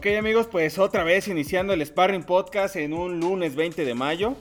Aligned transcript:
Ok 0.00 0.06
amigos, 0.18 0.46
pues 0.50 0.78
otra 0.78 1.04
vez 1.04 1.28
iniciando 1.28 1.74
el 1.74 1.84
Sparring 1.84 2.22
Podcast 2.22 2.74
en 2.76 2.94
un 2.94 3.20
lunes 3.20 3.54
20 3.54 3.84
de 3.84 3.92
mayo. 3.92 4.34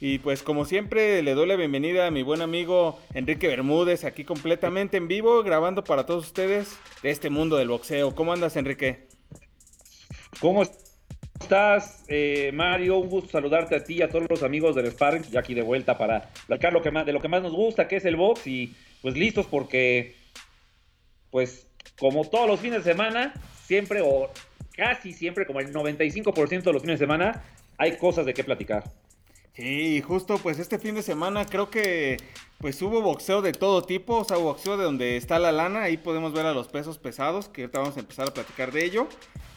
Y 0.00 0.18
pues 0.18 0.42
como 0.42 0.64
siempre 0.64 1.22
le 1.22 1.34
doy 1.34 1.46
la 1.46 1.54
bienvenida 1.54 2.08
a 2.08 2.10
mi 2.10 2.24
buen 2.24 2.42
amigo 2.42 2.98
Enrique 3.14 3.46
Bermúdez 3.46 4.02
aquí 4.02 4.24
completamente 4.24 4.96
en 4.96 5.06
vivo 5.06 5.44
grabando 5.44 5.84
para 5.84 6.04
todos 6.04 6.26
ustedes 6.26 6.76
de 7.04 7.10
este 7.10 7.30
mundo 7.30 7.56
del 7.56 7.68
boxeo. 7.68 8.12
¿Cómo 8.16 8.32
andas 8.32 8.56
Enrique? 8.56 9.06
¿Cómo 10.40 10.64
estás 10.64 12.04
eh, 12.08 12.50
Mario? 12.52 12.98
Un 12.98 13.08
gusto 13.08 13.30
saludarte 13.30 13.76
a 13.76 13.84
ti 13.84 13.98
y 13.98 14.02
a 14.02 14.08
todos 14.08 14.28
los 14.28 14.42
amigos 14.42 14.74
del 14.74 14.90
Sparring. 14.90 15.22
Ya 15.30 15.38
aquí 15.38 15.54
de 15.54 15.62
vuelta 15.62 15.96
para 15.96 16.28
platicar 16.48 16.72
lo 16.72 16.82
que 16.82 16.90
más, 16.90 17.06
de 17.06 17.12
lo 17.12 17.20
que 17.20 17.28
más 17.28 17.40
nos 17.40 17.52
gusta 17.52 17.86
que 17.86 17.94
es 17.94 18.04
el 18.04 18.16
box 18.16 18.48
y 18.48 18.74
pues 19.00 19.16
listos 19.16 19.46
porque 19.46 20.16
pues 21.30 21.68
como 22.00 22.28
todos 22.28 22.48
los 22.48 22.58
fines 22.58 22.84
de 22.84 22.90
semana 22.90 23.32
siempre 23.64 24.02
o 24.02 24.28
casi 24.76 25.12
siempre, 25.12 25.46
como 25.46 25.60
el 25.60 25.72
95% 25.72 26.62
de 26.62 26.72
los 26.72 26.82
fines 26.82 26.98
de 26.98 27.04
semana, 27.04 27.42
hay 27.78 27.96
cosas 27.96 28.26
de 28.26 28.34
qué 28.34 28.44
platicar. 28.44 28.84
Sí, 29.54 30.02
justo 30.02 30.38
pues 30.38 30.58
este 30.58 30.80
fin 30.80 30.96
de 30.96 31.02
semana 31.02 31.46
creo 31.46 31.70
que 31.70 32.16
pues 32.58 32.80
hubo 32.82 33.02
boxeo 33.02 33.40
de 33.40 33.52
todo 33.52 33.82
tipo, 33.82 34.16
o 34.16 34.24
sea, 34.24 34.36
boxeo 34.36 34.76
de 34.76 34.84
donde 34.84 35.16
está 35.16 35.38
la 35.38 35.52
lana, 35.52 35.82
ahí 35.82 35.96
podemos 35.96 36.32
ver 36.32 36.46
a 36.46 36.54
los 36.54 36.66
pesos 36.66 36.98
pesados, 36.98 37.48
que 37.48 37.62
ahorita 37.62 37.78
vamos 37.78 37.96
a 37.96 38.00
empezar 38.00 38.28
a 38.28 38.34
platicar 38.34 38.72
de 38.72 38.84
ello. 38.84 39.06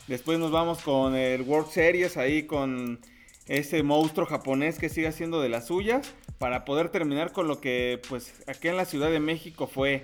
Después 0.08 0.38
nos 0.38 0.52
vamos 0.52 0.84
con 0.84 1.16
el 1.16 1.42
World 1.42 1.70
Series, 1.70 2.16
ahí 2.16 2.44
con 2.44 3.00
ese 3.48 3.82
monstruo 3.82 4.28
japonés 4.28 4.78
que 4.78 4.90
sigue 4.90 5.08
haciendo 5.08 5.42
de 5.42 5.50
las 5.50 5.68
suyas, 5.68 6.14
para 6.38 6.64
poder 6.64 6.90
terminar 6.90 7.32
con 7.32 7.48
lo 7.48 7.60
que 7.60 8.00
pues 8.08 8.34
aquí 8.46 8.68
en 8.68 8.78
la 8.78 8.86
Ciudad 8.86 9.10
de 9.10 9.20
México 9.20 9.68
fue. 9.68 10.02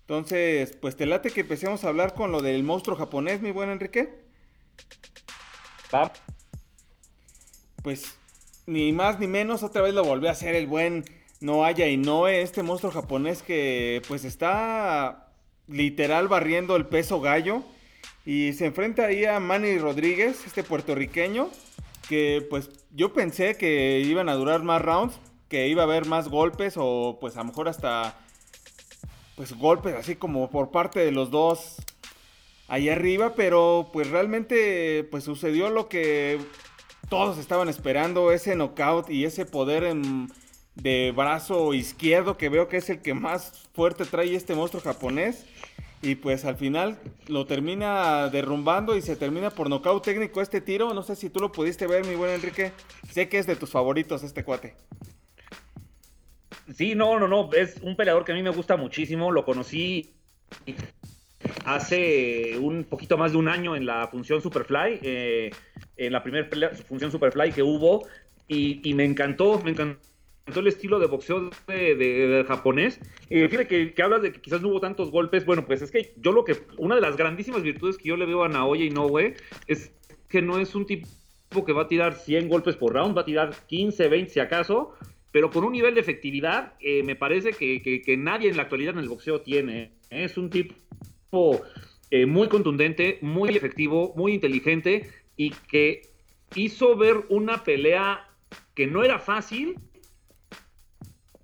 Entonces, 0.00 0.76
pues 0.80 0.96
te 0.96 1.06
late 1.06 1.30
que 1.30 1.42
empecemos 1.42 1.84
a 1.84 1.88
hablar 1.88 2.14
con 2.14 2.32
lo 2.32 2.42
del 2.42 2.64
monstruo 2.64 2.96
japonés, 2.96 3.40
mi 3.40 3.52
buen 3.52 3.70
Enrique. 3.70 4.22
Pues 7.82 8.16
ni 8.66 8.92
más 8.92 9.18
ni 9.18 9.26
menos, 9.26 9.62
otra 9.62 9.82
vez 9.82 9.94
lo 9.94 10.04
volvió 10.04 10.28
a 10.28 10.32
hacer 10.32 10.54
el 10.54 10.66
buen 10.66 11.04
Noaya 11.40 11.88
Inoue, 11.88 12.40
este 12.40 12.62
monstruo 12.62 12.92
japonés 12.92 13.42
que 13.42 14.00
pues 14.08 14.24
está 14.24 15.28
literal 15.68 16.28
barriendo 16.28 16.76
el 16.76 16.86
peso 16.86 17.20
gallo. 17.20 17.62
Y 18.24 18.52
se 18.52 18.66
enfrenta 18.66 19.06
ahí 19.06 19.24
a 19.24 19.40
Manny 19.40 19.78
Rodríguez, 19.78 20.46
este 20.46 20.62
puertorriqueño, 20.62 21.50
que 22.08 22.46
pues 22.48 22.70
yo 22.92 23.12
pensé 23.12 23.56
que 23.56 24.00
iban 24.00 24.28
a 24.28 24.34
durar 24.34 24.62
más 24.62 24.80
rounds, 24.80 25.18
que 25.48 25.66
iba 25.66 25.82
a 25.82 25.86
haber 25.86 26.06
más 26.06 26.28
golpes 26.28 26.74
o 26.76 27.18
pues 27.20 27.36
a 27.36 27.40
lo 27.40 27.46
mejor 27.46 27.68
hasta 27.68 28.14
pues 29.36 29.52
golpes 29.54 29.94
así 29.96 30.14
como 30.14 30.50
por 30.50 30.70
parte 30.70 31.00
de 31.00 31.10
los 31.10 31.30
dos 31.30 31.76
ahí 32.68 32.88
arriba, 32.88 33.34
pero 33.34 33.90
pues 33.92 34.10
realmente 34.10 35.04
pues 35.10 35.24
sucedió 35.24 35.70
lo 35.70 35.88
que 35.88 36.40
todos 37.08 37.38
estaban 37.38 37.68
esperando, 37.68 38.32
ese 38.32 38.56
knockout 38.56 39.10
y 39.10 39.24
ese 39.24 39.44
poder 39.44 39.94
de 40.74 41.12
brazo 41.14 41.74
izquierdo 41.74 42.38
que 42.38 42.48
veo 42.48 42.68
que 42.68 42.78
es 42.78 42.88
el 42.88 43.02
que 43.02 43.14
más 43.14 43.68
fuerte 43.74 44.04
trae 44.04 44.34
este 44.34 44.54
monstruo 44.54 44.82
japonés. 44.82 45.44
Y 46.04 46.16
pues 46.16 46.44
al 46.44 46.56
final 46.56 46.98
lo 47.28 47.46
termina 47.46 48.28
derrumbando 48.28 48.96
y 48.96 49.02
se 49.02 49.14
termina 49.14 49.50
por 49.50 49.68
knockout 49.68 50.02
técnico 50.02 50.42
este 50.42 50.60
tiro. 50.60 50.92
No 50.94 51.04
sé 51.04 51.14
si 51.14 51.30
tú 51.30 51.38
lo 51.38 51.52
pudiste 51.52 51.86
ver, 51.86 52.04
mi 52.04 52.16
buen 52.16 52.32
Enrique. 52.32 52.72
Sé 53.08 53.28
que 53.28 53.38
es 53.38 53.46
de 53.46 53.54
tus 53.54 53.70
favoritos 53.70 54.24
este 54.24 54.42
cuate. 54.42 54.74
Sí, 56.74 56.96
no, 56.96 57.20
no, 57.20 57.28
no. 57.28 57.50
Es 57.52 57.76
un 57.82 57.94
peleador 57.94 58.24
que 58.24 58.32
a 58.32 58.34
mí 58.34 58.42
me 58.42 58.50
gusta 58.50 58.76
muchísimo. 58.76 59.30
Lo 59.30 59.44
conocí 59.44 60.12
hace 61.64 62.58
un 62.58 62.84
poquito 62.84 63.16
más 63.16 63.32
de 63.32 63.38
un 63.38 63.48
año 63.48 63.76
en 63.76 63.86
la 63.86 64.08
función 64.08 64.40
Superfly, 64.40 65.00
eh, 65.02 65.50
en 65.96 66.12
la 66.12 66.22
primera 66.22 66.48
función 66.88 67.10
Superfly 67.10 67.52
que 67.52 67.62
hubo, 67.62 68.06
y, 68.48 68.92
me 68.94 69.04
encantó, 69.04 69.60
me 69.64 69.70
encantó 69.70 70.00
el 70.56 70.66
estilo 70.66 70.98
de 70.98 71.06
boxeo 71.06 71.50
de, 71.66 72.44
japonés. 72.46 73.00
Y 73.30 73.40
fíjate 73.48 73.66
que, 73.66 73.94
que, 73.94 74.02
hablas 74.02 74.22
de 74.22 74.32
que 74.32 74.40
quizás 74.40 74.60
no 74.60 74.68
hubo 74.68 74.80
tantos 74.80 75.10
golpes. 75.10 75.46
Bueno, 75.46 75.64
pues 75.64 75.80
es 75.80 75.90
que 75.90 76.12
yo 76.16 76.32
lo 76.32 76.44
que. 76.44 76.56
Una 76.76 76.94
de 76.94 77.00
las 77.00 77.16
grandísimas 77.16 77.62
virtudes 77.62 77.96
que 77.96 78.08
yo 78.08 78.16
le 78.16 78.26
veo 78.26 78.44
a 78.44 78.48
Naoya 78.48 78.84
Inoue 78.84 79.36
es 79.66 79.92
que 80.28 80.42
no 80.42 80.58
es 80.58 80.74
un 80.74 80.86
tipo 80.86 81.06
que 81.64 81.72
va 81.72 81.82
a 81.82 81.88
tirar 81.88 82.14
100 82.14 82.48
golpes 82.48 82.76
por 82.76 82.94
round, 82.94 83.16
va 83.16 83.22
a 83.22 83.24
tirar 83.24 83.54
15, 83.66 84.08
20 84.08 84.32
si 84.32 84.40
acaso, 84.40 84.94
pero 85.30 85.50
con 85.50 85.64
un 85.64 85.72
nivel 85.72 85.94
de 85.94 86.00
efectividad 86.00 86.74
eh, 86.80 87.02
me 87.02 87.16
parece 87.16 87.52
que, 87.52 87.82
que, 87.82 88.16
nadie 88.16 88.48
en 88.48 88.56
la 88.56 88.64
actualidad 88.64 88.94
en 88.94 89.00
el 89.00 89.08
boxeo 89.08 89.40
tiene. 89.42 89.92
Es 90.10 90.36
un 90.36 90.50
tipo 90.50 90.74
eh, 92.10 92.26
muy 92.26 92.48
contundente, 92.48 93.18
muy 93.22 93.56
efectivo, 93.56 94.12
muy 94.16 94.34
inteligente 94.34 95.10
y 95.34 95.48
que 95.50 96.02
hizo 96.54 96.94
ver 96.94 97.24
una 97.30 97.64
pelea 97.64 98.28
que 98.74 98.86
no 98.86 99.02
era 99.02 99.18
fácil, 99.18 99.78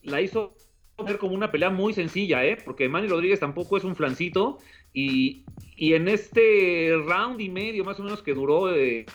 la 0.02 0.20
hizo 0.20 0.54
ver 1.02 1.16
como 1.16 1.34
una 1.34 1.50
pelea 1.50 1.70
muy 1.70 1.94
sencilla, 1.94 2.44
¿eh? 2.44 2.58
porque 2.62 2.86
Manny 2.86 3.08
Rodríguez 3.08 3.40
tampoco 3.40 3.78
es 3.78 3.84
un 3.84 3.96
flancito 3.96 4.58
y, 4.92 5.44
en 5.78 6.08
este 6.08 6.94
round 7.06 7.40
y 7.40 7.48
medio 7.48 7.82
más 7.82 7.98
o 7.98 8.02
menos 8.02 8.20
que 8.20 8.34
duró 8.34 8.74
eh, 8.74 9.06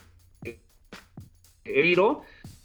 el 1.66 1.98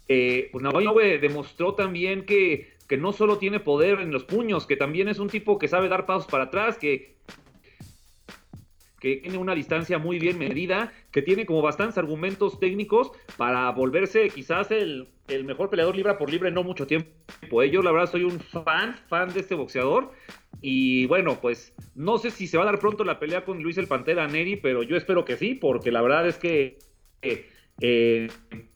eh, 0.07 0.49
pues 0.51 1.21
demostró 1.21 1.75
también 1.75 2.25
que, 2.25 2.73
que 2.87 2.97
no 2.97 3.13
solo 3.13 3.37
tiene 3.37 3.59
poder 3.59 3.99
en 3.99 4.11
los 4.11 4.23
puños, 4.23 4.65
que 4.65 4.77
también 4.77 5.09
es 5.09 5.19
un 5.19 5.29
tipo 5.29 5.59
que 5.59 5.67
sabe 5.67 5.89
dar 5.89 6.07
pasos 6.07 6.25
para 6.25 6.45
atrás, 6.45 6.79
que 6.79 7.18
que 8.99 9.17
tiene 9.17 9.37
una 9.37 9.55
distancia 9.55 9.97
muy 9.97 10.19
bien 10.19 10.37
medida, 10.37 10.91
que 11.11 11.21
tiene 11.21 11.45
como 11.45 11.61
bastantes 11.61 11.97
argumentos 11.97 12.59
técnicos 12.59 13.11
para 13.37 13.69
volverse 13.71 14.29
quizás 14.29 14.71
el, 14.71 15.07
mejor 15.45 15.69
peleador 15.69 15.95
libra 15.95 16.17
por 16.17 16.29
libre 16.29 16.49
en 16.49 16.55
no 16.55 16.63
mucho 16.63 16.87
tiempo. 16.87 17.09
Yo 17.63 17.81
la 17.81 17.91
verdad 17.91 18.11
soy 18.11 18.23
un 18.23 18.39
fan, 18.39 18.95
fan 19.07 19.33
de 19.33 19.39
este 19.39 19.55
boxeador. 19.55 20.11
Y 20.61 21.05
bueno, 21.05 21.39
pues 21.39 21.73
no 21.95 22.17
sé 22.17 22.31
si 22.31 22.47
se 22.47 22.57
va 22.57 22.63
a 22.63 22.65
dar 22.65 22.79
pronto 22.79 23.03
la 23.03 23.19
pelea 23.19 23.45
con 23.45 23.63
Luis 23.63 23.77
el 23.77 23.87
Pantera 23.87 24.27
Neri, 24.27 24.57
pero 24.57 24.83
yo 24.83 24.97
espero 24.97 25.23
que 25.23 25.37
sí, 25.37 25.55
porque 25.55 25.91
la 25.91 26.01
verdad 26.01 26.27
es 26.27 26.37
que 26.37 26.79
eh, 27.21 27.49
eh, 27.79 28.27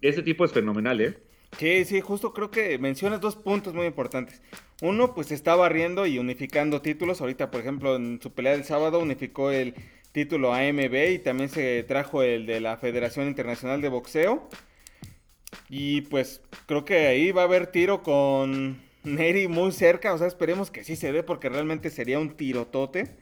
ese 0.01 0.21
tipo 0.23 0.45
es 0.45 0.53
fenomenal, 0.53 1.01
¿eh? 1.01 1.17
Sí, 1.57 1.85
sí, 1.85 2.01
justo 2.01 2.33
creo 2.33 2.49
que 2.49 2.79
mencionas 2.79 3.21
dos 3.21 3.35
puntos 3.35 3.73
muy 3.73 3.85
importantes. 3.85 4.41
Uno, 4.81 5.13
pues 5.13 5.31
está 5.31 5.55
barriendo 5.55 6.05
y 6.05 6.17
unificando 6.17 6.81
títulos. 6.81 7.21
Ahorita, 7.21 7.51
por 7.51 7.61
ejemplo, 7.61 7.95
en 7.95 8.19
su 8.21 8.33
pelea 8.33 8.53
del 8.53 8.63
sábado 8.63 8.99
unificó 8.99 9.51
el 9.51 9.75
título 10.13 10.53
AMB 10.53 11.11
y 11.11 11.19
también 11.19 11.49
se 11.49 11.83
trajo 11.83 12.23
el 12.23 12.45
de 12.45 12.61
la 12.61 12.77
Federación 12.77 13.27
Internacional 13.27 13.81
de 13.81 13.89
Boxeo. 13.89 14.47
Y 15.69 16.01
pues 16.01 16.41
creo 16.65 16.85
que 16.85 17.07
ahí 17.07 17.31
va 17.31 17.41
a 17.41 17.45
haber 17.45 17.67
tiro 17.67 18.03
con 18.03 18.81
Neri 19.03 19.47
muy 19.47 19.71
cerca, 19.71 20.13
o 20.13 20.17
sea, 20.17 20.27
esperemos 20.27 20.71
que 20.71 20.83
sí 20.83 20.95
se 20.95 21.11
dé 21.11 21.23
porque 21.23 21.49
realmente 21.49 21.89
sería 21.89 22.19
un 22.19 22.37
tirotote. 22.37 23.17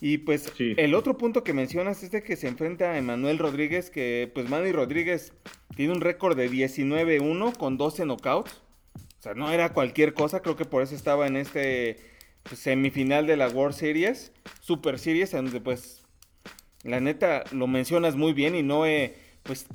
Y 0.00 0.18
pues 0.18 0.52
el 0.58 0.94
otro 0.94 1.16
punto 1.16 1.42
que 1.42 1.54
mencionas 1.54 2.02
es 2.02 2.10
de 2.10 2.22
que 2.22 2.36
se 2.36 2.48
enfrenta 2.48 2.92
a 2.92 2.98
Emanuel 2.98 3.38
Rodríguez, 3.38 3.90
que 3.90 4.30
pues 4.32 4.48
Manny 4.48 4.70
Rodríguez 4.70 5.32
tiene 5.74 5.92
un 5.92 6.00
récord 6.00 6.36
de 6.36 6.50
19-1 6.50 7.56
con 7.56 7.76
12 7.76 8.04
knockouts. 8.04 8.62
O 9.18 9.22
sea, 9.22 9.34
no 9.34 9.50
era 9.50 9.72
cualquier 9.72 10.14
cosa, 10.14 10.40
creo 10.40 10.56
que 10.56 10.66
por 10.66 10.82
eso 10.82 10.94
estaba 10.94 11.26
en 11.26 11.36
este 11.36 12.15
semifinal 12.54 13.26
de 13.26 13.36
la 13.36 13.48
World 13.48 13.74
Series, 13.74 14.32
Super 14.60 14.98
Series, 14.98 15.34
en 15.34 15.46
donde 15.46 15.60
pues 15.60 16.02
la 16.82 17.00
neta 17.00 17.44
lo 17.52 17.66
mencionas 17.66 18.16
muy 18.16 18.32
bien 18.32 18.54
y 18.54 18.62
no 18.62 18.84
pues 19.42 19.66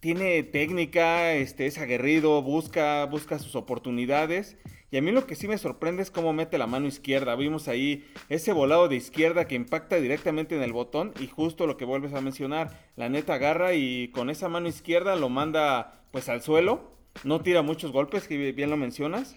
tiene 0.00 0.42
técnica, 0.42 1.32
este 1.34 1.66
es 1.66 1.78
aguerrido, 1.78 2.42
busca 2.42 3.04
busca 3.06 3.38
sus 3.38 3.56
oportunidades. 3.56 4.56
Y 4.90 4.98
a 4.98 5.02
mí 5.02 5.10
lo 5.10 5.26
que 5.26 5.34
sí 5.34 5.48
me 5.48 5.58
sorprende 5.58 6.02
es 6.02 6.10
cómo 6.10 6.32
mete 6.32 6.58
la 6.58 6.68
mano 6.68 6.86
izquierda. 6.86 7.34
Vimos 7.34 7.66
ahí 7.66 8.04
ese 8.28 8.52
volado 8.52 8.88
de 8.88 8.96
izquierda 8.96 9.48
que 9.48 9.56
impacta 9.56 9.96
directamente 9.96 10.54
en 10.56 10.62
el 10.62 10.72
botón 10.72 11.12
y 11.18 11.26
justo 11.26 11.66
lo 11.66 11.76
que 11.76 11.84
vuelves 11.84 12.14
a 12.14 12.20
mencionar, 12.20 12.88
la 12.94 13.08
neta 13.08 13.34
agarra 13.34 13.74
y 13.74 14.08
con 14.08 14.30
esa 14.30 14.48
mano 14.48 14.68
izquierda 14.68 15.16
lo 15.16 15.28
manda 15.28 16.04
pues 16.12 16.28
al 16.28 16.40
suelo. 16.40 16.92
No 17.24 17.40
tira 17.40 17.62
muchos 17.62 17.92
golpes, 17.92 18.28
que 18.28 18.52
bien 18.52 18.70
lo 18.70 18.76
mencionas. 18.76 19.36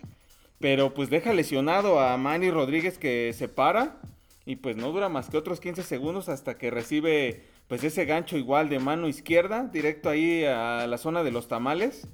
Pero 0.60 0.94
pues 0.94 1.10
deja 1.10 1.34
lesionado 1.34 2.00
a 2.00 2.18
Manny 2.18 2.52
Rodríguez 2.52 2.98
que 2.98 3.34
se 3.34 3.48
para 3.48 4.02
y 4.46 4.58
pues 4.58 4.76
no 4.76 4.92
dura 4.92 5.10
más 5.10 5.30
que 5.30 5.38
otros 5.38 5.60
15 5.60 5.84
segundos 5.84 6.30
hasta 6.30 6.58
que 6.58 6.70
recibe 6.70 7.44
pues 7.68 7.84
ese 7.84 8.06
gancho 8.06 8.38
igual 8.38 8.68
de 8.68 8.80
mano 8.80 9.08
izquierda 9.08 9.70
directo 9.72 10.10
ahí 10.10 10.44
a 10.44 10.88
la 10.88 10.98
zona 10.98 11.24
de 11.24 11.32
los 11.32 11.48
tamales 11.48 12.08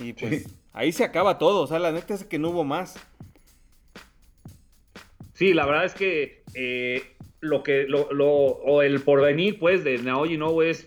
y 0.00 0.12
pues 0.12 0.56
ahí 0.72 0.92
se 0.92 1.04
acaba 1.04 1.38
todo, 1.38 1.62
o 1.62 1.66
sea, 1.66 1.78
la 1.78 1.92
neta 1.92 2.14
es 2.14 2.24
que 2.24 2.38
no 2.38 2.50
hubo 2.50 2.64
más. 2.64 2.96
Sí, 5.32 5.52
la 5.52 5.66
verdad 5.66 5.84
es 5.84 5.94
que 5.94 6.42
eh, 6.54 7.16
lo 7.40 7.62
que 7.62 7.84
lo, 7.88 8.12
lo, 8.12 8.26
o 8.28 8.82
el 8.82 9.00
porvenir 9.00 9.58
pues 9.58 9.84
de 9.84 9.98
Naoyi 9.98 10.38
no 10.38 10.62
es 10.62 10.86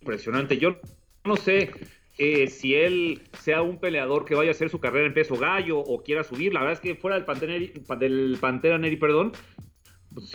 impresionante. 0.00 0.58
Yo 0.58 0.76
no 1.24 1.36
sé 1.36 1.72
eh, 2.18 2.46
si 2.48 2.74
él 2.74 3.22
sea 3.38 3.62
un 3.62 3.78
peleador 3.78 4.24
que 4.24 4.34
vaya 4.34 4.50
a 4.50 4.52
hacer 4.52 4.70
su 4.70 4.80
carrera 4.80 5.06
en 5.06 5.14
peso 5.14 5.36
gallo 5.36 5.78
o 5.78 6.02
quiera 6.02 6.22
subir. 6.24 6.52
La 6.52 6.60
verdad 6.60 6.74
es 6.74 6.80
que 6.80 6.94
fuera 6.94 7.16
del 7.16 7.24
Pantera, 7.24 7.54
del 7.98 8.38
Pantera 8.40 8.78
Neri, 8.78 8.96
perdón, 8.96 9.32
pues, 10.12 10.32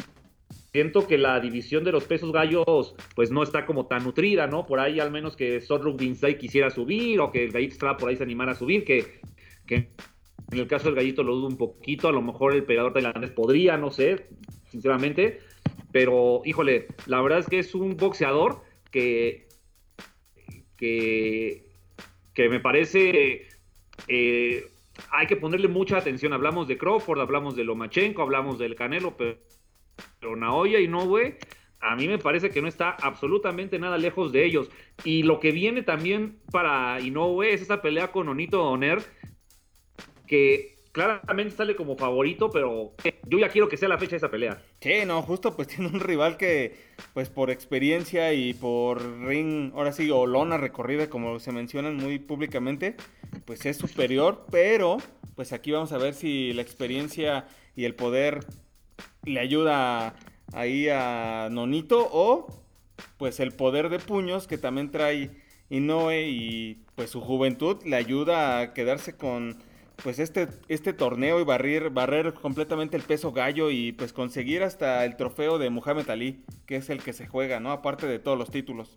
siento 0.71 1.07
que 1.07 1.17
la 1.17 1.39
división 1.39 1.83
de 1.83 1.91
los 1.91 2.03
pesos 2.03 2.31
gallos 2.31 2.95
pues 3.15 3.31
no 3.31 3.43
está 3.43 3.65
como 3.65 3.87
tan 3.87 4.03
nutrida, 4.03 4.47
¿no? 4.47 4.65
Por 4.65 4.79
ahí 4.79 4.99
al 4.99 5.11
menos 5.11 5.35
que 5.35 5.61
Sodruk 5.61 5.99
Vinsay 5.99 6.37
quisiera 6.37 6.69
subir 6.69 7.19
o 7.19 7.31
que 7.31 7.47
Gallito 7.47 7.73
Estrada 7.73 7.97
por 7.97 8.09
ahí 8.09 8.15
se 8.15 8.23
animara 8.23 8.51
a 8.51 8.55
subir, 8.55 8.83
que, 8.83 9.21
que 9.65 9.91
en 10.51 10.59
el 10.59 10.67
caso 10.67 10.85
del 10.85 10.95
Gallito 10.95 11.23
lo 11.23 11.35
dudo 11.35 11.47
un 11.47 11.57
poquito, 11.57 12.07
a 12.07 12.11
lo 12.11 12.21
mejor 12.21 12.53
el 12.53 12.63
peleador 12.63 12.93
tailandés 12.93 13.31
podría, 13.31 13.77
no 13.77 13.91
sé, 13.91 14.27
sinceramente, 14.69 15.39
pero 15.91 16.41
híjole, 16.45 16.87
la 17.07 17.21
verdad 17.21 17.39
es 17.39 17.47
que 17.47 17.59
es 17.59 17.73
un 17.75 17.97
boxeador 17.97 18.61
que, 18.91 19.47
que, 20.77 21.68
que 22.43 22.49
me 22.49 22.61
parece... 22.61 23.47
Eh, 24.07 24.65
hay 25.11 25.27
que 25.27 25.35
ponerle 25.35 25.67
mucha 25.67 25.97
atención. 25.97 26.31
Hablamos 26.31 26.67
de 26.67 26.77
Crawford, 26.77 27.19
hablamos 27.19 27.55
de 27.55 27.65
Lomachenko, 27.65 28.21
hablamos 28.21 28.57
del 28.57 28.75
Canelo, 28.75 29.17
pero 29.17 29.37
pero 30.19 30.37
Naoya 30.37 30.79
y 30.79 30.87
Nowe, 30.87 31.37
a 31.81 31.95
mí 31.97 32.07
me 32.07 32.17
parece 32.17 32.49
que 32.49 32.61
no 32.61 32.69
está 32.69 32.91
absolutamente 32.91 33.77
nada 33.77 33.97
lejos 33.97 34.31
de 34.31 34.45
ellos. 34.45 34.69
Y 35.03 35.23
lo 35.23 35.41
que 35.41 35.51
viene 35.51 35.83
también 35.83 36.39
para 36.51 37.01
Inoue 37.01 37.53
es 37.53 37.61
esa 37.61 37.81
pelea 37.81 38.13
con 38.13 38.29
Onito 38.29 38.63
Oner, 38.63 38.99
que 40.25 40.77
claramente 40.91 41.55
sale 41.55 41.75
como 41.75 41.95
favorito, 41.95 42.49
pero 42.49 42.93
yo 43.27 43.39
ya 43.39 43.49
quiero 43.49 43.69
que 43.69 43.77
sea 43.77 43.89
la 43.89 43.97
fecha 43.97 44.11
de 44.11 44.17
esa 44.17 44.31
pelea. 44.31 44.61
Sí, 44.81 45.05
no, 45.05 45.21
justo 45.21 45.55
pues 45.55 45.67
tiene 45.69 45.87
un 45.87 45.99
rival 45.99 46.37
que, 46.37 46.75
pues 47.13 47.29
por 47.29 47.49
experiencia 47.49 48.33
y 48.33 48.53
por 48.53 49.01
ring, 49.21 49.71
ahora 49.75 49.91
sí, 49.91 50.09
o 50.11 50.25
lona 50.25 50.57
recorrida, 50.57 51.09
como 51.09 51.39
se 51.39 51.51
mencionan 51.51 51.97
muy 51.97 52.19
públicamente, 52.19 52.95
pues 53.45 53.65
es 53.65 53.77
superior, 53.77 54.45
pero 54.51 54.97
pues 55.35 55.53
aquí 55.53 55.71
vamos 55.71 55.91
a 55.91 55.97
ver 55.97 56.13
si 56.13 56.53
la 56.53 56.61
experiencia 56.61 57.47
y 57.75 57.85
el 57.85 57.95
poder 57.95 58.39
le 59.23 59.39
ayuda 59.39 60.15
ahí 60.53 60.89
a 60.89 61.49
Nonito 61.51 62.09
o 62.11 62.47
pues 63.17 63.39
el 63.39 63.51
poder 63.51 63.89
de 63.89 63.99
puños 63.99 64.47
que 64.47 64.57
también 64.57 64.91
trae 64.91 65.29
Inoue 65.69 66.27
y 66.27 66.83
pues 66.95 67.11
su 67.11 67.21
juventud 67.21 67.77
le 67.85 67.95
ayuda 67.95 68.59
a 68.59 68.73
quedarse 68.73 69.15
con 69.15 69.57
pues 70.03 70.19
este, 70.19 70.47
este 70.67 70.93
torneo 70.93 71.39
y 71.39 71.43
barrer, 71.43 71.89
barrer 71.89 72.33
completamente 72.33 72.97
el 72.97 73.03
peso 73.03 73.31
gallo 73.31 73.71
y 73.71 73.91
pues 73.91 74.13
conseguir 74.13 74.63
hasta 74.63 75.05
el 75.05 75.15
trofeo 75.15 75.57
de 75.57 75.69
Muhammad 75.69 76.09
Ali, 76.09 76.43
que 76.65 76.77
es 76.77 76.89
el 76.89 77.03
que 77.03 77.13
se 77.13 77.27
juega, 77.27 77.59
¿no? 77.59 77.71
Aparte 77.71 78.07
de 78.07 78.19
todos 78.19 78.37
los 78.37 78.51
títulos 78.51 78.95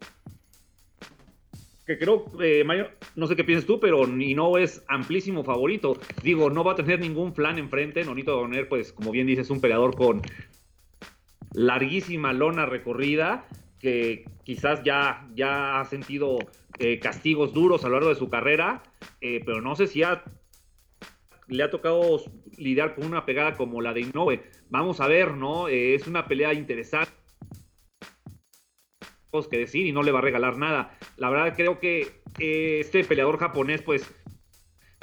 que 1.87 1.99
creo, 1.99 2.27
eh, 2.41 2.63
Mario, 2.65 2.91
no 3.17 3.27
sé 3.27 3.35
qué 3.35 3.45
piensas 3.45 3.67
tú, 3.67 3.81
pero 3.81 4.07
no 4.07 4.57
es 4.57 4.85
amplísimo 4.89 5.43
favorito. 5.43 5.97
Digo, 6.23 6.49
no 6.49 6.63
va 6.63 6.73
a 6.73 6.77
tener 6.77 7.01
ningún 7.01 7.33
plan 7.33 7.59
enfrente. 7.59 8.05
Nonito 8.05 8.33
Doner, 8.33 8.69
pues, 8.69 8.93
como 8.93 9.11
bien 9.11 9.27
dices, 9.27 9.47
es 9.47 9.51
un 9.51 9.61
peleador 9.61 9.97
con 9.97 10.23
larguísima 11.55 12.33
lona 12.33 12.67
recorrida, 12.67 13.47
que 13.81 14.25
quizás 14.45 14.83
ya, 14.85 15.29
ya 15.35 15.81
ha 15.81 15.85
sentido 15.87 16.39
eh, 16.79 17.01
castigos 17.01 17.53
duros 17.53 17.85
a 17.85 17.89
lo 17.89 17.95
largo 17.95 18.11
de 18.11 18.15
su 18.15 18.31
carrera, 18.31 18.83
eh, 19.21 19.43
pero 19.45 19.61
no 19.61 19.75
sé 19.75 19.89
si 19.89 20.03
le 21.53 21.63
ha 21.63 21.71
tocado 21.71 22.23
lidiar 22.57 22.95
con 22.95 23.07
una 23.07 23.25
pegada 23.25 23.55
como 23.55 23.81
la 23.81 23.93
de 23.93 24.01
Inoue. 24.01 24.43
Vamos 24.71 25.01
a 25.01 25.07
ver, 25.07 25.35
¿no? 25.35 25.69
es 25.69 26.07
una 26.07 26.27
pelea 26.27 26.53
interesante 26.55 27.13
que 29.51 29.59
decir 29.59 29.87
y 29.87 29.93
no 29.93 30.03
le 30.03 30.13
va 30.13 30.19
a 30.19 30.23
regalar 30.23 30.59
nada. 30.59 30.99
La 31.17 31.31
verdad 31.31 31.55
creo 31.57 31.81
que 31.81 32.23
eh, 32.39 32.81
este 32.81 33.03
peleador 33.05 33.39
japonés, 33.39 33.81
pues, 33.83 34.13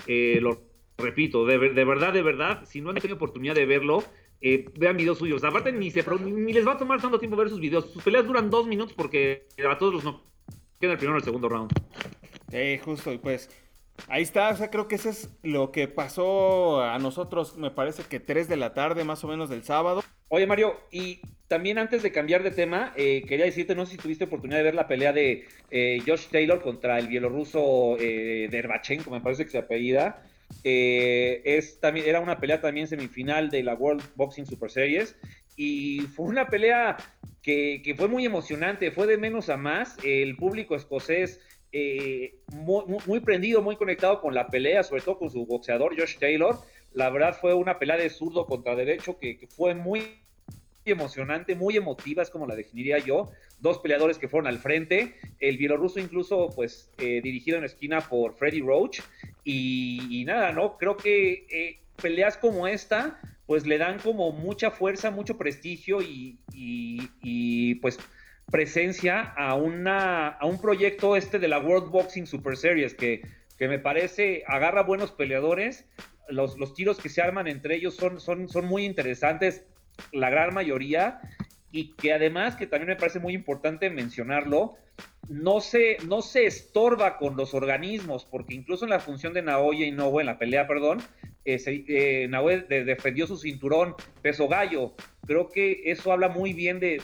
eh, 0.06 0.38
lo 0.42 0.62
repito, 0.98 1.46
de, 1.46 1.58
verdad, 1.58 2.14
de 2.14 2.22
verdad, 2.22 2.64
si 2.66 2.82
no 2.82 2.90
han 2.90 2.98
tenido 2.98 3.16
oportunidad 3.16 3.56
de 3.56 3.66
verlo, 3.66 4.04
eh, 4.42 4.66
vean 4.78 4.98
videos 4.98 5.18
suyos. 5.18 5.44
Aparte, 5.44 5.72
ni, 5.72 5.90
se, 5.90 6.06
ni 6.22 6.54
les 6.54 6.68
va 6.68 6.74
a 6.74 6.78
tomar 6.78 7.02
tanto 7.02 7.20
tiempo 7.20 7.38
ver 7.38 7.50
sus 7.50 7.60
videos. 7.60 7.92
Sus 7.92 8.04
peleas 8.04 8.28
duran 8.28 8.50
dos 8.50 8.68
minutos 8.68 8.94
porque 8.94 9.48
a 9.68 9.78
todos 9.78 9.96
los 9.96 10.04
no 10.04 10.24
queda 10.80 10.94
el 10.94 10.98
primero 10.98 11.16
o 11.16 11.20
el 11.20 11.24
segundo 11.24 11.50
round. 11.50 11.72
Eh, 12.52 12.80
justo, 12.84 13.12
y 13.12 13.18
pues 13.18 13.50
ahí 14.08 14.24
está. 14.24 14.50
O 14.50 14.56
sea, 14.56 14.70
creo 14.70 14.88
que 14.88 14.96
eso 14.96 15.10
es 15.10 15.30
lo 15.44 15.72
que 15.72 15.88
pasó 15.88 16.82
a 16.82 16.98
nosotros, 17.00 17.58
me 17.58 17.72
parece 17.72 18.04
que 18.04 18.20
3 18.20 18.48
de 18.48 18.58
la 18.58 18.74
tarde 18.74 19.04
más 19.04 19.24
o 19.24 19.28
menos 19.28 19.50
del 19.50 19.64
sábado. 19.64 20.04
Oye, 20.30 20.48
Mario, 20.48 20.80
y 20.92 21.22
también 21.48 21.78
antes 21.78 22.04
de 22.04 22.12
cambiar 22.12 22.44
de 22.44 22.52
tema, 22.52 22.94
eh, 22.96 23.24
quería 23.28 23.46
decirte, 23.46 23.76
no 23.76 23.86
sé 23.86 23.94
si 23.94 23.98
tuviste 23.98 24.26
oportunidad 24.26 24.60
de 24.60 24.64
ver 24.64 24.76
la 24.76 24.88
pelea 24.88 25.12
de 25.12 25.48
eh, 25.72 26.00
Josh 26.06 26.28
Taylor 26.28 26.62
contra 26.62 27.00
el 27.00 27.08
bielorruso 27.08 27.98
eh, 28.00 28.48
Derbachenko, 28.52 29.10
me 29.10 29.22
parece 29.22 29.46
que 29.46 29.52
se 29.52 29.58
apellida. 29.58 30.24
Eh, 30.64 31.42
es, 31.46 31.80
también, 31.80 32.08
era 32.08 32.20
una 32.20 32.40
pelea 32.40 32.62
también 32.62 32.88
semifinal 32.88 33.50
de 33.50 33.64
la 33.64 33.76
World 33.76 34.04
Boxing 34.16 34.46
Super 34.46 34.70
Series 34.70 35.16
y 35.56 36.02
fue 36.16 36.26
una 36.26 36.48
pelea 36.48 36.98
que, 37.42 37.94
fue 37.98 38.08
muy 38.08 38.26
emocionante, 38.26 38.92
fue 38.92 39.08
de 39.08 39.18
menos 39.18 39.50
a 39.50 39.58
más. 39.58 39.98
El 40.04 40.36
público 40.36 40.76
escocés 40.76 41.42
muy, 42.52 42.84
muy, 43.06 43.20
prendido, 43.20 43.62
muy 43.62 43.76
conectado 43.76 44.22
con 44.22 44.34
la 44.34 44.48
pelea, 44.48 44.84
sobre 44.84 45.02
todo 45.02 45.20
con 45.20 45.30
su 45.30 45.46
boxeador 45.46 46.00
Josh 46.00 46.18
Taylor. 46.18 46.58
La 46.94 47.10
verdad 47.10 47.38
fue 47.40 47.54
una 47.54 47.78
pelea 47.78 47.98
de 47.98 48.10
zurdo 48.10 48.46
contra 48.46 48.76
derecho 48.76 49.18
que, 49.20 49.48
fue 49.56 49.76
muy 49.76 50.20
emocionante, 50.86 51.56
muy 51.56 51.78
emotiva, 51.78 52.24
es 52.24 52.30
como 52.30 52.48
la 52.48 52.56
definiría 52.56 52.98
yo. 52.98 53.32
Dos 53.60 53.80
peleadores 53.80 54.18
que 54.18 54.28
fueron 54.28 54.48
al 54.48 54.58
frente, 54.58 55.16
el 55.40 55.58
bielorruso 55.58 56.00
incluso 56.00 56.50
pues 56.56 56.90
eh, 56.98 57.22
dirigido 57.22 57.58
en 57.58 57.66
esquina 57.66 58.02
por 58.02 58.34
Freddy 58.36 58.62
Roach. 58.62 59.02
Y, 59.44 60.24
nada, 60.26 60.52
¿no? 60.52 60.78
Creo 60.78 60.98
que 60.98 61.46
eh, 61.50 61.80
peleas 62.02 62.38
como 62.38 62.68
esta 62.68 63.20
pues 63.50 63.66
le 63.66 63.80
dan 63.80 63.98
como 63.98 64.32
mucha 64.32 64.70
fuerza, 64.70 65.10
mucho 65.10 65.36
prestigio 65.36 66.04
y, 66.04 67.76
pues 67.82 67.98
presencia 68.52 69.22
a, 69.22 69.56
una, 69.56 70.28
a 70.28 70.46
un 70.46 70.60
proyecto 70.60 71.16
este 71.16 71.40
de 71.40 71.48
la 71.48 71.60
World 71.60 71.92
Boxing 71.92 72.28
Super 72.28 72.58
Series 72.58 72.94
que, 72.94 73.22
que 73.58 73.68
me 73.68 73.80
parece 73.80 74.44
agarra 74.48 74.84
buenos 74.84 75.12
peleadores, 75.12 75.86
los, 76.30 76.74
tiros 76.74 76.98
que 77.00 77.10
se 77.10 77.22
arman 77.22 77.48
entre 77.48 77.76
ellos 77.76 77.96
son, 77.96 78.20
son, 78.20 78.50
son 78.50 78.66
muy 78.66 78.86
interesantes, 78.86 79.66
la 80.12 80.30
gran 80.30 80.54
mayoría, 80.54 81.20
y 81.72 81.94
que 81.96 82.14
además, 82.14 82.56
que 82.56 82.68
también 82.68 82.90
me 82.90 82.96
parece 82.96 83.20
muy 83.20 83.34
importante 83.34 83.90
mencionarlo, 83.90 84.76
no 85.28 85.62
se, 85.62 85.98
no 86.08 86.22
se 86.22 86.46
estorba 86.46 87.18
con 87.18 87.36
los 87.36 87.54
organismos, 87.54 88.26
porque 88.26 88.56
incluso 88.56 88.86
en 88.86 88.92
la 88.92 89.00
función 89.00 89.34
de 89.34 89.42
Naoya 89.42 89.86
y 89.86 89.92
Noe, 89.92 90.22
en 90.22 90.26
la 90.26 90.40
pelea, 90.40 90.68
perdón, 90.68 91.02
eh, 91.56 92.84
defendió 92.86 93.28
su 93.28 93.38
cinturón 93.38 93.96
peso 94.22 94.48
gallo. 94.48 94.94
Creo 95.26 95.50
que 95.50 95.84
eso 95.86 96.12
habla 96.12 96.30
muy 96.30 96.54
bien 96.54 96.80
de, 96.80 97.02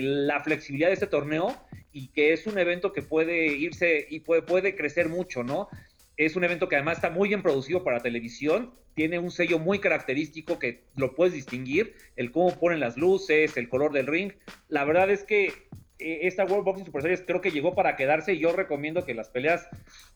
la 0.00 0.40
flexibilidad 0.40 0.88
de 0.88 0.94
este 0.94 1.06
torneo 1.06 1.54
y 1.92 2.08
que 2.08 2.32
es 2.32 2.46
un 2.46 2.58
evento 2.58 2.92
que 2.92 3.02
puede 3.02 3.46
irse 3.46 4.06
y 4.10 4.20
puede, 4.20 4.42
puede 4.42 4.76
crecer 4.76 5.08
mucho, 5.08 5.42
¿no? 5.42 5.68
Es 6.16 6.34
un 6.36 6.44
evento 6.44 6.68
que 6.68 6.76
además 6.76 6.98
está 6.98 7.10
muy 7.10 7.28
bien 7.28 7.42
producido 7.42 7.84
para 7.84 8.00
televisión, 8.00 8.74
tiene 8.94 9.20
un 9.20 9.30
sello 9.30 9.60
muy 9.60 9.78
característico 9.78 10.58
que 10.58 10.82
lo 10.96 11.14
puedes 11.14 11.32
distinguir, 11.32 11.94
el 12.16 12.32
cómo 12.32 12.58
ponen 12.58 12.80
las 12.80 12.96
luces, 12.96 13.56
el 13.56 13.68
color 13.68 13.92
del 13.92 14.08
ring. 14.08 14.32
La 14.68 14.84
verdad 14.84 15.08
es 15.10 15.22
que 15.22 15.52
esta 15.98 16.44
World 16.44 16.64
Boxing 16.64 16.86
Super 16.86 17.02
Series 17.02 17.22
creo 17.26 17.40
que 17.40 17.50
llegó 17.50 17.74
para 17.74 17.96
quedarse 17.96 18.34
y 18.34 18.38
yo 18.38 18.52
recomiendo 18.52 19.04
que 19.04 19.14
las 19.14 19.28
peleas 19.28 19.68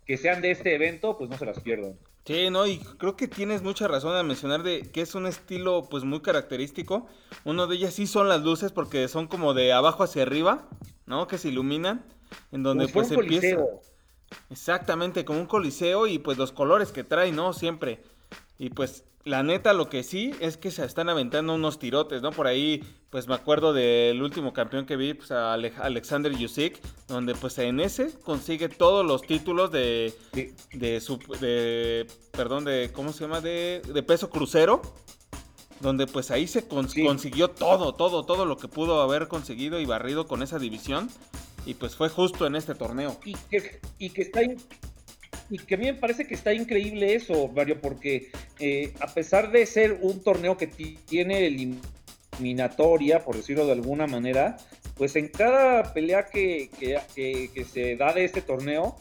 que 0.07 0.17
sean 0.17 0.43
de 0.43 0.51
este 0.51 0.75
evento 0.75 1.19
pues 1.19 1.31
no 1.31 1.39
se 1.39 1.47
las 1.47 1.61
pierdan. 1.61 1.99
Sí, 2.25 2.51
no, 2.51 2.67
y 2.67 2.79
creo 2.79 3.17
que 3.17 3.27
tienes 3.27 3.63
mucha 3.63 3.89
razón 3.89 4.15
al 4.15 4.27
mencionar 4.27 4.63
de 4.63 4.83
que 4.93 5.01
es 5.01 5.15
un 5.15 5.27
estilo 5.27 5.89
pues 5.91 6.05
muy 6.05 6.21
característico. 6.21 7.07
Uno 7.45 7.67
de 7.67 7.77
ellas 7.77 7.95
sí 7.95 8.07
son 8.07 8.29
las 8.29 8.43
luces 8.43 8.71
porque 8.71 9.09
son 9.09 9.27
como 9.27 9.55
de 9.55 9.73
abajo 9.73 10.05
hacia 10.05 10.23
arriba, 10.23 10.69
¿no? 11.07 11.27
Que 11.27 11.39
se 11.39 11.49
iluminan, 11.49 12.05
en 12.53 12.63
donde 12.63 12.87
pues, 12.89 13.09
pues 13.09 13.19
empieza... 13.19 13.59
Exactamente, 14.51 15.25
como 15.25 15.41
un 15.41 15.47
coliseo 15.47 16.07
y 16.07 16.19
pues 16.19 16.39
los 16.39 16.53
colores 16.53 16.93
que 16.93 17.05
trae, 17.05 17.33
¿no? 17.33 17.53
Siempre. 17.53 18.01
Y 18.63 18.71
pues 18.71 19.03
la 19.25 19.43
neta 19.43 19.73
lo 19.73 19.89
que 19.89 20.05
sí 20.05 20.31
es 20.39 20.57
que 20.57 20.71
se 20.71 20.85
están 20.85 21.09
aventando 21.09 21.53
unos 21.53 21.81
tirotes, 21.81 22.23
¿no? 22.23 22.31
Por 22.31 22.47
ahí 22.47 22.85
pues 23.11 23.27
me 23.27 23.35
acuerdo 23.35 23.73
del 23.73 24.23
último 24.23 24.53
campeón 24.53 24.87
que 24.87 24.95
vi, 24.95 25.15
pues 25.15 25.33
a 25.33 25.53
Alexander 25.53 26.33
Yusik, 26.33 26.81
donde 27.09 27.35
pues 27.35 27.59
en 27.59 27.81
ese 27.81 28.17
consigue 28.21 28.69
todos 28.69 29.05
los 29.05 29.23
títulos 29.23 29.73
de, 29.73 30.15
de, 30.75 31.01
su, 31.01 31.19
de 31.41 32.07
perdón, 32.31 32.63
de, 32.65 32.91
¿cómo 32.93 33.13
se 33.13 33.25
llama? 33.25 33.41
De, 33.41 33.83
de 33.85 34.03
peso 34.05 34.31
crucero. 34.31 34.81
Donde 35.81 36.07
pues 36.07 36.31
ahí 36.31 36.47
se 36.47 36.69
consiguió 36.69 37.49
todo, 37.49 37.95
todo, 37.95 38.25
todo 38.25 38.45
lo 38.45 38.57
que 38.57 38.69
pudo 38.69 39.03
haber 39.03 39.27
conseguido 39.27 39.81
y 39.81 39.87
barrido 39.87 40.29
con 40.29 40.45
esa 40.45 40.61
división. 40.61 41.11
Y 41.67 41.75
pues 41.75 41.97
fue 41.97 42.09
justo 42.09 42.47
en 42.47 42.55
este 42.55 42.77
torneo. 42.77 43.19
Y 43.25 43.35
que, 43.35 43.81
y 43.99 44.11
que 44.11 44.23
está 44.23 44.43
y 45.53 45.59
que 45.59 45.75
a 45.75 45.77
mí 45.77 45.85
me 45.85 45.95
parece 45.95 46.27
que 46.27 46.33
está 46.33 46.55
increíble 46.55 47.15
eso, 47.15 47.47
Mario, 47.49 47.79
porque 47.79 48.31
eh, 48.59 48.95
a 49.01 49.13
pesar 49.13 49.53
de 49.53 49.67
ser 49.67 49.99
un 50.01 50.23
torneo 50.23 50.57
que 50.57 50.67
tiene 50.67 51.47
eliminatoria, 51.47 53.23
por 53.23 53.37
decirlo 53.37 53.67
de 53.67 53.73
alguna 53.73 54.07
manera, 54.07 54.57
pues 54.97 55.15
en 55.15 55.29
cada 55.29 55.93
pelea 55.93 56.25
que, 56.25 56.71
que, 57.15 57.65
se 57.71 57.97
da 57.97 58.15
de 58.15 58.25
este 58.25 58.41
torneo, 58.41 58.97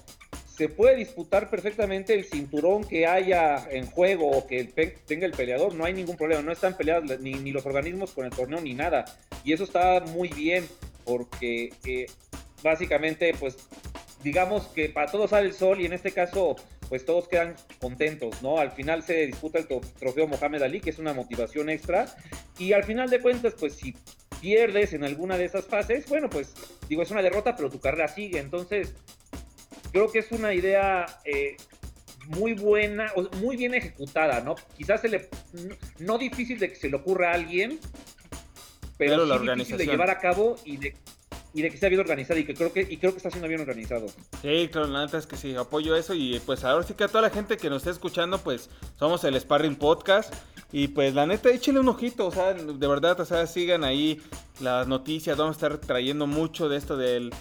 se 0.45 0.67
puede 0.67 0.97
disputar 0.97 1.49
perfectamente 1.49 2.15
el 2.15 2.25
cinturón 2.25 2.83
que 2.83 3.07
haya 3.07 3.65
en 3.71 3.85
juego 3.85 4.29
o 4.29 4.45
que 4.45 4.65
tenga 5.07 5.25
el 5.25 5.31
peleador, 5.31 5.73
no 5.73 5.85
hay 5.85 5.93
ningún 5.93 6.17
problema, 6.17 6.41
no 6.41 6.51
están 6.51 6.75
peleados 6.75 7.17
ni, 7.21 7.51
los 7.53 7.65
organismos 7.65 8.11
con 8.11 8.25
el 8.25 8.31
torneo 8.31 8.59
ni 8.59 8.73
nada. 8.73 9.05
Y 9.45 9.53
eso 9.53 9.63
está 9.63 10.01
muy 10.01 10.27
bien 10.27 10.67
porque 11.05 11.73
eh, 11.85 12.07
básicamente, 12.61 13.33
pues, 13.39 13.55
digamos 14.23 14.67
que 14.67 14.89
para 14.89 15.11
todos 15.11 15.31
sale 15.31 15.47
el 15.47 15.53
sol 15.53 15.81
y 15.81 15.85
en 15.85 15.93
este 15.93 16.11
caso, 16.11 16.55
pues 16.89 17.05
todos 17.05 17.27
quedan 17.27 17.55
contentos, 17.79 18.41
¿no? 18.41 18.57
Al 18.57 18.71
final 18.71 19.03
se 19.03 19.27
disputa 19.27 19.59
el 19.59 19.67
trofeo 19.67 20.27
Mohamed 20.27 20.61
Ali, 20.61 20.81
que 20.81 20.89
es 20.89 20.99
una 20.99 21.13
motivación 21.13 21.69
extra. 21.69 22.13
Y 22.57 22.73
al 22.73 22.83
final 22.83 23.09
de 23.09 23.19
cuentas, 23.19 23.55
pues 23.59 23.75
si 23.75 23.95
pierdes 24.41 24.93
en 24.93 25.03
alguna 25.03 25.37
de 25.37 25.45
esas 25.45 25.65
fases, 25.65 26.07
bueno, 26.07 26.29
pues 26.29 26.53
digo, 26.89 27.01
es 27.03 27.11
una 27.11 27.21
derrota, 27.21 27.55
pero 27.55 27.69
tu 27.69 27.79
carrera 27.79 28.07
sigue. 28.07 28.39
Entonces, 28.39 28.93
creo 29.91 30.11
que 30.11 30.19
es 30.19 30.31
una 30.31 30.53
idea 30.53 31.05
eh, 31.25 31.57
muy 32.27 32.53
buena, 32.53 33.11
muy 33.41 33.57
bien 33.57 33.73
ejecutada, 33.73 34.41
¿no? 34.41 34.55
Quizás 34.77 35.01
se 35.01 35.09
le, 35.09 35.29
no, 35.99 36.17
difícil 36.17 36.59
de 36.59 36.69
que 36.69 36.75
se 36.75 36.89
le 36.89 36.97
ocurra 36.97 37.31
a 37.31 37.35
alguien, 37.35 37.79
pero, 38.97 39.25
sí 39.25 39.47
difícil 39.55 39.77
de 39.77 39.85
llevar 39.85 40.09
a 40.09 40.19
cabo 40.19 40.57
y 40.63 40.77
de, 40.77 40.95
y 41.53 41.61
de 41.61 41.69
que 41.69 41.77
sea 41.77 41.89
bien 41.89 42.01
organizado 42.01 42.39
y 42.39 42.45
que 42.45 42.53
creo 42.53 42.71
que 42.71 42.81
y 42.81 42.97
creo 42.97 43.11
que 43.11 43.17
está 43.17 43.29
siendo 43.29 43.47
bien 43.47 43.61
organizado. 43.61 44.07
Sí, 44.41 44.69
claro, 44.71 44.87
la 44.87 45.05
neta 45.05 45.17
es 45.17 45.27
que 45.27 45.37
sí, 45.37 45.55
apoyo 45.55 45.95
eso 45.95 46.13
y 46.13 46.39
pues 46.45 46.63
ahora 46.63 46.83
sí 46.83 46.93
que 46.93 47.03
a 47.03 47.07
toda 47.07 47.23
la 47.23 47.29
gente 47.29 47.57
que 47.57 47.69
nos 47.69 47.81
esté 47.81 47.91
escuchando, 47.91 48.37
pues 48.39 48.69
somos 48.97 49.23
el 49.23 49.39
Sparring 49.39 49.75
Podcast 49.75 50.33
y 50.71 50.87
pues 50.89 51.13
la 51.13 51.25
neta 51.25 51.49
échenle 51.49 51.81
un 51.81 51.89
ojito, 51.89 52.27
o 52.27 52.31
sea, 52.31 52.53
de 52.53 52.87
verdad, 52.87 53.19
o 53.19 53.25
sea, 53.25 53.45
sigan 53.47 53.83
ahí 53.83 54.21
las 54.59 54.87
noticias, 54.87 55.37
vamos 55.37 55.55
a 55.55 55.57
estar 55.57 55.77
trayendo 55.79 56.27
mucho 56.27 56.69
de 56.69 56.77
esto 56.77 56.95
del 56.95 57.31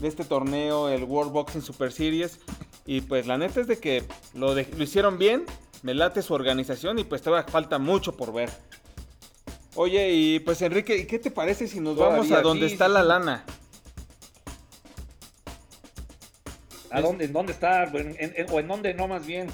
de 0.00 0.08
este 0.08 0.24
torneo, 0.24 0.88
el 0.88 1.04
World 1.04 1.32
Boxing 1.32 1.62
Super 1.62 1.92
Series. 1.92 2.38
Y 2.84 3.00
pues 3.00 3.26
la 3.26 3.38
neta 3.38 3.60
es 3.60 3.66
de 3.66 3.78
que 3.78 4.04
lo, 4.34 4.54
lo 4.54 4.82
hicieron 4.82 5.18
bien, 5.18 5.44
me 5.82 5.94
late 5.94 6.22
su 6.22 6.34
organización 6.34 6.98
y 6.98 7.04
pues 7.04 7.22
todavía 7.22 7.50
falta 7.50 7.78
mucho 7.78 8.16
por 8.16 8.32
ver. 8.32 8.50
Oye, 9.76 10.10
y 10.10 10.40
pues 10.40 10.60
Enrique, 10.62 10.96
¿y 10.96 11.06
qué 11.06 11.18
te 11.18 11.30
parece 11.30 11.68
si 11.68 11.80
nos 11.80 11.96
vamos 11.96 12.30
a 12.32 12.40
donde 12.40 12.66
está 12.66 12.88
la 12.88 13.02
lana? 13.02 13.44
¿A 16.90 17.00
dónde? 17.00 17.26
¿En 17.26 17.32
dónde 17.32 17.52
está? 17.52 17.92
¿O 18.52 18.58
en 18.58 18.68
dónde 18.68 18.94
no 18.94 19.06
más 19.06 19.26
bien? 19.26 19.48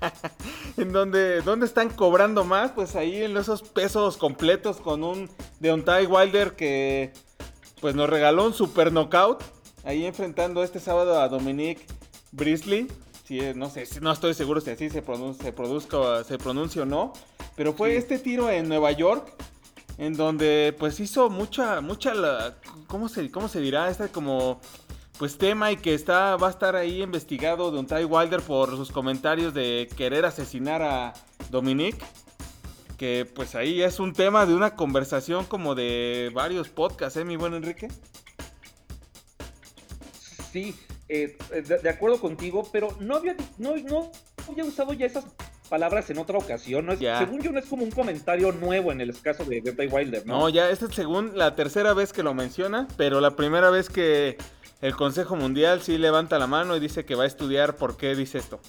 en 0.78 0.92
donde, 0.92 1.42
¿Dónde 1.42 1.66
están 1.66 1.90
cobrando 1.90 2.44
más? 2.44 2.70
Pues 2.72 2.96
ahí 2.96 3.22
en 3.22 3.36
esos 3.36 3.62
pesos 3.62 4.16
completos 4.16 4.78
con 4.78 5.04
un 5.04 5.28
Deontay 5.60 6.06
Wilder 6.06 6.52
que 6.56 7.12
pues 7.80 7.94
nos 7.94 8.08
regaló 8.08 8.46
un 8.46 8.54
super 8.54 8.90
knockout 8.92 9.42
ahí 9.84 10.04
enfrentando 10.04 10.62
este 10.62 10.80
sábado 10.80 11.20
a 11.20 11.28
Dominique 11.28 11.84
Brisley. 12.32 12.88
Si, 13.24 13.40
no 13.54 13.68
sé, 13.68 13.86
no 14.00 14.12
estoy 14.12 14.32
seguro 14.34 14.60
si 14.60 14.70
así 14.70 14.88
se, 14.88 15.02
pronuncia, 15.02 15.44
se, 15.44 15.52
produzca, 15.52 16.24
se 16.24 16.38
pronuncia 16.38 16.82
o 16.82 16.86
no. 16.86 17.12
Pero 17.56 17.74
fue 17.74 17.96
este 17.96 18.18
tiro 18.18 18.50
en 18.50 18.68
Nueva 18.68 18.92
York. 18.92 19.34
En 19.98 20.14
donde 20.14 20.74
pues 20.78 21.00
hizo 21.00 21.28
mucha, 21.28 21.80
mucha, 21.80 22.14
la, 22.14 22.54
¿cómo, 22.86 23.08
se, 23.08 23.30
¿cómo 23.30 23.48
se 23.48 23.60
dirá? 23.60 23.90
Este 23.90 24.08
como 24.08 24.60
pues 25.18 25.36
tema 25.36 25.72
y 25.72 25.76
que 25.76 25.94
está, 25.94 26.36
va 26.36 26.46
a 26.46 26.50
estar 26.50 26.76
ahí 26.76 27.02
investigado 27.02 27.72
de 27.72 27.78
un 27.80 27.86
Ty 27.86 28.04
Wilder 28.04 28.40
por 28.40 28.76
sus 28.76 28.92
comentarios 28.92 29.52
de 29.52 29.88
querer 29.96 30.24
asesinar 30.24 30.82
a 30.82 31.12
Dominique. 31.50 32.04
Que 32.96 33.24
pues 33.24 33.54
ahí 33.54 33.82
es 33.82 34.00
un 34.00 34.12
tema 34.12 34.46
de 34.46 34.54
una 34.54 34.76
conversación 34.76 35.44
como 35.44 35.74
de 35.74 36.30
varios 36.32 36.68
podcasts, 36.68 37.16
¿eh, 37.16 37.24
mi 37.24 37.36
buen 37.36 37.54
Enrique? 37.54 37.88
sí, 40.52 40.74
eh, 41.08 41.36
de, 41.82 41.88
acuerdo 41.88 42.20
contigo, 42.20 42.68
pero 42.72 42.88
no 43.00 43.16
había, 43.16 43.36
no, 43.58 43.76
no 43.76 44.10
había 44.48 44.64
usado 44.64 44.92
ya 44.92 45.06
esas 45.06 45.24
palabras 45.68 46.08
en 46.10 46.18
otra 46.18 46.38
ocasión. 46.38 46.86
¿no? 46.86 46.96
Según 46.96 47.42
yo, 47.42 47.52
no 47.52 47.58
es 47.58 47.66
como 47.66 47.84
un 47.84 47.90
comentario 47.90 48.52
nuevo 48.52 48.92
en 48.92 49.00
el 49.00 49.18
caso 49.20 49.44
de 49.44 49.60
Deontay 49.60 49.88
Wilder, 49.88 50.26
¿no? 50.26 50.40
No, 50.40 50.48
ya, 50.48 50.70
esta 50.70 50.86
es 50.86 50.94
según 50.94 51.32
la 51.36 51.54
tercera 51.54 51.94
vez 51.94 52.12
que 52.12 52.22
lo 52.22 52.34
menciona, 52.34 52.88
pero 52.96 53.20
la 53.20 53.36
primera 53.36 53.70
vez 53.70 53.88
que 53.88 54.36
el 54.80 54.96
Consejo 54.96 55.36
Mundial 55.36 55.82
sí 55.82 55.98
levanta 55.98 56.38
la 56.38 56.46
mano 56.46 56.76
y 56.76 56.80
dice 56.80 57.04
que 57.04 57.14
va 57.14 57.24
a 57.24 57.26
estudiar 57.26 57.76
por 57.76 57.96
qué 57.96 58.14
dice 58.14 58.38
esto. 58.38 58.60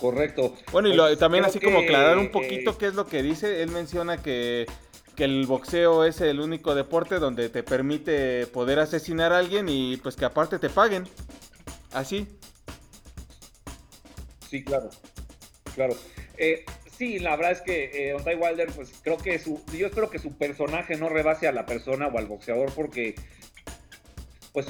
Correcto. 0.00 0.54
Bueno, 0.72 0.88
y 0.88 0.96
pues, 0.96 1.18
también 1.18 1.44
así 1.44 1.58
como 1.58 1.80
aclarar 1.80 2.18
un 2.18 2.30
poquito 2.30 2.72
eh, 2.72 2.76
qué 2.78 2.86
es 2.86 2.94
lo 2.94 3.06
que 3.06 3.22
dice. 3.22 3.62
Él 3.62 3.70
menciona 3.70 4.22
que 4.22 4.66
que 5.16 5.24
el 5.24 5.46
boxeo 5.46 6.04
es 6.04 6.20
el 6.20 6.40
único 6.40 6.74
deporte 6.74 7.18
donde 7.18 7.48
te 7.48 7.62
permite 7.62 8.46
poder 8.46 8.78
asesinar 8.78 9.32
a 9.32 9.38
alguien 9.38 9.66
y 9.68 9.96
pues 9.96 10.14
que 10.14 10.26
aparte 10.26 10.58
te 10.58 10.68
paguen. 10.68 11.08
Así. 11.92 12.28
Sí, 14.56 14.64
claro. 14.64 14.88
Claro. 15.74 15.94
Eh, 16.38 16.64
sí, 16.96 17.18
la 17.18 17.36
verdad 17.36 17.52
es 17.52 17.60
que 17.60 18.10
eh, 18.10 18.14
Wilder, 18.14 18.68
pues 18.74 18.92
creo 19.02 19.18
que 19.18 19.38
su. 19.38 19.62
Yo 19.76 19.86
espero 19.86 20.08
que 20.08 20.18
su 20.18 20.36
personaje 20.36 20.96
no 20.96 21.08
rebase 21.08 21.46
a 21.46 21.52
la 21.52 21.66
persona 21.66 22.06
o 22.06 22.18
al 22.18 22.26
boxeador 22.26 22.72
porque. 22.72 23.14
Pues 24.52 24.66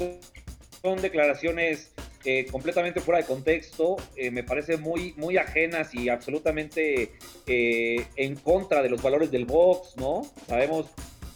son 0.82 1.00
declaraciones 1.00 1.92
eh, 2.24 2.46
completamente 2.50 3.00
fuera 3.00 3.20
de 3.20 3.26
contexto, 3.26 3.94
eh, 4.16 4.32
me 4.32 4.42
parece 4.42 4.78
muy, 4.78 5.14
muy 5.16 5.36
ajenas 5.36 5.94
y 5.94 6.08
absolutamente 6.08 7.12
eh, 7.46 8.04
en 8.16 8.34
contra 8.34 8.82
de 8.82 8.88
los 8.88 9.00
valores 9.00 9.30
del 9.30 9.44
box, 9.44 9.96
¿no? 9.96 10.28
Sabemos 10.48 10.86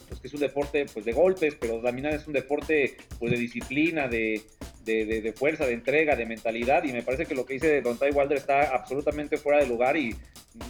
pues, 0.08 0.18
que 0.18 0.26
es 0.26 0.34
un 0.34 0.40
deporte 0.40 0.86
pues, 0.92 1.04
de 1.04 1.12
golpes, 1.12 1.54
pero 1.60 1.80
también 1.80 2.06
es 2.06 2.26
un 2.26 2.32
deporte 2.32 2.96
pues, 3.20 3.30
de 3.30 3.38
disciplina, 3.38 4.08
de, 4.08 4.42
de, 5.04 5.32
fuerza, 5.32 5.66
de 5.66 5.72
entrega, 5.72 6.16
de 6.16 6.26
mentalidad, 6.26 6.84
y 6.84 6.92
me 6.92 7.02
parece 7.02 7.26
que 7.26 7.34
lo 7.34 7.46
que 7.46 7.54
dice 7.54 7.80
Don 7.82 7.98
Ty 7.98 8.10
Wilder 8.12 8.38
está 8.38 8.74
absolutamente 8.74 9.36
fuera 9.36 9.58
de 9.58 9.66
lugar 9.66 9.96
y 9.96 10.14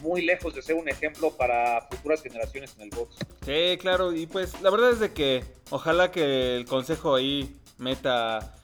muy 0.03 0.23
lejos 0.23 0.55
de 0.55 0.63
ser 0.63 0.77
un 0.77 0.89
ejemplo 0.89 1.37
para 1.37 1.83
futuras 1.91 2.23
generaciones 2.23 2.75
en 2.77 2.83
el 2.83 2.91
box. 2.91 3.17
Sí, 3.45 3.79
claro, 3.79 4.15
y 4.15 4.27
pues 4.27 4.61
la 4.63 4.71
verdad 4.71 4.91
es 4.91 5.01
de 5.01 5.13
que 5.13 5.43
ojalá 5.71 6.11
que 6.11 6.57
el 6.57 6.67
consejo 6.67 7.15
ahí 7.15 7.57
meta 7.79 8.55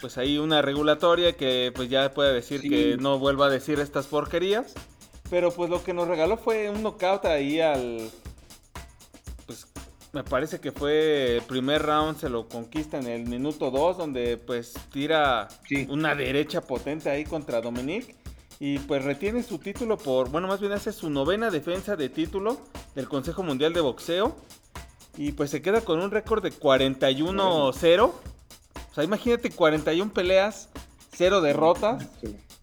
pues 0.00 0.18
ahí 0.18 0.36
una 0.36 0.60
regulatoria 0.60 1.32
que 1.32 1.72
pues 1.74 1.88
ya 1.88 2.12
puede 2.12 2.34
decir 2.34 2.60
que 2.60 2.98
no 2.98 3.18
vuelva 3.18 3.46
a 3.46 3.50
decir 3.50 3.80
estas 3.80 4.06
porquerías. 4.06 4.74
Pero 5.30 5.50
pues 5.50 5.70
lo 5.70 5.82
que 5.82 5.94
nos 5.94 6.06
regaló 6.06 6.36
fue 6.36 6.68
un 6.68 6.82
knockout 6.82 7.24
ahí 7.24 7.60
al... 7.60 8.10
Me 10.14 10.24
parece 10.24 10.60
que 10.60 10.72
fue 10.72 11.36
el 11.36 11.42
primer 11.42 11.82
round, 11.82 12.18
se 12.18 12.28
lo 12.28 12.48
conquista 12.48 12.98
en 12.98 13.06
el 13.08 13.26
minuto 13.26 13.70
2, 13.70 13.98
donde 13.98 14.38
pues 14.38 14.72
tira 14.92 15.48
una 15.88 16.14
derecha 16.14 16.62
potente 16.62 17.10
ahí 17.10 17.24
contra 17.24 17.60
Dominic. 17.60 18.14
Y 18.60 18.78
pues 18.78 19.04
retiene 19.04 19.42
su 19.42 19.58
título 19.58 19.98
por, 19.98 20.30
bueno, 20.30 20.46
más 20.46 20.60
bien 20.60 20.72
hace 20.72 20.92
su 20.92 21.10
novena 21.10 21.50
defensa 21.50 21.96
de 21.96 22.08
título 22.08 22.58
del 22.94 23.08
Consejo 23.08 23.42
Mundial 23.42 23.72
de 23.74 23.80
Boxeo. 23.80 24.36
Y 25.16 25.32
pues 25.32 25.50
se 25.50 25.60
queda 25.60 25.82
con 25.82 26.00
un 26.00 26.10
récord 26.10 26.42
de 26.42 26.52
41-0 26.52 28.12
o 28.94 28.94
sea, 28.94 29.02
imagínate 29.02 29.50
41 29.50 30.12
peleas, 30.12 30.68
0 31.16 31.40
derrotas, 31.40 32.06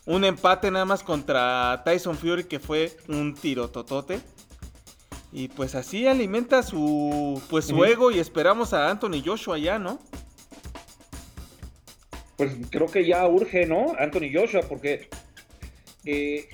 un 0.06 0.24
empate 0.24 0.72
nada 0.72 0.86
más 0.86 1.04
contra 1.04 1.82
Tyson 1.84 2.16
Fury 2.16 2.46
que 2.46 2.62
fue 2.62 2.98
un 3.10 3.36
tiro 3.36 3.70
totote. 3.70 4.22
Y 5.34 5.48
pues 5.48 5.76
así 5.76 6.08
alimenta 6.08 6.62
su 6.62 7.42
pues 7.50 7.66
su 7.66 7.84
ego 7.86 8.12
y 8.12 8.20
esperamos 8.20 8.74
a 8.74 8.90
Anthony 8.90 9.24
Joshua 9.26 9.58
ya, 9.58 9.80
¿no? 9.80 10.00
Pues 12.36 12.54
creo 12.70 12.88
que 12.88 13.06
ya 13.06 13.26
urge, 13.28 13.66
¿no? 13.66 13.94
Anthony 13.98 14.32
Joshua, 14.34 14.62
porque 14.68 15.08
eh, 16.06 16.50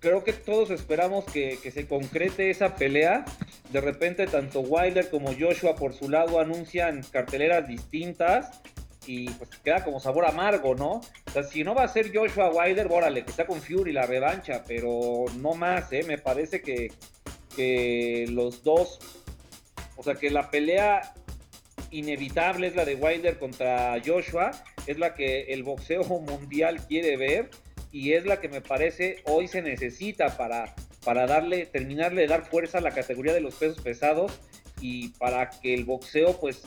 creo 0.00 0.24
que 0.24 0.32
todos 0.32 0.70
esperamos 0.70 1.24
que, 1.26 1.58
que, 1.62 1.70
se 1.70 1.86
concrete 1.86 2.50
esa 2.50 2.74
pelea 2.74 3.24
de 3.70 3.80
repente 3.80 4.26
tanto 4.26 4.60
Wilder 4.60 5.10
como 5.10 5.34
Joshua 5.38 5.76
por 5.76 5.92
su 5.92 6.08
lado 6.08 6.40
anuncian 6.40 7.02
carteleras 7.10 7.68
distintas 7.68 8.60
y 9.06 9.30
pues 9.30 9.50
queda 9.62 9.84
como 9.84 10.00
sabor 10.00 10.26
amargo, 10.26 10.74
¿no? 10.74 10.92
O 10.94 11.30
sea, 11.32 11.42
si 11.42 11.62
no 11.62 11.74
va 11.74 11.84
a 11.84 11.88
ser 11.88 12.10
Joshua 12.14 12.50
Wilder, 12.50 12.88
órale, 12.90 13.24
que 13.24 13.30
está 13.30 13.46
con 13.46 13.60
Fury 13.60 13.92
la 13.92 14.06
revancha, 14.06 14.64
pero 14.66 15.26
no 15.38 15.54
más, 15.54 15.92
¿eh? 15.92 16.02
Me 16.06 16.18
parece 16.18 16.60
que, 16.60 16.90
que 17.56 18.26
los 18.28 18.62
dos, 18.62 19.00
o 19.96 20.02
sea, 20.02 20.14
que 20.14 20.30
la 20.30 20.50
pelea 20.50 21.14
inevitable 21.90 22.68
es 22.68 22.76
la 22.76 22.84
de 22.84 22.94
Wilder 22.94 23.38
contra 23.38 24.00
Joshua, 24.04 24.50
es 24.86 24.98
la 24.98 25.14
que 25.14 25.44
el 25.54 25.62
boxeo 25.62 26.04
mundial 26.04 26.86
quiere 26.86 27.16
ver 27.16 27.50
y 27.90 28.12
es 28.12 28.26
la 28.26 28.40
que 28.40 28.48
me 28.48 28.60
parece 28.60 29.22
hoy 29.24 29.48
se 29.48 29.62
necesita 29.62 30.36
para 30.36 30.74
para 31.06 31.28
darle, 31.28 31.66
terminarle 31.66 32.22
de 32.22 32.26
dar 32.26 32.44
fuerza 32.44 32.78
a 32.78 32.80
la 32.80 32.90
categoría 32.90 33.32
de 33.32 33.40
los 33.40 33.54
pesos 33.54 33.80
pesados 33.80 34.32
y 34.80 35.10
para 35.10 35.50
que 35.50 35.72
el 35.72 35.84
boxeo 35.84 36.36
pues 36.40 36.64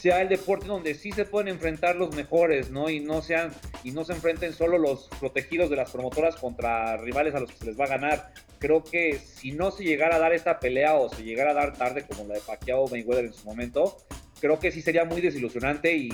sea 0.00 0.22
el 0.22 0.30
deporte 0.30 0.66
donde 0.66 0.94
sí 0.94 1.12
se 1.12 1.26
pueden 1.26 1.48
enfrentar 1.48 1.96
los 1.96 2.14
mejores, 2.14 2.70
¿no? 2.70 2.88
Y 2.88 3.00
no 3.00 3.20
sean 3.20 3.52
y 3.84 3.92
no 3.92 4.04
se 4.04 4.14
enfrenten 4.14 4.54
solo 4.54 4.78
los 4.78 5.08
protegidos 5.20 5.68
de 5.68 5.76
las 5.76 5.90
promotoras 5.90 6.36
contra 6.36 6.96
rivales 6.96 7.34
a 7.34 7.40
los 7.40 7.50
que 7.50 7.58
se 7.58 7.66
les 7.66 7.78
va 7.78 7.84
a 7.84 7.88
ganar. 7.88 8.32
Creo 8.58 8.82
que 8.82 9.18
si 9.18 9.52
no 9.52 9.70
se 9.70 9.84
llegara 9.84 10.16
a 10.16 10.18
dar 10.18 10.32
esta 10.32 10.58
pelea 10.58 10.94
o 10.94 11.08
se 11.10 11.22
llegara 11.22 11.50
a 11.50 11.54
dar 11.54 11.76
tarde 11.76 12.06
como 12.06 12.26
la 12.26 12.34
de 12.34 12.40
Pacquiao 12.40 12.88
Mayweather 12.88 13.26
en 13.26 13.34
su 13.34 13.44
momento, 13.44 13.98
creo 14.40 14.58
que 14.58 14.72
sí 14.72 14.80
sería 14.80 15.04
muy 15.04 15.20
desilusionante 15.20 15.94
y 15.94 16.08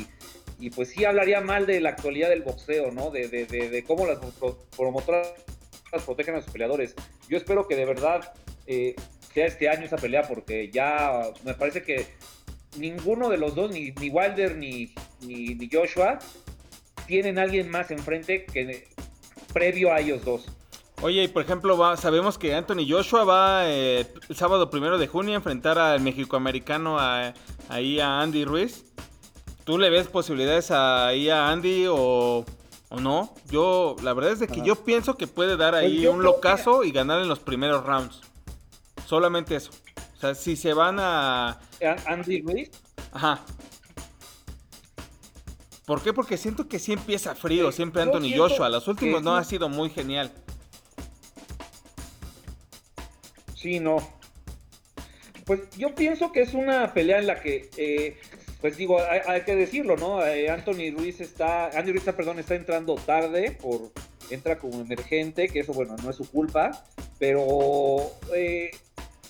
y 0.58 0.70
pues 0.70 0.88
sí 0.88 1.04
hablaría 1.04 1.40
mal 1.40 1.66
de 1.66 1.80
la 1.80 1.90
actualidad 1.90 2.30
del 2.30 2.42
boxeo, 2.42 2.90
¿no? 2.90 3.10
De, 3.10 3.84
cómo 3.86 4.06
las 4.06 4.18
promotoras 4.76 5.34
protegen 6.04 6.36
a 6.36 6.40
sus 6.40 6.50
peleadores. 6.50 6.94
Yo 7.28 7.36
espero 7.36 7.68
que 7.68 7.76
de 7.76 7.84
verdad 7.84 8.32
eh, 8.66 8.94
sea 9.34 9.46
este 9.46 9.68
año 9.68 9.84
esa 9.84 9.96
pelea, 9.96 10.22
porque 10.22 10.70
ya 10.70 11.30
me 11.44 11.54
parece 11.54 11.82
que 11.82 12.06
ninguno 12.78 13.28
de 13.28 13.38
los 13.38 13.54
dos, 13.54 13.70
ni, 13.70 13.92
ni 13.92 14.10
Wilder 14.10 14.56
ni, 14.56 14.94
ni, 15.20 15.68
Joshua, 15.70 16.18
tienen 17.06 17.38
a 17.38 17.42
alguien 17.42 17.70
más 17.70 17.90
enfrente 17.90 18.44
que 18.44 18.88
previo 19.52 19.92
a 19.92 20.00
ellos 20.00 20.24
dos. 20.24 20.46
Oye, 21.02 21.24
y 21.24 21.28
por 21.28 21.42
ejemplo, 21.42 21.76
va, 21.76 21.96
sabemos 21.96 22.38
que 22.38 22.54
Anthony 22.54 22.86
Joshua 22.88 23.24
va 23.24 23.68
eh, 23.68 24.06
el 24.28 24.36
sábado 24.36 24.70
primero 24.70 24.96
de 24.96 25.06
junio 25.06 25.34
a 25.34 25.36
enfrentar 25.36 25.78
al 25.78 26.00
mexicoamericano 26.00 26.96
ahí 27.68 28.00
a 28.00 28.20
Andy 28.20 28.44
Ruiz. 28.44 28.84
¿Tú 29.64 29.78
le 29.78 29.90
ves 29.90 30.06
posibilidades 30.06 30.70
ahí 30.70 31.28
a 31.28 31.50
Andy 31.50 31.86
o, 31.88 32.44
no? 33.00 33.34
Yo, 33.50 33.96
la 34.02 34.14
verdad 34.14 34.32
es 34.32 34.38
de 34.38 34.46
que 34.46 34.62
yo 34.62 34.76
pienso 34.76 35.16
que 35.16 35.26
puede 35.26 35.56
dar 35.56 35.74
ahí 35.74 36.04
pues 36.04 36.14
un 36.14 36.22
locazo 36.22 36.84
y 36.84 36.92
ganar 36.92 37.20
en 37.20 37.28
los 37.28 37.40
primeros 37.40 37.84
rounds. 37.84 38.20
Solamente 39.06 39.56
eso. 39.56 39.72
O 40.16 40.20
sea, 40.20 40.34
si 40.34 40.56
se 40.56 40.72
van 40.72 40.96
a... 40.98 41.60
Andy 42.06 42.40
Ruiz. 42.40 42.70
Ajá. 43.12 43.44
¿Por 45.84 46.02
qué? 46.02 46.12
Porque 46.12 46.36
siento 46.36 46.68
que 46.68 46.78
sí 46.78 46.92
empieza 46.92 47.34
frío, 47.34 47.70
siempre 47.70 48.02
Anthony 48.02 48.36
Joshua. 48.36 48.68
Los 48.68 48.88
últimos 48.88 49.22
no 49.22 49.36
ha 49.36 49.44
sido 49.44 49.68
muy 49.68 49.90
genial. 49.90 50.32
Sí, 53.54 53.78
no. 53.78 53.96
Pues 55.44 55.60
yo 55.76 55.94
pienso 55.94 56.32
que 56.32 56.42
es 56.42 56.54
una 56.54 56.92
pelea 56.92 57.18
en 57.18 57.26
la 57.28 57.40
que 57.40 57.70
eh, 57.76 58.18
pues 58.60 58.76
digo, 58.76 58.98
hay, 59.00 59.42
que 59.42 59.54
decirlo, 59.54 59.96
¿no? 59.96 60.26
Eh, 60.26 60.50
Anthony 60.50 60.90
Ruiz 60.96 61.20
está, 61.20 61.68
Andy 61.68 61.92
Ruiz, 61.92 62.04
perdón, 62.04 62.38
está 62.38 62.54
entrando 62.54 62.96
tarde, 62.96 63.56
por, 63.60 63.92
entra 64.30 64.58
como 64.58 64.80
emergente, 64.80 65.48
que 65.48 65.60
eso, 65.60 65.72
bueno, 65.72 65.94
no 66.02 66.10
es 66.10 66.16
su 66.16 66.28
culpa, 66.28 66.84
pero 67.18 68.12
eh, 68.34 68.70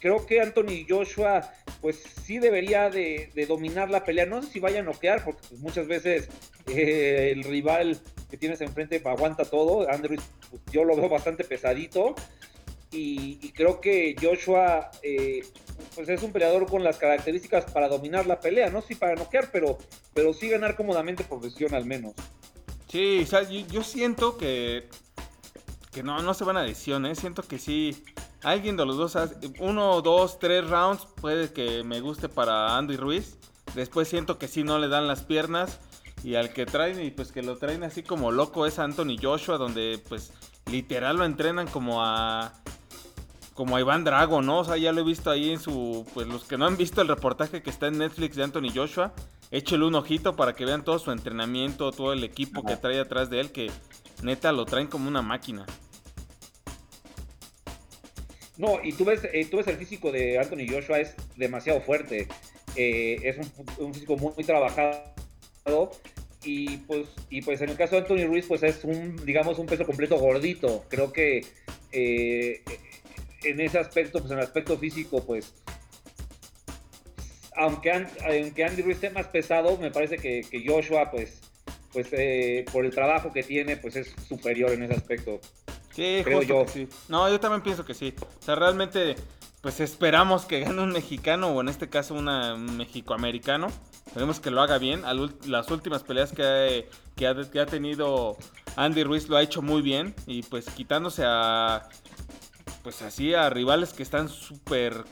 creo 0.06 0.24
que 0.24 0.40
Anthony 0.40 0.86
Joshua, 0.88 1.52
pues 1.80 2.00
sí 2.24 2.38
debería 2.38 2.90
de, 2.90 3.28
dominar 3.48 3.90
la 3.90 4.04
pelea, 4.04 4.24
no 4.24 4.40
sé 4.40 4.52
si 4.52 4.60
vaya 4.60 4.78
a 4.78 4.84
noquear, 4.84 5.24
porque 5.24 5.42
pues, 5.48 5.60
muchas 5.60 5.88
veces 5.88 6.28
eh, 6.68 7.32
el 7.32 7.42
rival 7.42 7.98
que 8.30 8.36
tienes 8.36 8.60
enfrente 8.60 9.02
aguanta 9.04 9.44
todo, 9.44 9.90
Andy 9.90 10.06
Ruiz, 10.06 10.20
pues, 10.48 10.62
yo 10.70 10.84
lo 10.84 10.94
veo 10.94 11.08
bastante 11.08 11.42
pesadito, 11.42 12.14
y, 12.92 13.50
creo 13.50 13.80
que 13.80 14.14
Joshua 14.22 14.92
eh, 15.02 15.44
pues 15.96 16.08
es 16.08 16.22
un 16.22 16.30
peleador 16.30 16.66
con 16.66 16.84
las 16.84 16.98
características 16.98 17.64
para 17.72 17.88
dominar 17.88 18.28
la 18.28 18.38
pelea, 18.38 18.70
no 18.70 18.82
sí 18.82 18.94
para 18.94 19.16
noquear, 19.16 19.50
pero, 19.50 19.76
pero 20.14 20.32
sí 20.32 20.48
ganar 20.48 20.76
cómodamente 20.76 21.24
por 21.24 21.40
decisión 21.40 21.74
al 21.74 21.84
menos. 21.84 22.14
Sí, 22.88 23.26
yo, 23.68 23.82
siento 23.82 24.38
que, 24.38 24.88
que 25.96 26.02
no, 26.02 26.20
no 26.20 26.34
se 26.34 26.44
van 26.44 26.58
a 26.58 26.62
decisión, 26.62 27.06
¿eh? 27.06 27.14
siento 27.14 27.42
que 27.42 27.58
sí, 27.58 28.04
alguien 28.42 28.76
de 28.76 28.84
los 28.84 28.98
dos, 28.98 29.16
uno, 29.60 30.02
dos, 30.02 30.38
tres 30.38 30.68
rounds 30.68 31.06
puede 31.22 31.54
que 31.54 31.84
me 31.84 32.02
guste 32.02 32.28
para 32.28 32.76
Andy 32.76 32.98
Ruiz, 32.98 33.38
después 33.74 34.06
siento 34.06 34.38
que 34.38 34.46
sí 34.46 34.62
no 34.62 34.78
le 34.78 34.88
dan 34.88 35.08
las 35.08 35.22
piernas 35.22 35.78
y 36.22 36.34
al 36.34 36.52
que 36.52 36.66
traen 36.66 37.02
y 37.02 37.10
pues 37.10 37.32
que 37.32 37.42
lo 37.42 37.56
traen 37.56 37.82
así 37.82 38.02
como 38.02 38.30
loco 38.30 38.66
es 38.66 38.78
Anthony 38.78 39.16
Joshua, 39.18 39.56
donde 39.56 39.98
pues 40.06 40.34
literal 40.70 41.16
lo 41.16 41.24
entrenan 41.24 41.66
como 41.66 42.04
a 42.04 42.52
como 43.54 43.76
a 43.76 43.80
Iván 43.80 44.04
Drago, 44.04 44.42
¿no? 44.42 44.58
O 44.58 44.64
sea, 44.64 44.76
ya 44.76 44.92
lo 44.92 45.00
he 45.00 45.04
visto 45.04 45.30
ahí 45.30 45.50
en 45.50 45.60
su. 45.60 46.06
Pues 46.12 46.26
los 46.26 46.44
que 46.44 46.58
no 46.58 46.66
han 46.66 46.76
visto 46.76 47.00
el 47.00 47.08
reportaje 47.08 47.62
que 47.62 47.70
está 47.70 47.86
en 47.86 47.96
Netflix 47.96 48.36
de 48.36 48.44
Anthony 48.44 48.68
Joshua, 48.74 49.14
échele 49.50 49.86
un 49.86 49.94
ojito 49.94 50.36
para 50.36 50.52
que 50.52 50.66
vean 50.66 50.84
todo 50.84 50.98
su 50.98 51.10
entrenamiento, 51.10 51.90
todo 51.90 52.12
el 52.12 52.22
equipo 52.22 52.62
que 52.66 52.76
trae 52.76 53.00
atrás 53.00 53.30
de 53.30 53.40
él, 53.40 53.52
que 53.52 53.70
neta 54.22 54.52
lo 54.52 54.66
traen 54.66 54.88
como 54.88 55.08
una 55.08 55.22
máquina. 55.22 55.64
No, 58.58 58.80
y 58.82 58.92
tú 58.92 59.04
ves, 59.04 59.20
eh, 59.32 59.46
tú 59.50 59.58
ves 59.58 59.66
el 59.68 59.76
físico 59.76 60.10
de 60.10 60.38
Anthony 60.38 60.66
Joshua, 60.70 60.98
es 60.98 61.14
demasiado 61.36 61.80
fuerte. 61.80 62.26
Eh, 62.74 63.18
es 63.22 63.36
un, 63.78 63.92
físico 63.92 64.16
muy, 64.16 64.44
trabajado. 64.44 65.90
Y 66.44 66.76
pues, 66.78 67.08
y 67.28 67.42
pues 67.42 67.60
en 67.60 67.70
el 67.70 67.76
caso 67.76 67.96
de 67.96 68.02
Anthony 68.02 68.26
Ruiz, 68.26 68.46
pues 68.46 68.62
es 68.62 68.84
un, 68.84 69.16
digamos, 69.26 69.58
un 69.58 69.66
peso 69.66 69.84
completo 69.84 70.16
gordito. 70.18 70.84
Creo 70.88 71.12
que 71.12 71.44
eh, 71.92 72.62
en 73.42 73.60
ese 73.60 73.78
aspecto, 73.78 74.20
pues 74.20 74.30
en 74.30 74.38
el 74.38 74.44
aspecto 74.44 74.78
físico, 74.78 75.24
pues 75.24 75.54
aunque, 77.56 77.90
aunque 77.90 78.64
Andy 78.64 78.82
Ruiz 78.82 78.96
esté 78.96 79.10
más 79.10 79.26
pesado, 79.28 79.76
me 79.78 79.90
parece 79.90 80.18
que, 80.18 80.44
Joshua, 80.66 81.10
pues, 81.10 81.40
pues 81.92 82.08
eh, 82.12 82.64
por 82.70 82.84
el 82.84 82.94
trabajo 82.94 83.32
que 83.32 83.42
tiene, 83.42 83.76
pues 83.76 83.96
es 83.96 84.14
superior 84.28 84.70
en 84.72 84.82
ese 84.84 84.94
aspecto. 84.94 85.40
Sí, 85.96 86.20
creo 86.22 86.42
yo. 86.42 86.64
sí. 86.68 86.88
No, 87.08 87.28
yo 87.28 87.40
también 87.40 87.62
pienso 87.62 87.84
que 87.84 87.94
sí. 87.94 88.14
O 88.20 88.42
sea, 88.44 88.54
realmente, 88.54 89.16
pues 89.62 89.80
esperamos 89.80 90.44
que 90.44 90.60
gane 90.60 90.80
un 90.80 90.92
mexicano 90.92 91.48
o 91.48 91.60
en 91.60 91.68
este 91.68 91.88
caso 91.88 92.14
una, 92.14 92.54
un 92.54 92.76
mexicoamericano. 92.76 93.68
Esperemos 94.06 94.38
que 94.38 94.50
lo 94.50 94.60
haga 94.60 94.78
bien. 94.78 95.02
Las 95.46 95.70
últimas 95.70 96.02
peleas 96.04 96.32
que 96.32 96.88
que 97.16 97.60
ha 97.60 97.66
tenido 97.66 98.36
Andy 98.76 99.02
Ruiz 99.02 99.28
lo 99.28 99.36
ha 99.36 99.42
hecho 99.42 99.62
muy 99.62 99.82
bien. 99.82 100.14
Y 100.26 100.42
pues 100.42 100.66
quitándose 100.70 101.24
a 101.26 101.88
pues 102.86 103.02
así 103.02 103.34
a 103.34 103.50
rivales 103.50 103.92
que 103.92 104.04
están 104.04 104.28
súper 104.28 105.04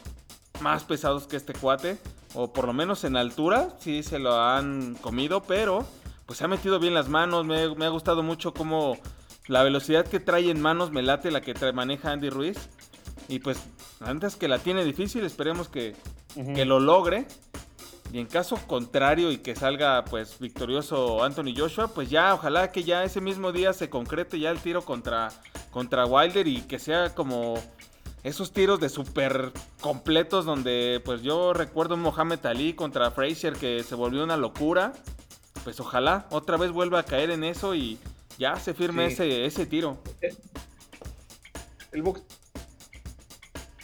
más 0.61 0.85
pesados 0.85 1.27
que 1.27 1.35
este 1.35 1.53
cuate, 1.55 1.99
o 2.35 2.53
por 2.53 2.67
lo 2.67 2.73
menos 2.73 3.03
en 3.03 3.17
altura, 3.17 3.71
sí 3.81 4.05
se 4.05 4.21
lo 4.21 4.41
han 4.41 4.95
comido, 4.95 5.43
pero 5.43 5.85
pues 6.25 6.39
se 6.39 6.45
ha 6.45 6.49
metido 6.49 6.79
bien 6.79 6.95
las 6.95 7.09
manos, 7.09 7.45
me, 7.45 7.63
ha 7.63 7.89
gustado 7.89 8.23
mucho 8.23 8.55
como 8.55 8.97
la 9.47 9.63
velocidad 9.63 10.07
que 10.07 10.21
trae 10.21 10.51
en 10.51 10.61
manos 10.61 10.91
me 10.91 11.03
late 11.03 11.31
la 11.31 11.41
que 11.41 11.55
maneja 11.73 12.13
Andy 12.13 12.31
Ruiz, 12.31 12.69
y 13.29 13.39
pues 13.39 13.59
antes 14.01 14.37
que 14.37 14.49
la 14.49 14.59
tiene 14.59 14.85
difícil, 14.85 15.25
esperemos 15.25 15.69
que, 15.69 15.95
que 16.35 16.65
lo 16.65 16.81
logre. 16.81 17.27
Y 18.13 18.21
en 18.21 18.27
caso 18.27 18.57
contrario 18.69 19.33
y 19.33 19.39
que 19.39 19.57
salga 19.57 20.05
pues 20.05 20.39
victorioso 20.39 21.25
Anthony 21.25 21.53
Joshua, 21.57 21.89
pues 21.89 22.11
ya 22.11 22.33
ojalá 22.33 22.71
que 22.71 22.85
ya 22.85 23.03
ese 23.03 23.21
mismo 23.21 23.51
día 23.51 23.73
se 23.73 23.91
concrete 23.91 24.39
ya 24.39 24.51
el 24.51 24.61
tiro 24.61 24.83
contra 24.83 25.31
contra 25.73 26.07
Wilder 26.07 26.47
y 26.47 26.61
que 26.61 26.79
sea 26.79 27.13
como 27.13 27.55
esos 28.23 28.53
tiros 28.53 28.79
de 28.79 28.89
super 28.89 29.53
completos 29.81 30.45
donde 30.45 31.03
pues 31.05 31.23
yo 31.23 31.53
recuerdo 31.53 31.97
un 31.97 32.03
Mohamed 32.03 32.47
Ali 32.47 32.75
contra 32.75 33.11
Frazier 33.11 33.55
que 33.55 33.83
se 33.83 33.97
volvió 33.97 34.23
una 34.23 34.37
locura. 34.37 34.93
Pues 35.65 35.81
ojalá 35.81 36.27
otra 36.31 36.57
vez 36.57 36.71
vuelva 36.71 37.01
a 37.01 37.03
caer 37.03 37.31
en 37.31 37.43
eso 37.43 37.75
y 37.75 37.99
ya 38.39 38.57
se 38.57 38.75
firme 38.75 39.07
ese, 39.07 39.45
ese 39.47 39.67
tiro. 39.67 39.99
El, 41.93 42.03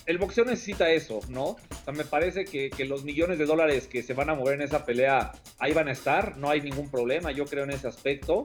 el 0.06 0.18
boxeo 0.18 0.44
necesita 0.44 0.90
eso, 0.90 1.20
¿no? 1.28 1.44
O 1.44 1.58
sea, 1.84 1.92
me 1.92 2.04
parece 2.04 2.44
que, 2.44 2.70
los 2.84 3.04
millones 3.04 3.38
de 3.38 3.46
dólares 3.46 3.86
que 3.86 4.02
se 4.02 4.14
van 4.14 4.30
a 4.30 4.34
mover 4.34 4.54
en 4.54 4.62
esa 4.62 4.84
pelea 4.84 5.32
ahí 5.58 5.72
van 5.72 5.88
a 5.88 5.92
estar, 5.92 6.36
no 6.36 6.50
hay 6.50 6.60
ningún 6.60 6.90
problema, 6.90 7.30
yo 7.30 7.44
creo 7.44 7.64
en 7.64 7.70
ese 7.70 7.88
aspecto. 7.88 8.44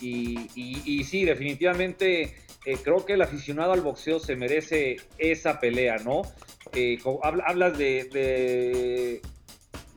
Y, 0.00 0.48
y 0.56 1.04
sí, 1.04 1.24
definitivamente 1.24 2.34
eh, 2.64 2.76
creo 2.82 3.04
que 3.04 3.14
el 3.14 3.22
aficionado 3.22 3.72
al 3.72 3.80
boxeo 3.80 4.20
se 4.20 4.36
merece 4.36 4.96
esa 5.18 5.58
pelea, 5.58 5.96
¿no? 5.96 6.22
Eh, 6.72 6.98
hablas 7.22 7.76
de, 7.76 9.20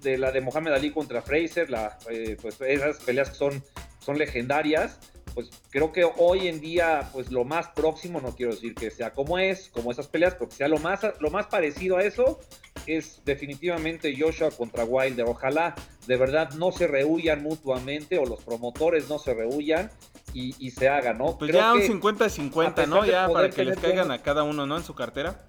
de, 0.02 0.18
la 0.18 0.32
de 0.32 0.42
Mohamed 0.42 0.74
Ali 0.74 0.92
contra 0.92 1.22
Fraser, 1.22 1.70
la, 1.70 1.98
eh, 2.10 2.38
pues 2.42 2.60
esas 2.62 2.98
peleas 3.04 3.36
son, 3.38 3.64
son 4.00 4.18
legendarias. 4.18 5.00
Pues 5.36 5.50
creo 5.70 5.92
que 5.92 6.10
hoy 6.18 6.48
en 6.48 6.62
día, 6.62 7.10
pues 7.12 7.30
lo 7.30 7.44
más 7.44 7.68
próximo, 7.68 8.22
no 8.22 8.34
quiero 8.34 8.54
decir 8.54 8.74
que 8.74 8.90
sea 8.90 9.14
como 9.14 9.38
es, 9.38 9.70
como 9.70 9.92
esas 9.92 10.08
peleas, 10.08 10.34
porque 10.34 10.56
sea 10.56 10.70
lo 10.70 10.80
más, 10.80 11.02
lo 11.20 11.30
más 11.30 11.48
parecido 11.48 11.98
a 11.98 12.04
eso, 12.04 12.40
es 12.88 13.22
definitivamente 13.26 14.16
Joshua 14.18 14.50
contra 14.52 14.86
Wilder. 14.86 15.26
Ojalá 15.28 15.76
de 16.08 16.16
verdad 16.16 16.52
no 16.52 16.72
se 16.72 16.88
rehuyan 16.88 17.44
mutuamente 17.44 18.18
o 18.18 18.26
los 18.26 18.42
promotores 18.44 19.10
no 19.10 19.20
se 19.20 19.34
rehuyan 19.34 19.92
y, 20.34 20.72
se 20.72 20.90
haga, 20.90 21.14
¿no? 21.14 21.38
Pues 21.38 21.52
ya 21.54 21.74
un 21.74 21.82
50-50, 21.82 22.88
¿no? 22.88 23.06
Ya 23.06 23.30
para 23.30 23.50
que 23.50 23.64
les 23.64 23.78
caigan 23.78 24.12
a 24.12 24.22
cada 24.22 24.44
uno, 24.44 24.66
¿no? 24.66 24.78
En 24.78 24.84
su 24.84 24.94
cartera. 24.94 25.46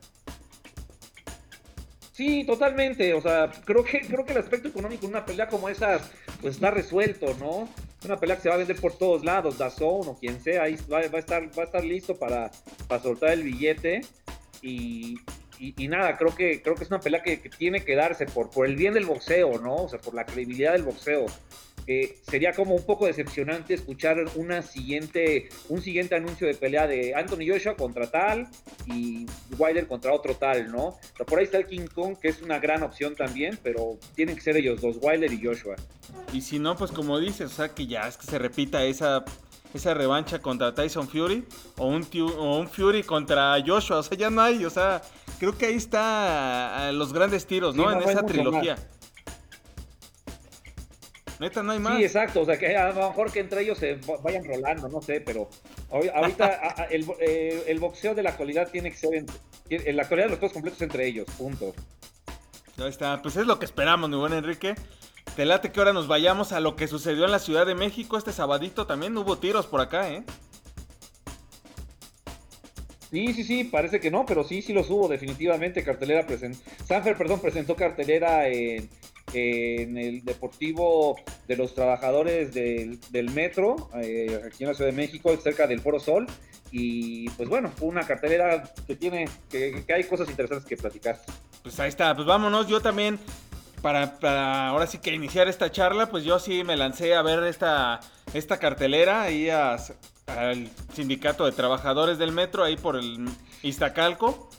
Sí, 2.13 2.45
totalmente. 2.45 3.13
O 3.15 3.21
sea, 3.21 3.51
creo 3.65 3.85
que, 3.85 4.01
creo 4.01 4.25
que 4.25 4.33
el 4.33 4.39
aspecto 4.39 4.69
económico 4.69 5.03
de 5.03 5.09
una 5.09 5.27
pelea 5.27 5.49
como 5.49 5.69
esa, 5.69 5.99
pues 6.41 6.55
está 6.55 6.71
resuelto, 6.71 7.35
¿no? 7.39 7.69
Una 8.07 8.19
pelea 8.19 8.37
que 8.37 8.43
se 8.43 8.49
va 8.49 8.55
a 8.55 8.59
vender 8.59 8.77
por 8.77 8.93
todos 8.93 9.25
lados, 9.25 9.59
Dazón 9.59 10.09
o 10.09 10.19
quien 10.19 10.41
sea, 10.41 10.63
ahí 10.63 10.77
va, 10.91 10.99
a, 10.99 11.19
estar, 11.19 11.43
va 11.59 11.63
a 11.63 11.67
estar 11.67 11.85
listo 11.85 12.17
para, 12.17 12.51
para 12.89 13.03
soltar 13.03 13.31
el 13.31 13.43
billete. 13.43 14.03
Y, 14.63 15.19
y, 15.59 15.89
nada, 15.89 16.17
creo 16.17 16.35
que, 16.35 16.63
creo 16.63 16.75
que 16.75 16.85
es 16.85 16.91
una 16.91 17.01
pelea 17.01 17.23
que, 17.23 17.37
tiene 17.37 17.85
que 17.85 17.95
darse 17.95 18.27
por, 18.27 18.51
por 18.51 18.67
el 18.67 18.77
bien 18.77 18.95
del 18.95 19.07
boxeo, 19.07 19.59
¿no? 19.59 19.77
O 19.77 19.89
sea, 19.89 19.99
por 19.99 20.15
la 20.15 20.25
credibilidad 20.25 20.73
del 20.73 20.83
boxeo. 20.83 21.27
Eh, 21.87 22.19
sería 22.23 22.53
como 22.53 22.75
un 22.75 22.85
poco 22.85 23.07
decepcionante 23.07 23.75
escuchar 23.75 24.17
una 24.35 24.63
siguiente, 24.63 25.49
un 25.69 25.81
siguiente 25.81 26.17
anuncio 26.17 26.47
de 26.47 26.55
pelea 26.55 26.87
de 26.87 27.15
Anthony 27.15 27.47
Joshua 27.49 27.77
contra 27.77 28.11
tal 28.11 28.49
y 28.87 29.27
Wilder 29.57 29.87
contra 29.87 30.13
otro 30.13 30.35
tal, 30.35 30.73
¿no? 30.73 30.99
por 31.27 31.39
ahí 31.39 31.45
está 31.45 31.59
el 31.59 31.67
King 31.67 31.87
Kong, 31.95 32.17
que 32.21 32.29
es 32.29 32.43
una 32.43 32.59
gran 32.59 32.83
opción 32.83 33.15
también, 33.15 33.59
pero 33.63 33.99
tienen 34.15 34.35
que 34.35 34.41
ser 34.41 34.57
ellos 34.57 34.81
dos, 34.81 34.97
Wilder 35.01 35.33
y 35.33 35.45
Joshua. 35.45 35.77
Y 36.33 36.41
si 36.41 36.59
no, 36.59 36.77
pues 36.77 36.91
como 36.91 37.19
dices, 37.21 37.53
o 37.53 37.55
sea, 37.55 37.69
que 37.69 37.87
ya 37.87 38.09
es 38.09 38.17
que 38.17 38.27
se 38.27 38.39
repita 38.39 38.85
esa 38.85 39.25
esa 39.75 39.95
revancha 39.95 40.39
contra 40.41 40.75
Tyson 40.75 41.09
Fury 41.09 41.45
o 41.77 41.87
un, 41.87 42.07
o 42.39 42.59
un 42.59 42.69
Fury 42.69 43.03
contra 43.03 43.57
Joshua, 43.65 43.99
o 43.99 44.03
sea, 44.03 44.17
ya 44.17 44.31
no 44.31 44.41
hay, 44.41 44.65
o 44.65 44.71
sea, 44.71 45.03
creo 45.39 45.57
que 45.57 45.67
ahí 45.67 45.75
está 45.75 46.91
los 46.93 47.13
grandes 47.13 47.47
tiros, 47.47 47.75
¿no? 47.75 47.91
en 47.91 48.09
esa 48.09 48.25
trilogía. 48.25 48.77
Neta, 51.39 51.63
no 51.63 51.73
hay 51.73 51.79
más. 51.79 51.99
Sí, 51.99 52.05
exacto. 52.05 52.41
O 52.41 52.45
sea, 52.45 52.59
que 52.59 52.77
a 52.77 52.93
lo 52.93 53.09
mejor 53.09 53.31
que 53.31 53.41
entre 53.41 53.63
ellos 53.63 53.79
se 53.79 53.99
vayan 54.23 54.45
rolando, 54.45 54.89
no 54.89 55.03
sé, 55.03 55.21
pero 55.21 55.49
ahorita 55.91 56.87
eh, 56.91 57.65
el, 57.67 57.79
boxeo 57.79 58.15
de 58.15 58.23
la 58.23 58.31
actualidad 58.31 58.71
tiene 58.71 58.91
que 58.91 58.97
ser. 58.97 59.15
En, 59.69 59.97
la 59.97 60.03
actualidad 60.03 60.31
los 60.31 60.39
juegos 60.39 60.55
completos 60.55 60.81
entre 60.83 61.07
ellos, 61.07 61.27
punto. 61.37 61.75
Ahí 62.79 62.89
está. 62.89 63.21
Pues 63.21 63.37
es 63.37 63.47
lo 63.47 63.59
que 63.59 63.65
esperamos, 63.65 64.09
mi 64.09 64.17
buen 64.17 64.33
Enrique. 64.33 64.75
Te 65.35 65.45
late 65.45 65.71
que 65.71 65.81
ahora 65.81 65.93
nos 65.93 66.09
vayamos 66.09 66.53
a 66.53 66.61
lo 66.61 66.77
que 66.77 66.89
sucedió 66.89 67.25
en 67.27 67.33
la 67.33 67.39
Ciudad 67.39 67.67
de 67.67 67.75
México 67.75 68.17
este 68.17 68.33
sabadito. 68.33 68.87
También 68.87 69.17
hubo 69.19 69.37
tiros 69.37 69.67
por 69.67 69.81
acá, 69.81 70.11
¿eh? 70.11 70.25
Sí, 73.11 73.33
sí, 73.35 73.45
sí, 73.45 73.65
parece 73.65 74.01
que 74.01 74.11
no, 74.11 74.27
pero 74.27 74.45
sí, 74.45 74.63
sí 74.63 74.73
los 74.73 74.89
hubo, 74.91 75.09
definitivamente. 75.09 75.85
Cartelera 75.85 76.27
presentó. 76.27 76.59
Sanfer, 76.87 77.17
perdón, 77.17 77.41
presentó 77.41 77.77
cartelera 77.77 78.49
en 78.49 78.89
en 79.37 79.99
el 79.99 80.25
Deportivo 80.25 81.17
de 81.47 81.57
los 81.57 81.75
Trabajadores 81.75 82.55
del, 82.55 83.31
Metro, 83.35 83.91
eh, 84.03 84.43
aquí 84.47 84.65
en 84.65 84.71
la 84.71 84.75
Ciudad 84.75 84.91
de 84.91 84.97
México, 84.97 85.37
cerca 85.37 85.67
del 85.67 85.81
Foro 85.81 86.01
Sol. 86.01 86.27
Y 86.73 87.29
pues 87.31 87.49
bueno, 87.49 87.71
una 87.81 88.07
cartelera 88.07 88.73
que 88.87 88.97
tiene, 88.97 89.29
que, 89.51 89.85
hay 89.95 90.05
cosas 90.05 90.29
interesantes 90.29 90.67
que 90.67 90.77
platicar. 90.77 91.21
Pues 91.63 91.79
ahí 91.81 91.89
está, 91.89 92.15
pues 92.15 92.27
vámonos, 92.27 92.67
yo 92.67 92.81
también, 92.81 93.19
para, 93.83 94.69
ahora 94.69 94.87
sí 94.87 94.99
que 94.99 95.13
iniciar 95.13 95.49
esta 95.49 95.71
charla, 95.71 96.09
pues 96.09 96.25
yo 96.25 96.39
sí 96.39 96.65
me 96.65 96.77
lancé 96.77 97.15
a 97.15 97.23
ver 97.23 97.45
esta, 97.45 98.01
esta 98.35 98.59
cartelera 98.59 99.23
ahí 99.23 99.51
al 99.51 100.71
sindicato 100.95 101.45
de 101.45 101.53
trabajadores 101.53 102.19
del 102.19 102.33
metro, 102.33 102.65
ahí 102.65 102.77
por 102.77 102.97
el 102.97 103.29
Iztacalco. 103.63 104.51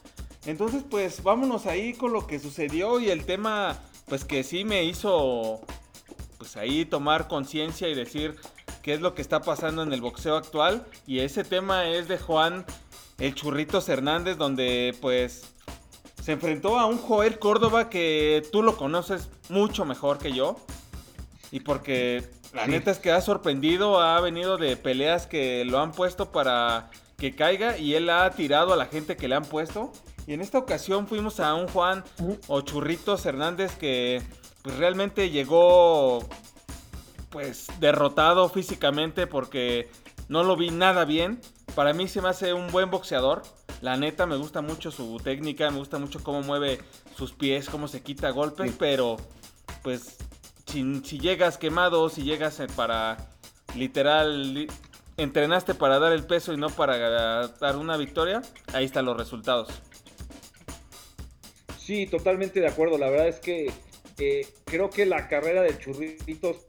Entonces, 0.46 0.84
pues 0.90 1.24
vámonos 1.24 1.66
ahí 1.66 1.94
con 1.94 2.14
lo 2.14 2.26
que 2.26 2.40
sucedió 2.40 3.02
y 3.02 3.10
el 3.10 3.26
tema 3.26 3.78
pues 4.08 4.26
que 4.26 4.44
sí 4.44 4.64
me 4.64 4.84
hizo 4.86 5.62
pues 6.38 6.56
ahí 6.58 6.86
tomar 6.86 7.28
conciencia 7.28 7.88
y 7.90 7.96
decir 7.96 8.36
qué 8.82 8.94
es 8.94 9.02
lo 9.02 9.14
que 9.14 9.22
está 9.22 9.42
pasando 9.42 9.84
en 9.84 9.92
el 9.92 10.02
boxeo 10.02 10.38
actual. 10.38 10.86
Y 11.06 11.20
ese 11.20 11.44
tema 11.44 11.88
es 11.88 12.08
de 12.08 12.18
Juan 12.18 12.66
el 13.20 13.36
Churritos 13.36 13.90
Hernández 13.90 14.38
donde 14.38 14.96
pues 15.02 15.54
se 16.24 16.34
enfrentó 16.34 16.80
a 16.80 16.86
un 16.86 16.98
Joel 16.98 17.40
Córdoba 17.40 17.90
que 17.90 18.44
tú 18.52 18.64
lo 18.64 18.78
conoces 18.78 19.30
mucho 19.50 19.86
mejor 19.86 20.20
que 20.20 20.32
yo. 20.32 20.58
Y 21.52 21.62
porque 21.62 22.30
la 22.54 22.68
neta 22.68 22.92
es 22.92 23.00
que 23.00 23.12
ha 23.12 23.22
sorprendido, 23.22 24.02
ha 24.02 24.20
venido 24.22 24.58
de 24.58 24.78
peleas 24.78 25.28
que 25.28 25.66
lo 25.66 25.80
han 25.80 25.92
puesto 25.92 26.32
para 26.32 26.90
que 27.18 27.36
caiga 27.36 27.78
y 27.78 27.96
él 27.96 28.10
ha 28.10 28.30
tirado 28.32 28.74
a 28.74 28.78
la 28.78 28.86
gente 28.86 29.18
que 29.18 29.28
le 29.28 29.36
han 29.36 29.46
puesto 29.46 29.92
y 30.28 30.34
en 30.34 30.42
esta 30.42 30.58
ocasión 30.58 31.08
fuimos 31.08 31.40
a 31.40 31.56
un 31.56 31.68
Juan 31.70 32.04
o 32.48 32.62
Churritos 32.62 33.26
Hernández 33.26 33.76
que 33.78 34.22
pues 34.62 34.78
realmente 34.78 35.30
llegó 35.30 36.20
pues 37.30 37.68
derrotado 37.80 38.50
físicamente 38.50 39.26
porque 39.26 39.90
no 40.28 40.44
lo 40.44 40.58
vi 40.58 40.70
nada 40.70 41.06
bien. 41.06 41.40
Para 41.76 41.94
mí 41.94 42.10
se 42.10 42.22
me 42.22 42.28
hace 42.28 42.54
un 42.54 42.68
buen 42.72 42.92
boxeador. 42.92 43.44
La 43.82 43.96
neta 43.96 44.26
me 44.26 44.36
gusta 44.36 44.62
mucho 44.62 44.92
su 44.92 45.18
técnica, 45.24 45.72
me 45.72 45.78
gusta 45.78 45.98
mucho 45.98 46.22
cómo 46.22 46.42
mueve 46.42 46.80
sus 47.16 47.32
pies, 47.32 47.70
cómo 47.70 47.88
se 47.88 48.02
quita 48.02 48.32
golpes, 48.32 48.76
pero 48.78 49.16
pues 49.82 50.18
si, 50.66 51.02
si, 51.06 51.20
llegas 51.20 51.58
quemado, 51.58 52.10
si 52.10 52.24
llegas 52.24 52.62
para 52.76 53.18
literal 53.76 54.68
entrenaste 55.18 55.74
para 55.74 56.00
dar 56.00 56.12
el 56.14 56.26
peso 56.26 56.54
y 56.54 56.58
no 56.58 56.70
para 56.70 57.48
dar 57.48 57.78
una 57.78 57.98
victoria, 57.98 58.42
ahí 58.74 58.86
están 58.86 59.06
los 59.06 59.18
resultados. 59.18 59.70
Sí, 61.88 62.06
totalmente 62.06 62.60
de 62.60 62.68
acuerdo. 62.68 62.98
La 62.98 63.10
verdad 63.10 63.30
es 63.30 63.40
que 63.40 63.72
eh, 64.20 64.46
creo 64.66 64.90
que 64.90 65.06
la 65.06 65.30
carrera 65.30 65.62
de 65.62 65.78
Churritos, 65.78 66.66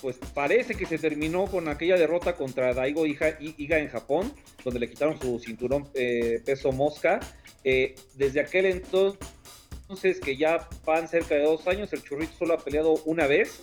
pues 0.00 0.16
parece 0.32 0.74
que 0.74 0.86
se 0.86 0.96
terminó 0.96 1.44
con 1.44 1.68
aquella 1.68 1.98
derrota 1.98 2.36
contra 2.36 2.72
Daigo 2.72 3.04
Iga, 3.04 3.36
en 3.38 3.88
Japón, 3.90 4.32
donde 4.64 4.80
le 4.80 4.88
quitaron 4.88 5.20
su 5.20 5.38
cinturón 5.40 5.90
eh, 5.92 6.40
peso 6.42 6.72
mosca. 6.72 7.20
Eh, 7.64 7.94
desde 8.14 8.40
aquel 8.40 8.64
entonces, 8.64 10.20
que 10.24 10.38
ya 10.38 10.66
van 10.86 11.06
cerca 11.06 11.34
de 11.34 11.42
dos 11.42 11.68
años, 11.68 11.92
el 11.92 12.02
Churrito 12.02 12.32
solo 12.38 12.54
ha 12.54 12.64
peleado 12.64 12.94
una 13.04 13.26
vez 13.26 13.60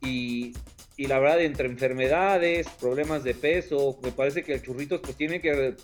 y, 0.00 0.52
y 0.96 1.08
la 1.08 1.18
verdad 1.18 1.42
entre 1.42 1.66
enfermedades, 1.66 2.68
problemas 2.78 3.24
de 3.24 3.34
peso, 3.34 3.98
me 4.04 4.12
parece 4.12 4.44
que 4.44 4.54
el 4.54 4.62
Churritos 4.62 5.00
pues 5.00 5.16
tiene 5.16 5.40
que 5.40 5.74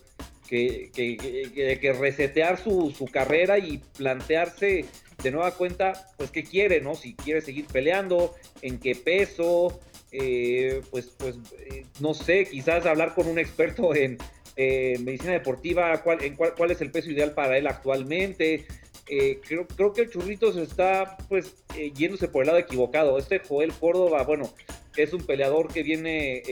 que, 0.49 0.91
que, 0.95 1.79
que, 1.81 1.93
resetear 1.93 2.59
su, 2.59 3.09
carrera 3.13 3.59
y 3.59 3.79
plantearse 3.97 4.87
de 5.23 5.31
nueva 5.31 5.53
cuenta, 5.53 6.09
pues 6.17 6.31
qué 6.31 6.43
quiere, 6.43 6.81
¿no? 6.81 6.95
Si 6.95 7.15
quiere 7.15 7.41
seguir 7.41 7.67
peleando, 7.67 8.35
en 8.63 8.79
qué 8.79 8.95
peso, 8.95 9.81
eh, 10.11 10.81
pues, 10.91 11.13
pues 11.19 11.37
eh, 11.71 11.85
no 12.01 12.15
sé, 12.15 12.47
quizás 12.47 12.87
hablar 12.87 13.15
con 13.15 13.27
un 13.27 13.39
experto 13.39 13.95
en, 13.95 14.19
medicina 14.57 15.33
deportiva, 15.33 16.03
cuál, 16.03 16.25
en 16.25 16.35
cuál, 16.35 16.55
cuál, 16.57 16.73
es 16.73 16.81
el 16.81 16.91
peso 16.91 17.11
ideal 17.11 17.33
para 17.33 17.57
él 17.57 17.69
actualmente. 17.69 18.67
Eh, 19.09 19.39
creo, 19.47 19.69
creo 19.69 19.93
que 19.93 20.03
el 20.03 20.11
Churritos 20.11 20.57
está 20.57 21.17
pues 21.29 21.55
yéndose 21.95 22.27
por 22.27 22.43
el 22.43 22.49
lado 22.49 22.59
equivocado. 22.59 23.19
Este 23.19 23.39
Joel 23.39 23.73
Córdoba, 23.73 24.25
bueno, 24.25 24.53
es 24.97 25.13
un 25.13 25.25
peleador 25.25 25.73
que 25.73 25.85
viene 25.85 26.43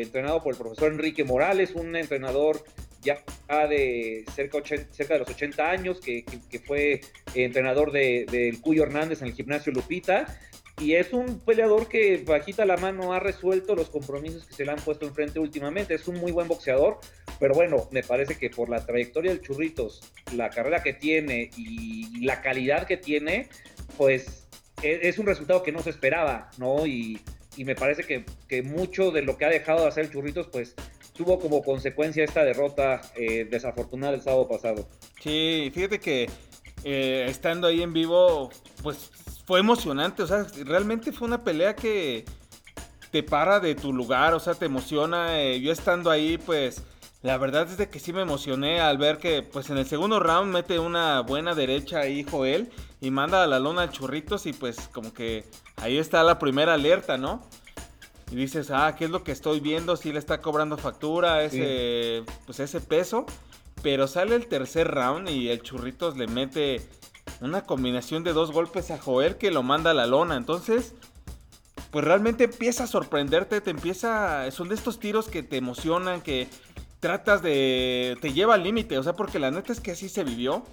entrenado 0.00 0.44
por 0.44 0.52
el 0.54 0.60
profesor 0.60 0.92
Enrique 0.92 1.24
Morales, 1.24 1.72
un 1.74 1.96
entrenador 1.96 2.62
ya 3.06 3.22
de 3.68 4.24
cerca, 4.34 4.58
de 4.60 5.18
los 5.18 5.28
80 5.28 5.70
años, 5.70 6.00
que, 6.00 6.24
fue 6.66 7.00
entrenador 7.34 7.92
del 7.92 8.26
de, 8.26 8.58
Cuyo 8.60 8.82
Hernández 8.82 9.22
en 9.22 9.28
el 9.28 9.34
gimnasio 9.34 9.72
Lupita. 9.72 10.26
Y 10.78 10.94
es 10.94 11.14
un 11.14 11.40
peleador 11.40 11.88
que 11.88 12.22
bajita 12.26 12.66
la 12.66 12.76
mano 12.76 13.14
ha 13.14 13.20
resuelto 13.20 13.74
los 13.74 13.88
compromisos 13.88 14.44
que 14.44 14.52
se 14.52 14.66
le 14.66 14.72
han 14.72 14.78
puesto 14.78 15.06
enfrente 15.06 15.38
últimamente. 15.38 15.94
Es 15.94 16.06
un 16.06 16.16
muy 16.16 16.32
buen 16.32 16.48
boxeador, 16.48 16.98
pero 17.40 17.54
bueno, 17.54 17.88
me 17.92 18.02
parece 18.02 18.36
que 18.36 18.50
por 18.50 18.68
la 18.68 18.84
trayectoria 18.84 19.30
del 19.30 19.40
Churritos, 19.40 20.02
la 20.34 20.50
carrera 20.50 20.82
que 20.82 20.92
tiene 20.92 21.50
y 21.56 22.26
la 22.26 22.42
calidad 22.42 22.86
que 22.86 22.98
tiene, 22.98 23.48
pues 23.96 24.46
e, 24.82 25.08
es, 25.08 25.18
un 25.18 25.24
resultado 25.24 25.62
que 25.62 25.72
no 25.72 25.82
se 25.82 25.90
esperaba, 25.90 26.50
¿no? 26.58 26.86
Y, 26.86 27.22
me 27.56 27.74
parece 27.74 28.02
que, 28.02 28.26
que, 28.48 28.62
mucho 28.62 29.10
de 29.10 29.22
lo 29.22 29.38
que 29.38 29.46
ha 29.46 29.48
dejado 29.48 29.80
de 29.80 29.88
hacer 29.88 30.04
el 30.04 30.10
Churritos, 30.10 30.48
pues 30.48 30.74
tuvo 31.16 31.38
como 31.38 31.62
consecuencia 31.62 32.24
esta 32.24 32.44
derrota 32.44 33.00
eh, 33.16 33.46
desafortunada 33.50 34.14
el 34.14 34.22
sábado 34.22 34.48
pasado. 34.48 34.88
Sí, 35.20 35.70
fíjate 35.74 35.98
que 35.98 36.30
eh, 36.84 37.26
estando 37.28 37.66
ahí 37.66 37.82
en 37.82 37.92
vivo, 37.92 38.50
pues 38.82 39.10
fue 39.46 39.60
emocionante, 39.60 40.22
o 40.22 40.26
sea, 40.26 40.46
realmente 40.64 41.12
fue 41.12 41.26
una 41.28 41.42
pelea 41.42 41.74
que 41.74 42.24
te 43.10 43.22
para 43.22 43.60
de 43.60 43.74
tu 43.74 43.92
lugar, 43.92 44.34
o 44.34 44.40
sea, 44.40 44.54
te 44.54 44.66
emociona. 44.66 45.40
Eh, 45.40 45.60
yo 45.60 45.72
estando 45.72 46.10
ahí, 46.10 46.38
pues 46.38 46.82
la 47.22 47.38
verdad 47.38 47.68
es 47.68 47.76
de 47.76 47.88
que 47.88 47.98
sí 47.98 48.12
me 48.12 48.22
emocioné 48.22 48.80
al 48.80 48.98
ver 48.98 49.18
que, 49.18 49.42
pues 49.42 49.70
en 49.70 49.78
el 49.78 49.86
segundo 49.86 50.20
round 50.20 50.52
mete 50.52 50.78
una 50.78 51.20
buena 51.20 51.54
derecha 51.54 52.00
ahí 52.00 52.24
Joel 52.28 52.70
y 53.00 53.10
manda 53.10 53.42
a 53.42 53.46
la 53.46 53.58
lona 53.58 53.82
al 53.82 53.90
churritos 53.90 54.46
y 54.46 54.52
pues 54.52 54.88
como 54.92 55.12
que 55.12 55.44
ahí 55.76 55.98
está 55.98 56.22
la 56.22 56.38
primera 56.38 56.74
alerta, 56.74 57.16
¿no? 57.18 57.42
Y 58.30 58.34
dices, 58.34 58.70
ah, 58.70 58.94
¿qué 58.96 59.04
es 59.04 59.10
lo 59.10 59.22
que 59.22 59.32
estoy 59.32 59.60
viendo? 59.60 59.96
Si 59.96 60.12
le 60.12 60.18
está 60.18 60.40
cobrando 60.40 60.76
factura 60.76 61.44
ese, 61.44 62.24
pues 62.44 62.58
ese 62.60 62.80
peso. 62.80 63.24
Pero 63.82 64.08
sale 64.08 64.34
el 64.34 64.46
tercer 64.46 64.88
round 64.88 65.28
y 65.28 65.48
el 65.48 65.62
Churritos 65.62 66.16
le 66.16 66.26
mete 66.26 66.82
una 67.40 67.62
combinación 67.62 68.24
de 68.24 68.32
dos 68.32 68.50
golpes 68.50 68.90
a 68.90 68.98
Joel 68.98 69.36
que 69.36 69.52
lo 69.52 69.62
manda 69.62 69.92
a 69.92 69.94
la 69.94 70.06
lona. 70.06 70.36
Entonces, 70.36 70.94
pues 71.92 72.04
realmente 72.04 72.44
empieza 72.44 72.84
a 72.84 72.86
sorprenderte, 72.88 73.60
te 73.60 73.70
empieza, 73.70 74.50
son 74.50 74.68
de 74.68 74.74
estos 74.74 74.98
tiros 74.98 75.28
que 75.28 75.44
te 75.44 75.56
emocionan, 75.56 76.20
que 76.20 76.48
tratas 76.98 77.42
de, 77.42 78.16
te 78.20 78.32
lleva 78.32 78.54
al 78.54 78.64
límite, 78.64 78.98
o 78.98 79.02
sea, 79.04 79.12
porque 79.12 79.38
la 79.38 79.52
neta 79.52 79.72
es 79.72 79.80
que 79.80 79.92
así 79.92 80.08
se 80.08 80.24
vivió. 80.24 80.64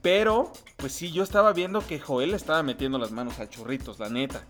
Pero, 0.00 0.52
pues 0.76 0.92
sí, 0.92 1.10
yo 1.10 1.24
estaba 1.24 1.52
viendo 1.52 1.84
que 1.84 1.98
Joel 1.98 2.34
estaba 2.34 2.62
metiendo 2.62 2.98
las 2.98 3.10
manos 3.10 3.40
a 3.40 3.48
Churritos, 3.48 3.98
la 3.98 4.10
neta 4.10 4.44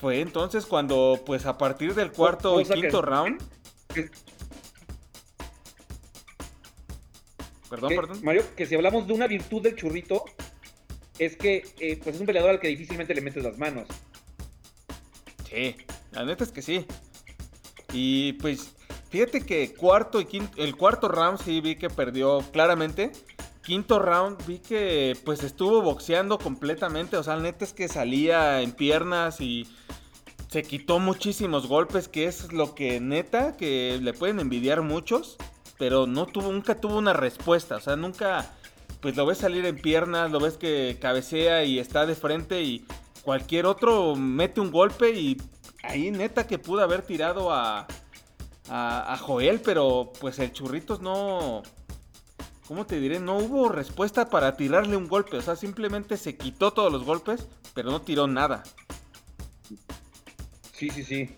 fue 0.00 0.20
entonces 0.20 0.66
cuando, 0.66 1.20
pues 1.24 1.46
a 1.46 1.58
partir 1.58 1.94
del 1.94 2.12
cuarto 2.12 2.60
y 2.60 2.64
quinto 2.64 3.02
round. 3.02 3.42
perdón, 7.68 7.88
perdón. 7.94 8.20
Mario, 8.22 8.42
que 8.56 8.66
si 8.66 8.74
hablamos 8.74 9.06
de 9.06 9.12
una 9.12 9.26
virtud 9.26 9.62
del 9.62 9.76
churrito, 9.76 10.24
es 11.18 11.36
que 11.36 11.64
eh, 11.80 11.98
pues 12.02 12.14
es 12.14 12.20
un 12.20 12.26
peleador 12.26 12.50
al 12.50 12.60
que 12.60 12.68
difícilmente 12.68 13.14
le 13.14 13.20
metes 13.20 13.42
las 13.42 13.58
manos. 13.58 13.88
Sí, 15.48 15.76
la 16.12 16.24
neta 16.24 16.44
es 16.44 16.52
que 16.52 16.62
sí. 16.62 16.86
Y 17.92 18.34
pues, 18.34 18.74
fíjate 19.10 19.40
que 19.40 19.74
cuarto 19.74 20.20
y 20.20 20.26
quinto, 20.26 20.62
el 20.62 20.76
cuarto 20.76 21.08
round 21.08 21.40
sí 21.40 21.60
vi 21.60 21.76
que 21.76 21.90
perdió 21.90 22.44
claramente. 22.52 23.12
Quinto 23.68 23.98
round 23.98 24.46
vi 24.46 24.60
que 24.60 25.14
pues 25.26 25.44
estuvo 25.44 25.82
boxeando 25.82 26.38
completamente. 26.38 27.18
O 27.18 27.22
sea, 27.22 27.36
neta 27.36 27.66
es 27.66 27.74
que 27.74 27.86
salía 27.86 28.62
en 28.62 28.72
piernas 28.72 29.42
y 29.42 29.68
se 30.48 30.62
quitó 30.62 31.00
muchísimos 31.00 31.66
golpes, 31.66 32.08
que 32.08 32.24
es 32.24 32.50
lo 32.50 32.74
que 32.74 32.98
neta, 32.98 33.58
que 33.58 33.98
le 34.00 34.14
pueden 34.14 34.40
envidiar 34.40 34.80
muchos. 34.80 35.36
Pero 35.78 36.06
no 36.06 36.24
tuvo, 36.24 36.50
nunca 36.50 36.80
tuvo 36.80 36.96
una 36.96 37.12
respuesta. 37.12 37.76
O 37.76 37.80
sea, 37.80 37.94
nunca, 37.94 38.50
pues 39.02 39.16
lo 39.16 39.26
ves 39.26 39.36
salir 39.36 39.66
en 39.66 39.76
piernas, 39.76 40.30
lo 40.30 40.40
ves 40.40 40.56
que 40.56 40.96
cabecea 40.98 41.64
y 41.64 41.78
está 41.78 42.06
de 42.06 42.14
frente 42.14 42.62
y 42.62 42.86
cualquier 43.22 43.66
otro 43.66 44.16
mete 44.16 44.62
un 44.62 44.70
golpe 44.70 45.10
y 45.10 45.36
ahí 45.82 46.10
neta 46.10 46.46
que 46.46 46.58
pudo 46.58 46.80
haber 46.80 47.02
tirado 47.02 47.52
a, 47.52 47.86
a, 48.70 49.18
Joel, 49.18 49.60
pero 49.60 50.10
pues 50.18 50.38
el 50.38 50.52
Churritos 50.54 51.02
no... 51.02 51.62
¿Cómo 52.68 52.84
te 52.86 53.00
diré? 53.00 53.18
No 53.18 53.38
hubo 53.38 53.70
respuesta 53.70 54.28
para 54.28 54.54
tirarle 54.54 54.94
un 54.94 55.08
golpe. 55.08 55.38
O 55.38 55.42
sea, 55.42 55.56
simplemente 55.56 56.18
se 56.18 56.36
quitó 56.36 56.70
todos 56.70 56.92
los 56.92 57.02
golpes, 57.02 57.48
pero 57.74 57.90
no 57.90 58.02
tiró 58.02 58.26
nada. 58.26 58.62
Sí, 60.74 60.90
sí, 60.90 61.02
sí. 61.02 61.30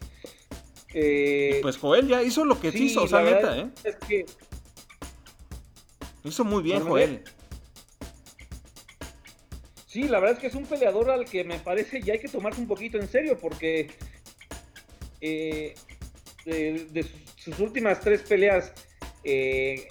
Eh, 0.93 1.61
pues 1.63 1.79
Joel 1.79 2.09
ya 2.09 2.21
hizo 2.21 2.45
lo 2.45 2.61
que 2.61 2.69
hizo, 2.69 3.05
o 3.05 3.09
sea, 3.09 3.23
neta, 3.23 3.57
¿eh? 3.57 3.71
Es 3.85 3.95
que... 3.97 4.27
Hizo 6.25 6.45
muy 6.45 6.65
bien, 6.65 6.83
Joel. 6.85 7.23
Sí, 9.87 10.09
la 10.09 10.19
verdad 10.19 10.35
es 10.35 10.41
que 10.41 10.47
es 10.49 10.55
un 10.57 10.67
peleador 10.67 11.11
al 11.11 11.27
que 11.27 11.45
me 11.45 11.61
parece 11.61 12.03
ya 12.03 12.15
hay 12.15 12.19
que 12.19 12.29
tomarse 12.29 12.61
un 12.61 12.67
poquito 12.67 12.99
en 12.99 13.09
serio, 13.09 13.39
porque 13.39 13.93
eh, 15.21 15.75
de, 16.45 17.07
sus, 17.37 17.61
últimas 17.61 18.01
tres 18.01 18.23
peleas 18.23 18.73
eh, 19.23 19.87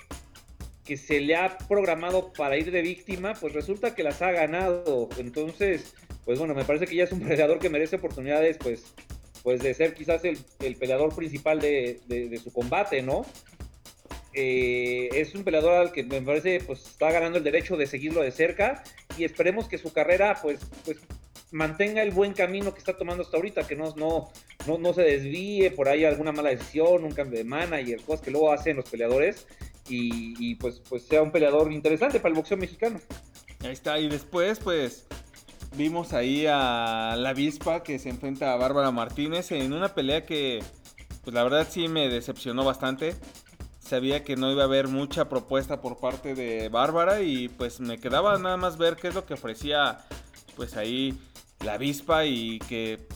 que 0.89 0.97
se 0.97 1.19
le 1.19 1.36
ha 1.36 1.56
programado 1.56 2.34
para 2.34 2.58
ir 2.58 2.71
de 2.71 2.82
víctima, 2.82 3.36
pues 3.36 3.54
resulta 3.54 3.93
que 3.93 4.02
las 4.02 4.23
ha 4.23 4.32
ganado. 4.32 5.08
Entonces, 5.19 5.93
pues 6.25 6.39
bueno, 6.39 6.56
me 6.56 6.65
parece 6.65 6.88
que 6.88 6.95
ya 6.95 7.04
es 7.04 7.12
un 7.12 7.19
peleador 7.28 7.60
que 7.60 7.69
merece 7.69 7.97
oportunidades, 7.97 8.58
pues, 8.58 8.86
pues 9.43 9.62
de 9.62 9.75
ser 9.75 9.93
quizás 9.93 10.23
el, 10.25 10.39
peleador 10.78 11.15
principal 11.15 11.62
de, 11.62 12.41
su 12.43 12.52
combate, 12.52 13.04
¿no? 13.04 13.23
Eh, 14.34 15.10
es 15.13 15.36
un 15.36 15.43
peleador 15.43 15.73
al 15.73 15.91
que 15.91 16.04
me 16.04 16.21
parece 16.23 16.60
pues 16.65 16.88
está 16.88 17.12
ganando 17.12 17.38
el 17.38 17.43
derecho 17.43 17.78
de 17.78 17.86
seguirlo 17.86 18.21
de 18.21 18.32
cerca 18.32 18.84
y 19.17 19.23
esperemos 19.23 19.67
que 19.67 19.80
su 19.80 19.91
carrera 19.91 20.39
pues, 20.41 20.60
pues 20.86 20.97
mantenga 21.52 22.02
el 22.02 22.12
buen 22.12 22.34
camino 22.34 22.73
que 22.73 22.80
está 22.80 22.97
tomando 22.97 23.23
hasta 23.23 23.38
ahorita, 23.38 23.67
que 23.67 23.75
no, 23.75 23.93
no, 23.95 24.32
no, 24.65 24.93
se 24.93 25.04
desvíe 25.04 25.69
por 25.71 25.88
ahí 25.88 26.06
alguna 26.06 26.32
mala 26.32 26.49
decisión, 26.49 27.04
un 27.04 27.12
cambio 27.12 27.38
de 27.38 27.45
manager, 27.45 28.02
cosas 28.02 28.21
que 28.21 28.32
luego 28.32 28.52
hacen 28.52 28.78
los 28.78 28.89
peleadores 28.89 29.45
y, 29.89 30.56
pues, 30.56 30.82
pues 30.88 31.04
sea 31.04 31.21
un 31.21 31.32
peleador 31.32 31.71
interesante 31.71 32.19
para 32.19 32.30
el 32.30 32.36
boxeo 32.36 32.58
mexicano. 32.58 32.99
Ahí 33.62 33.71
está, 33.71 33.99
y 33.99 34.08
después 34.08 34.60
pues 34.60 35.06
vimos 35.75 36.13
ahí 36.13 36.45
a 36.47 37.15
la 37.17 37.30
avispa 37.30 37.84
que 37.84 37.99
se 37.99 38.10
enfrenta 38.10 38.54
a 38.54 38.58
Bárbara 38.58 38.91
Martínez 38.91 39.52
en 39.52 39.73
una 39.73 39.93
pelea 39.93 40.25
que 40.25 40.63
pues 41.23 41.34
la 41.34 41.43
verdad 41.43 41.67
sí 41.69 41.88
me 41.88 42.10
decepcionó 42.10 42.63
bastante. 42.63 43.15
Sabía 43.80 44.23
que 44.23 44.36
no 44.36 44.52
iba 44.52 44.62
a 44.62 44.65
haber 44.65 44.88
mucha 44.88 45.28
propuesta 45.30 45.82
por 45.82 45.97
parte 45.97 46.36
de 46.36 46.69
Bárbara 46.69 47.21
y 47.21 47.49
pues 47.49 47.80
me 47.80 47.97
quedaba 47.97 48.38
nada 48.38 48.56
más 48.56 48.78
ver 48.78 48.95
qué 48.95 49.10
es 49.10 49.15
lo 49.15 49.25
que 49.25 49.34
ofrecía 49.34 49.99
pues 50.56 50.78
ahí 50.78 51.19
la 51.65 51.73
avispa 51.73 52.25
y 52.25 52.60
que 52.60 53.08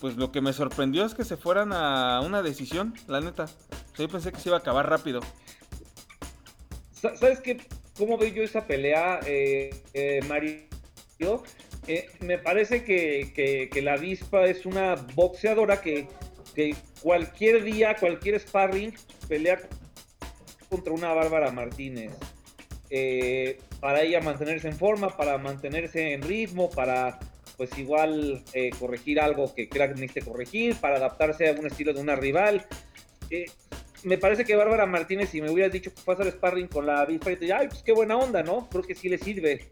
pues 0.00 0.16
lo 0.16 0.32
que 0.32 0.40
me 0.40 0.52
sorprendió 0.52 1.04
es 1.04 1.14
que 1.14 1.24
se 1.24 1.36
fueran 1.36 1.72
a 1.72 2.20
una 2.24 2.42
decisión, 2.42 2.94
la 3.06 3.20
neta. 3.20 3.46
Yo 3.96 4.08
pensé 4.08 4.32
que 4.32 4.40
se 4.40 4.48
iba 4.48 4.56
a 4.56 4.60
acabar 4.60 4.88
rápido. 4.88 5.20
¿Sabes 7.00 7.40
qué? 7.40 7.58
¿Cómo 7.96 8.18
veo 8.18 8.32
yo 8.32 8.42
esa 8.42 8.66
pelea, 8.66 9.20
eh, 9.26 9.70
eh 9.94 10.20
Mario? 10.28 11.42
Eh, 11.86 12.08
me 12.20 12.38
parece 12.38 12.84
que, 12.84 13.70
la 13.82 13.94
avispa 13.94 14.46
es 14.46 14.66
una 14.66 14.94
boxeadora 15.14 15.80
que, 15.80 16.06
que 16.54 16.74
cualquier 17.02 17.62
día, 17.64 17.96
cualquier 17.96 18.38
sparring, 18.38 18.94
pelea 19.28 19.60
contra 20.68 20.92
una 20.92 21.12
Bárbara 21.12 21.50
Martínez. 21.50 22.12
Eh, 22.90 23.58
para 23.80 24.02
ella 24.02 24.20
mantenerse 24.20 24.68
en 24.68 24.76
forma, 24.76 25.16
para 25.16 25.38
mantenerse 25.38 26.12
en 26.12 26.22
ritmo, 26.22 26.70
para 26.70 27.18
pues 27.56 27.76
igual 27.78 28.42
eh, 28.54 28.70
corregir 28.78 29.20
algo 29.20 29.54
que 29.54 29.68
crea 29.68 29.88
que 29.88 29.94
necesite 30.00 30.22
corregir, 30.22 30.76
para 30.76 30.96
adaptarse 30.96 31.48
a 31.48 31.52
un 31.52 31.66
estilo 31.66 31.92
de 31.92 32.00
una 32.00 32.16
rival. 32.16 32.66
Eh, 33.30 33.46
me 34.02 34.18
parece 34.18 34.44
que 34.44 34.56
Bárbara 34.56 34.86
Martínez, 34.86 35.30
si 35.30 35.40
me 35.40 35.50
hubieras 35.50 35.72
dicho 35.72 35.92
que 35.92 36.00
fue 36.00 36.14
a 36.14 36.18
hacer 36.18 36.32
sparring 36.32 36.68
con 36.68 36.86
la 36.86 37.00
Avispa, 37.00 37.30
ay, 37.30 37.68
pues 37.68 37.82
qué 37.82 37.92
buena 37.92 38.16
onda, 38.16 38.42
¿no? 38.42 38.68
Creo 38.70 38.82
que 38.82 38.94
sí 38.94 39.08
le 39.08 39.18
sirve. 39.18 39.66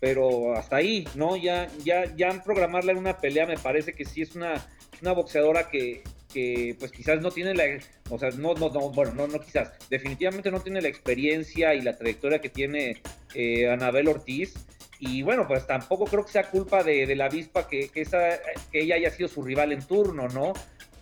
Pero 0.00 0.54
hasta 0.54 0.76
ahí, 0.76 1.06
¿no? 1.14 1.36
Ya, 1.36 1.68
ya, 1.84 2.14
ya 2.16 2.42
programarla 2.42 2.92
en 2.92 2.98
una 2.98 3.18
pelea 3.18 3.46
me 3.46 3.56
parece 3.56 3.94
que 3.94 4.04
sí 4.04 4.22
es 4.22 4.34
una, 4.34 4.66
una 5.00 5.12
boxeadora 5.12 5.68
que, 5.68 6.02
que 6.32 6.76
pues 6.78 6.90
quizás 6.90 7.20
no 7.20 7.30
tiene 7.30 7.54
la, 7.54 7.64
o 8.10 8.18
sea, 8.18 8.30
no, 8.30 8.54
no, 8.54 8.68
no 8.68 8.90
bueno, 8.90 9.12
no, 9.14 9.26
no 9.28 9.40
quizás, 9.40 9.72
definitivamente 9.88 10.50
no 10.50 10.60
tiene 10.60 10.82
la 10.82 10.88
experiencia 10.88 11.74
y 11.74 11.80
la 11.80 11.96
trayectoria 11.96 12.40
que 12.40 12.48
tiene 12.50 13.00
eh, 13.34 13.70
Anabel 13.70 14.08
Ortiz. 14.08 14.54
Y 15.00 15.22
bueno, 15.22 15.46
pues 15.46 15.66
tampoco 15.66 16.04
creo 16.06 16.24
que 16.24 16.32
sea 16.32 16.50
culpa 16.50 16.82
de, 16.82 17.14
la 17.14 17.26
avispa 17.26 17.68
que, 17.68 17.88
que, 17.88 18.00
esa, 18.00 18.38
que 18.72 18.82
ella 18.82 18.94
haya 18.94 19.10
sido 19.10 19.28
su 19.28 19.42
rival 19.42 19.72
en 19.72 19.82
turno, 19.82 20.28
¿no? 20.28 20.54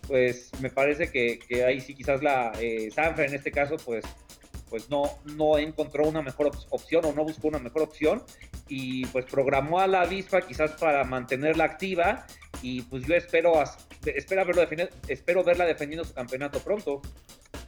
Pues 0.07 0.51
me 0.61 0.71
parece 0.71 1.11
que, 1.11 1.39
que 1.39 1.65
ahí 1.65 1.81
sí 1.81 1.95
quizás 1.95 2.23
la 2.23 2.53
eh, 2.61 2.91
Sanfra 2.91 3.27
en 3.27 3.35
este 3.35 3.51
caso, 3.51 3.77
pues 3.77 4.05
pues 4.73 4.89
no, 4.89 5.03
no 5.37 5.59
encontró 5.59 6.09
una 6.09 6.23
mejor 6.23 6.51
opción 6.71 7.05
o 7.05 7.13
no 7.13 7.25
buscó 7.25 7.49
una 7.49 7.59
mejor 7.59 7.83
opción 7.83 8.23
y 8.69 9.05
pues 9.09 9.27
programó 9.27 9.81
a 9.81 9.87
la 9.87 10.01
avispa 10.01 10.41
quizás 10.41 10.71
para 10.81 11.05
mantenerla 11.05 11.65
activa 11.65 12.27
y 12.63 12.81
pues 12.81 13.05
yo 13.07 13.15
espero, 13.15 13.53
espero, 14.03 14.47
verlo 14.47 14.89
espero 15.09 15.45
verla 15.45 15.67
defendiendo 15.67 16.07
su 16.07 16.15
campeonato 16.15 16.61
pronto. 16.61 17.03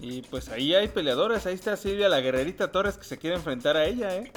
Y 0.01 0.23
pues 0.23 0.49
ahí 0.49 0.75
hay 0.75 0.89
peleadores, 0.89 1.45
ahí 1.45 1.53
está 1.53 1.77
Silvia 1.77 2.09
la 2.09 2.23
guerrerita 2.23 2.73
Torres 2.73 2.97
que 2.97 3.05
se 3.05 3.19
quiere 3.19 3.37
enfrentar 3.37 3.77
a 3.77 3.85
ella, 3.85 4.17
¿eh? 4.17 4.33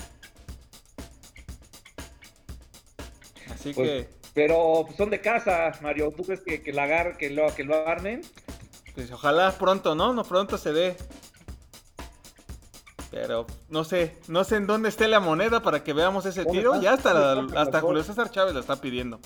Así 3.50 3.72
pues, 3.72 3.90
que... 3.90 4.17
Pero 4.38 4.84
pues, 4.86 4.96
son 4.96 5.10
de 5.10 5.20
casa, 5.20 5.72
Mario, 5.82 6.14
¿tú 6.16 6.22
crees 6.22 6.42
que, 6.42 6.62
que, 6.62 6.72
la 6.72 7.18
que, 7.18 7.32
lo, 7.32 7.56
que 7.56 7.64
lo 7.64 7.88
armen? 7.88 8.22
Pues 8.94 9.12
ojalá 9.12 9.52
pronto, 9.58 9.96
¿no? 9.96 10.14
No 10.14 10.24
pronto 10.24 10.60
se 10.60 10.74
dé. 10.74 10.96
Pero 13.10 13.48
no 13.70 13.84
sé, 13.84 14.16
no 14.28 14.44
sé 14.44 14.58
en 14.58 14.68
dónde 14.68 14.90
esté 14.90 15.08
la 15.08 15.20
moneda 15.20 15.64
para 15.64 15.84
que 15.84 15.92
veamos 15.92 16.28
ese 16.28 16.46
tiro. 16.46 16.80
Ya 16.80 16.94
hasta, 16.94 17.48
hasta 17.56 17.82
Julio 17.82 18.04
César 18.04 18.30
Chávez 18.30 18.54
lo 18.54 18.60
está 18.60 18.80
pidiendo. 18.80 19.20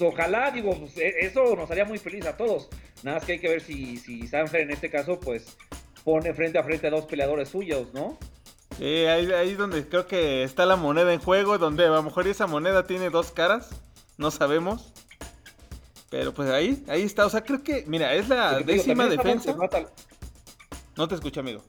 Ojalá, 0.00 0.50
digo, 0.50 0.76
pues, 0.80 0.96
e, 0.96 1.14
eso 1.20 1.54
nos 1.54 1.70
haría 1.70 1.84
muy 1.84 1.98
feliz 1.98 2.26
a 2.26 2.36
todos. 2.36 2.70
Nada 3.04 3.18
más 3.18 3.24
que 3.24 3.34
hay 3.34 3.38
que 3.38 3.50
ver 3.50 3.60
si, 3.60 3.98
si 3.98 4.26
Sanfer 4.26 4.62
en 4.62 4.72
este 4.72 4.90
caso, 4.90 5.20
pues, 5.20 5.56
pone 6.02 6.34
frente 6.34 6.58
a 6.58 6.64
frente 6.64 6.88
a 6.88 6.90
dos 6.90 7.04
peleadores 7.04 7.50
suyos, 7.50 7.94
¿no? 7.94 8.18
Sí, 8.80 8.86
ahí, 8.86 9.30
ahí 9.30 9.52
donde 9.56 9.86
creo 9.86 10.06
que 10.06 10.42
está 10.42 10.64
la 10.64 10.74
moneda 10.74 11.12
en 11.12 11.20
juego, 11.20 11.58
donde 11.58 11.84
a 11.84 11.90
lo 11.90 12.02
mejor 12.02 12.26
esa 12.26 12.46
moneda 12.46 12.86
tiene 12.86 13.10
dos 13.10 13.30
caras, 13.30 13.68
no 14.16 14.30
sabemos. 14.30 14.94
Pero 16.08 16.32
pues 16.32 16.48
ahí, 16.48 16.82
ahí 16.88 17.02
está. 17.02 17.26
O 17.26 17.28
sea, 17.28 17.42
creo 17.42 17.62
que, 17.62 17.84
mira, 17.86 18.14
es 18.14 18.30
la 18.30 18.60
décima 18.60 19.06
defensa. 19.06 19.54
No 20.96 21.06
te 21.06 21.14
escucho, 21.14 21.40
amigo. 21.40 21.62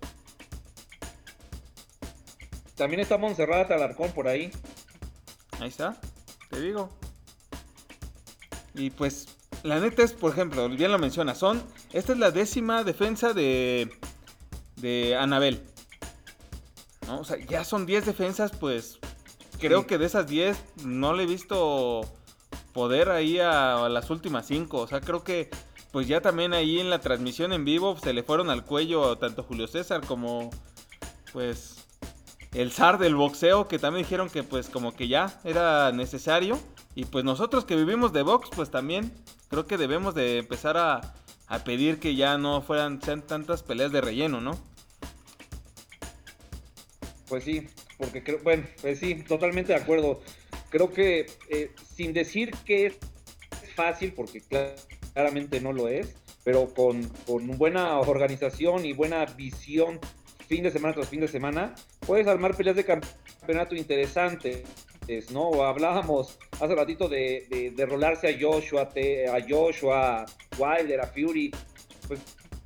También 2.76 3.02
está 3.02 3.18
Montserrat 3.18 3.70
Alarcón 3.72 4.14
por 4.14 4.30
ahí. 4.30 4.50
Ahí 5.60 5.68
está, 5.68 6.00
te 6.50 6.62
digo. 6.62 6.90
Y 8.74 8.90
pues, 8.90 9.28
la 9.64 9.82
neta 9.82 10.02
es, 10.02 10.14
por 10.14 10.32
ejemplo, 10.32 10.70
bien 10.70 10.94
lo 10.94 10.98
menciona, 10.98 11.36
son. 11.36 11.62
Esta 11.92 12.14
es 12.14 12.20
la 12.20 12.32
décima 12.32 12.86
defensa 12.86 13.34
de. 13.34 13.92
de 14.78 15.18
Anabel. 15.18 15.71
¿No? 17.12 17.20
O 17.20 17.24
sea, 17.24 17.38
ya 17.38 17.64
son 17.64 17.86
10 17.86 18.06
defensas, 18.06 18.52
pues. 18.52 19.00
Creo 19.60 19.86
que 19.86 19.98
de 19.98 20.06
esas 20.06 20.28
10 20.28 20.58
no 20.86 21.14
le 21.14 21.24
he 21.24 21.26
visto 21.28 22.02
poder 22.74 23.10
ahí 23.10 23.40
a, 23.40 23.86
a 23.86 23.90
las 23.90 24.10
últimas 24.10 24.48
5. 24.48 24.78
O 24.80 24.88
sea, 24.88 25.02
creo 25.02 25.24
que 25.24 25.50
pues 25.92 26.08
ya 26.08 26.22
también 26.22 26.54
ahí 26.54 26.80
en 26.80 26.90
la 26.90 27.00
transmisión 27.00 27.52
en 27.54 27.66
vivo 27.66 27.98
se 27.98 28.14
le 28.14 28.24
fueron 28.24 28.50
al 28.50 28.64
cuello 28.64 29.18
tanto 29.18 29.44
Julio 29.44 29.68
César 29.68 30.02
como 30.06 30.50
pues 31.34 31.86
el 32.54 32.72
zar 32.72 32.98
del 32.98 33.16
boxeo 33.16 33.68
que 33.68 33.78
también 33.78 34.06
dijeron 34.06 34.30
que 34.30 34.44
pues 34.44 34.70
como 34.70 34.94
que 34.94 35.08
ya 35.08 35.40
era 35.44 35.92
necesario 35.92 36.58
y 36.96 37.06
pues 37.06 37.26
nosotros 37.26 37.66
que 37.66 37.76
vivimos 37.76 38.14
de 38.14 38.22
box 38.22 38.50
pues 38.56 38.72
también 38.72 39.12
creo 39.50 39.68
que 39.68 39.78
debemos 39.78 40.16
de 40.16 40.38
empezar 40.40 40.78
a, 40.78 41.14
a 41.48 41.60
pedir 41.60 42.00
que 42.00 42.16
ya 42.16 42.38
no 42.38 42.62
fueran 42.62 43.02
sean 43.02 43.22
tantas 43.22 43.62
peleas 43.64 43.92
de 43.92 44.00
relleno, 44.00 44.40
¿no? 44.40 44.58
Pues 47.32 47.46
sí, 47.46 47.66
porque 47.98 48.22
creo, 48.22 48.40
bueno, 48.44 48.66
pues 48.82 49.00
sí, 49.00 49.16
totalmente 49.24 49.72
de 49.72 49.80
acuerdo. 49.80 50.20
creo 50.70 50.92
que 50.92 51.28
eh, 51.48 51.72
sin 51.96 52.12
decir 52.12 52.52
que 52.66 52.88
es 52.88 53.00
fácil, 53.74 54.12
porque 54.12 54.42
claramente 54.42 55.62
no 55.62 55.72
lo 55.72 55.88
es, 55.88 56.14
pero 56.44 56.74
con, 56.74 57.08
con 57.26 57.48
buena 57.58 57.98
organización 58.02 58.84
y 58.84 58.92
buena 58.92 59.24
visión 59.24 59.98
fin 60.46 60.64
de 60.64 60.72
semana 60.72 60.94
tras 60.94 61.08
fin 61.08 61.22
de 61.22 61.30
semana, 61.30 61.74
puedes 62.06 62.28
armar 62.28 62.54
peleas 62.54 62.76
de 62.76 62.84
campeonato 62.84 63.76
interesantes, 63.76 64.66
¿no? 65.32 65.64
Hablábamos 65.64 66.38
hace 66.60 66.76
ratito 66.76 67.08
de, 67.08 67.72
de, 67.74 67.86
rolarse 67.86 68.28
a 68.28 68.38
Joshua, 68.38 68.90
a 68.92 69.38
Joshua, 69.50 70.26
Wilder, 70.60 71.00
a 71.00 71.08
Fury. 71.08 71.50
Pues 72.10 72.20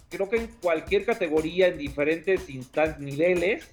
creo 0.09 0.27
que 0.27 0.37
en 0.37 0.47
cualquier 0.59 1.05
categoría, 1.05 1.67
en 1.67 1.77
diferentes 1.77 2.49
instantes, 2.49 2.99
niveles, 2.99 3.69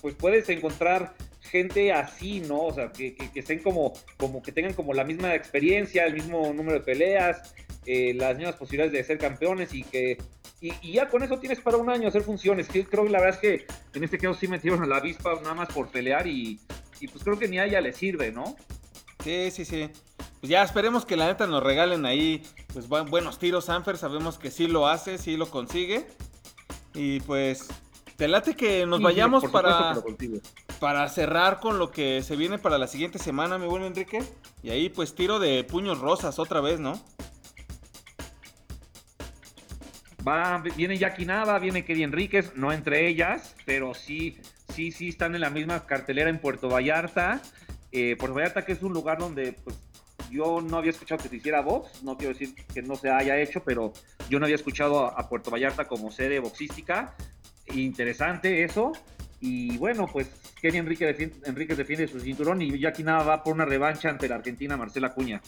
pues 0.00 0.14
puedes 0.14 0.48
encontrar 0.48 1.14
gente 1.40 1.92
así, 1.92 2.40
¿no? 2.40 2.62
O 2.62 2.74
sea, 2.74 2.92
que, 2.92 3.14
que, 3.14 3.40
estén 3.40 3.60
como, 3.60 3.92
como 4.16 4.42
que 4.42 4.52
tengan 4.52 4.74
como 4.74 4.92
la 4.94 5.04
misma 5.04 5.34
experiencia, 5.34 6.04
el 6.04 6.14
mismo 6.14 6.52
número 6.52 6.78
de 6.78 6.84
peleas, 6.84 7.54
eh, 7.86 8.12
las 8.14 8.36
mismas 8.36 8.56
posibilidades 8.56 8.92
de 8.92 9.02
ser 9.04 9.18
campeones 9.18 9.72
y 9.72 9.82
que 9.82 10.18
y, 10.60 10.92
ya 10.92 11.08
con 11.08 11.22
eso 11.22 11.38
tienes 11.38 11.60
para 11.60 11.76
un 11.76 11.88
año 11.88 12.08
hacer 12.08 12.22
funciones. 12.22 12.68
Creo 12.68 13.04
que 13.04 13.10
la 13.10 13.20
verdad 13.20 13.34
es 13.34 13.40
que 13.40 13.66
en 13.94 14.04
este 14.04 14.18
caso 14.18 14.38
sí 14.38 14.48
metieron 14.48 14.82
a 14.82 14.86
la 14.86 14.96
avispa 14.96 15.34
nada 15.36 15.54
más 15.54 15.68
por 15.68 15.88
pelear 15.88 16.26
y, 16.26 16.60
pues 17.12 17.22
creo 17.22 17.38
que 17.38 17.48
ni 17.48 17.58
a 17.58 17.66
ella 17.66 17.80
le 17.80 17.92
sirve, 17.92 18.32
¿no? 18.32 18.56
Sí, 19.22 19.50
sí, 19.50 19.64
sí. 19.64 19.90
Pues 20.40 20.50
ya 20.50 20.62
esperemos 20.62 21.04
que 21.04 21.16
la 21.16 21.26
neta 21.26 21.46
nos 21.46 21.62
regalen 21.62 22.06
ahí 22.06 22.42
pues 22.72 22.88
buenos 22.88 23.38
tiros 23.38 23.64
Sanfer, 23.64 23.96
sabemos 23.96 24.38
que 24.38 24.50
sí 24.50 24.68
lo 24.68 24.86
hace, 24.86 25.18
sí 25.18 25.36
lo 25.36 25.48
consigue. 25.48 26.06
Y 26.94 27.20
pues 27.20 27.68
te 28.18 28.26
late 28.26 28.56
que 28.56 28.84
nos 28.84 29.00
vayamos 29.00 29.44
para 29.46 29.94
para 30.80 31.08
cerrar 31.08 31.60
con 31.60 31.78
lo 31.78 31.92
que 31.92 32.20
se 32.24 32.34
viene 32.34 32.58
para 32.58 32.76
la 32.76 32.88
siguiente 32.88 33.18
semana, 33.20 33.58
mi 33.58 33.66
buen 33.66 33.84
Enrique. 33.84 34.22
Y 34.60 34.70
ahí 34.70 34.88
pues 34.88 35.14
tiro 35.14 35.38
de 35.38 35.62
puños 35.62 36.00
rosas 36.00 36.40
otra 36.40 36.60
vez, 36.60 36.80
¿no? 36.80 37.00
Va, 40.26 40.58
viene 40.76 40.98
Jackie 40.98 41.26
Nava, 41.26 41.60
viene 41.60 41.84
Kelly 41.84 42.02
Enríquez, 42.02 42.56
no 42.56 42.72
entre 42.72 43.08
ellas, 43.08 43.54
pero 43.64 43.94
sí, 43.94 44.36
sí, 44.74 44.90
sí 44.90 45.10
están 45.10 45.36
en 45.36 45.40
la 45.40 45.50
misma 45.50 45.86
cartelera 45.86 46.28
en 46.28 46.40
Puerto 46.40 46.68
Vallarta. 46.68 47.40
Eh, 47.92 48.16
Puerto 48.18 48.34
Vallarta 48.34 48.64
que 48.64 48.72
es 48.72 48.82
un 48.82 48.92
lugar 48.92 49.18
donde 49.18 49.52
pues, 49.52 49.76
yo 50.28 50.60
no 50.60 50.78
había 50.78 50.90
escuchado 50.90 51.22
que 51.22 51.28
se 51.28 51.36
hiciera 51.36 51.62
box, 51.62 52.02
no 52.02 52.16
quiero 52.16 52.32
decir 52.32 52.52
que 52.74 52.82
no 52.82 52.96
se 52.96 53.10
haya 53.10 53.38
hecho, 53.38 53.62
pero 53.64 53.92
yo 54.28 54.40
no 54.40 54.46
había 54.46 54.56
escuchado 54.56 55.06
a, 55.06 55.28
Puerto 55.28 55.52
Vallarta 55.52 55.86
como 55.86 56.10
sede 56.10 56.40
boxística. 56.40 57.14
Interesante 57.74 58.64
eso. 58.64 58.92
Y 59.40 59.76
bueno, 59.78 60.08
pues 60.12 60.28
Kenny 60.60 60.78
Enrique 60.78 61.06
defiende, 61.06 61.74
defiende 61.76 62.08
su 62.08 62.18
cinturón 62.20 62.60
y 62.60 62.78
Jackie 62.78 63.04
Nava 63.04 63.22
va 63.22 63.42
por 63.44 63.54
una 63.54 63.64
revancha 63.64 64.08
ante 64.08 64.28
la 64.28 64.36
Argentina 64.36 64.76
Marcela 64.76 65.14
Cuña. 65.14 65.40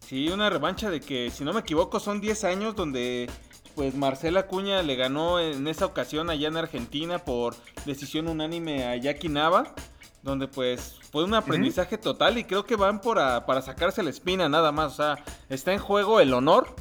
Sí, 0.00 0.28
una 0.28 0.50
revancha 0.50 0.90
de 0.90 1.00
que, 1.00 1.30
si 1.30 1.44
no 1.44 1.52
me 1.52 1.60
equivoco, 1.60 2.00
son 2.00 2.20
10 2.20 2.44
años 2.44 2.74
donde 2.76 3.28
pues 3.76 3.94
Marcela 3.94 4.46
Cuña 4.46 4.82
le 4.82 4.96
ganó 4.96 5.38
en 5.38 5.68
esa 5.68 5.84
ocasión 5.84 6.30
allá 6.30 6.48
en 6.48 6.56
Argentina 6.56 7.18
por 7.18 7.54
decisión 7.84 8.26
unánime 8.26 8.86
a 8.86 8.96
Jackie 8.96 9.28
Nava, 9.28 9.74
donde 10.22 10.48
pues 10.48 10.98
fue 11.12 11.24
un 11.24 11.34
aprendizaje 11.34 11.98
total 11.98 12.38
y 12.38 12.44
creo 12.44 12.64
que 12.64 12.74
van 12.74 13.00
por 13.00 13.16
para 13.16 13.62
sacarse 13.62 14.02
la 14.02 14.10
espina 14.10 14.48
nada 14.48 14.72
más, 14.72 14.94
o 14.94 14.96
sea, 14.96 15.24
está 15.50 15.72
en 15.72 15.78
juego 15.78 16.20
el 16.20 16.32
honor, 16.32 16.74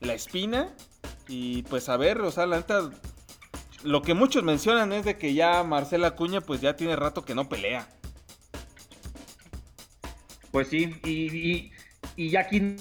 la 0.00 0.12
espina 0.12 0.74
y 1.26 1.62
pues 1.62 1.88
a 1.88 1.96
ver, 1.96 2.20
o 2.20 2.30
sea, 2.30 2.46
la 2.46 2.56
neta, 2.56 2.90
lo 3.82 4.02
que 4.02 4.14
muchos 4.14 4.42
mencionan 4.42 4.92
es 4.92 5.04
de 5.04 5.16
que 5.16 5.34
ya 5.34 5.62
Marcela 5.64 6.12
Cuña 6.12 6.40
pues 6.40 6.60
ya 6.60 6.76
tiene 6.76 6.96
rato 6.96 7.24
que 7.24 7.34
no 7.34 7.48
pelea. 7.48 7.88
Pues 10.50 10.68
sí, 10.68 11.00
y, 11.04 11.34
y, 11.34 11.72
y 12.16 12.30
Jackie 12.30 12.76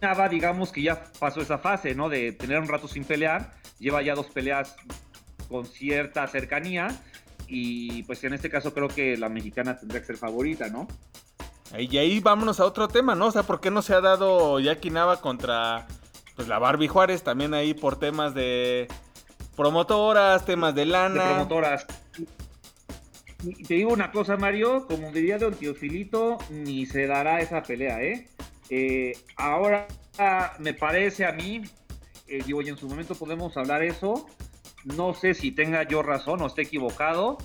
Nava, 0.00 0.28
digamos 0.28 0.72
que 0.72 0.82
ya 0.82 1.04
pasó 1.18 1.40
esa 1.40 1.58
fase, 1.58 1.94
¿no? 1.94 2.08
De 2.08 2.32
tener 2.32 2.58
un 2.58 2.68
rato 2.68 2.88
sin 2.88 3.04
pelear. 3.04 3.54
Lleva 3.78 4.02
ya 4.02 4.14
dos 4.14 4.26
peleas 4.26 4.76
con 5.48 5.66
cierta 5.66 6.26
cercanía. 6.26 6.88
Y 7.46 8.02
pues 8.04 8.22
en 8.24 8.34
este 8.34 8.50
caso 8.50 8.74
creo 8.74 8.88
que 8.88 9.16
la 9.16 9.28
mexicana 9.28 9.78
tendría 9.78 10.00
que 10.00 10.06
ser 10.06 10.16
favorita, 10.16 10.68
¿no? 10.68 10.88
Y 11.78 11.98
ahí 11.98 12.20
vámonos 12.20 12.60
a 12.60 12.64
otro 12.64 12.88
tema, 12.88 13.14
¿no? 13.14 13.26
O 13.26 13.30
sea, 13.30 13.42
¿por 13.42 13.60
qué 13.60 13.70
no 13.70 13.82
se 13.82 13.94
ha 13.94 14.00
dado 14.00 14.58
Jackie 14.60 14.90
Nava 14.90 15.20
contra 15.20 15.86
pues 16.36 16.48
la 16.48 16.58
Barbie 16.58 16.88
Juárez? 16.88 17.22
También 17.22 17.52
ahí 17.52 17.74
por 17.74 17.98
temas 17.98 18.34
de 18.34 18.88
promotoras, 19.58 20.46
temas 20.46 20.72
de 20.74 20.86
lana. 20.86 21.22
De 21.22 21.30
promotoras. 21.30 21.86
Te 23.66 23.74
digo 23.74 23.92
una 23.92 24.12
cosa, 24.12 24.36
Mario, 24.36 24.86
como 24.86 25.10
diría 25.10 25.36
Don 25.36 25.52
Teofilito, 25.52 26.38
ni 26.50 26.86
se 26.86 27.06
dará 27.06 27.40
esa 27.40 27.62
pelea, 27.62 28.00
¿eh? 28.00 28.28
Eh, 28.70 29.12
ahora 29.36 29.88
me 30.60 30.74
parece 30.74 31.26
a 31.26 31.32
mí, 31.32 31.62
eh, 32.28 32.38
digo, 32.46 32.62
y 32.62 32.68
en 32.68 32.76
su 32.76 32.88
momento 32.88 33.16
podemos 33.16 33.56
hablar 33.56 33.82
eso. 33.82 34.26
No 34.84 35.12
sé 35.12 35.34
si 35.34 35.50
tenga 35.50 35.82
yo 35.82 36.02
razón 36.02 36.40
o 36.40 36.46
esté 36.46 36.62
equivocado, 36.62 37.38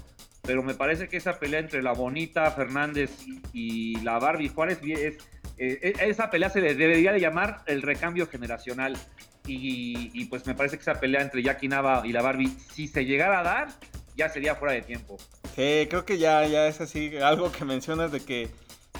pero 0.43 0.62
me 0.62 0.76
parece 0.76 1.08
que 1.08 1.17
esa 1.17 1.39
pelea 1.39 1.60
entre 1.60 1.82
la 1.82 1.93
Bonita 1.93 2.49
Fernández 2.52 3.12
y, 3.54 3.99
la 4.02 4.19
Barbie 4.19 4.49
Juárez 4.49 4.80
es, 4.84 5.17
eh, 5.58 5.93
esa 6.02 6.30
pelea 6.30 6.49
se 6.49 6.62
debería 6.62 7.12
de 7.12 7.19
llamar 7.19 7.63
el 7.65 7.82
recambio 7.82 8.28
generacional. 8.28 8.97
Y, 9.45 10.25
pues 10.25 10.45
me 10.45 10.56
parece 10.56 10.77
que 10.77 10.82
esa 10.82 10.99
pelea 10.99 11.21
entre 11.21 11.43
Jackie 11.43 11.67
Nava 11.67 12.03
y 12.06 12.13
la 12.13 12.21
Barbie, 12.21 12.56
si 12.73 12.88
se 12.88 13.06
llegara 13.06 13.41
a 13.41 13.43
dar, 13.43 13.67
ya 14.15 14.29
sería 14.29 14.56
fuera 14.56 14.73
de 14.73 14.82
tiempo. 14.82 15.17
creo 15.56 16.06
que 16.06 16.17
ya, 16.17 16.45
ya 16.47 16.67
es 16.67 16.82
así, 16.82 17.17
algo 17.17 17.51
que 17.51 17.65
mencionas 17.65 18.12
de 18.12 18.21
que 18.21 18.49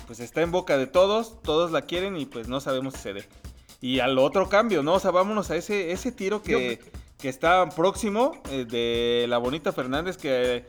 pues 0.06 0.20
está 0.20 0.42
en 0.42 0.52
boca 0.52 0.78
de 0.78 0.88
todos, 0.88 1.42
todos 1.44 1.72
la 1.72 1.84
quieren 1.84 2.18
y 2.18 2.26
pues 2.26 2.48
no 2.48 2.60
sabemos 2.60 2.94
si 2.96 3.00
se 3.00 3.14
dé. 3.14 3.26
Y 3.82 4.00
al 4.00 4.18
otro 4.18 4.50
cambio, 4.50 4.84
¿no? 4.84 4.94
O 4.94 5.00
sea, 5.00 5.12
vámonos 5.12 5.52
a 5.52 5.56
ese, 5.56 5.92
ese 5.92 6.12
tiro 6.12 6.42
que, 6.42 6.80
que 7.20 7.30
está 7.30 7.68
próximo 7.70 8.42
eh, 8.50 8.66
de 8.66 9.26
la 9.28 9.38
bonita 9.38 9.72
Fernández, 9.72 10.18
que, 10.18 10.66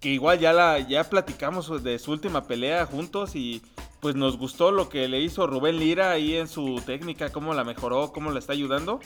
que 0.00 0.08
igual 0.10 0.38
ya, 0.38 0.52
la, 0.52 0.78
ya 0.80 1.04
platicamos 1.04 1.82
de 1.82 1.98
su 1.98 2.12
última 2.12 2.46
pelea 2.46 2.86
juntos 2.86 3.36
y 3.36 3.62
pues 4.00 4.14
nos 4.14 4.36
gustó 4.36 4.70
lo 4.70 4.88
que 4.88 5.08
le 5.08 5.20
hizo 5.20 5.46
Rubén 5.46 5.78
Lira 5.78 6.10
ahí 6.10 6.36
en 6.36 6.48
su 6.48 6.80
técnica, 6.84 7.30
cómo 7.30 7.54
la 7.54 7.64
mejoró, 7.64 8.12
cómo 8.12 8.30
la 8.30 8.38
está 8.38 8.52
ayudando. 8.52 9.00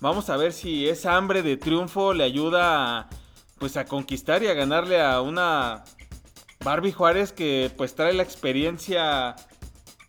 Vamos 0.00 0.30
a 0.30 0.36
ver 0.36 0.52
si 0.52 0.88
esa 0.88 1.16
hambre 1.16 1.42
de 1.42 1.56
triunfo 1.56 2.14
le 2.14 2.24
ayuda 2.24 3.08
pues 3.58 3.76
a 3.76 3.84
conquistar 3.84 4.42
y 4.42 4.48
a 4.48 4.54
ganarle 4.54 5.00
a 5.02 5.20
una 5.20 5.84
Barbie 6.64 6.92
Juárez 6.92 7.32
que 7.32 7.70
pues 7.76 7.94
trae 7.94 8.14
la 8.14 8.22
experiencia 8.22 9.36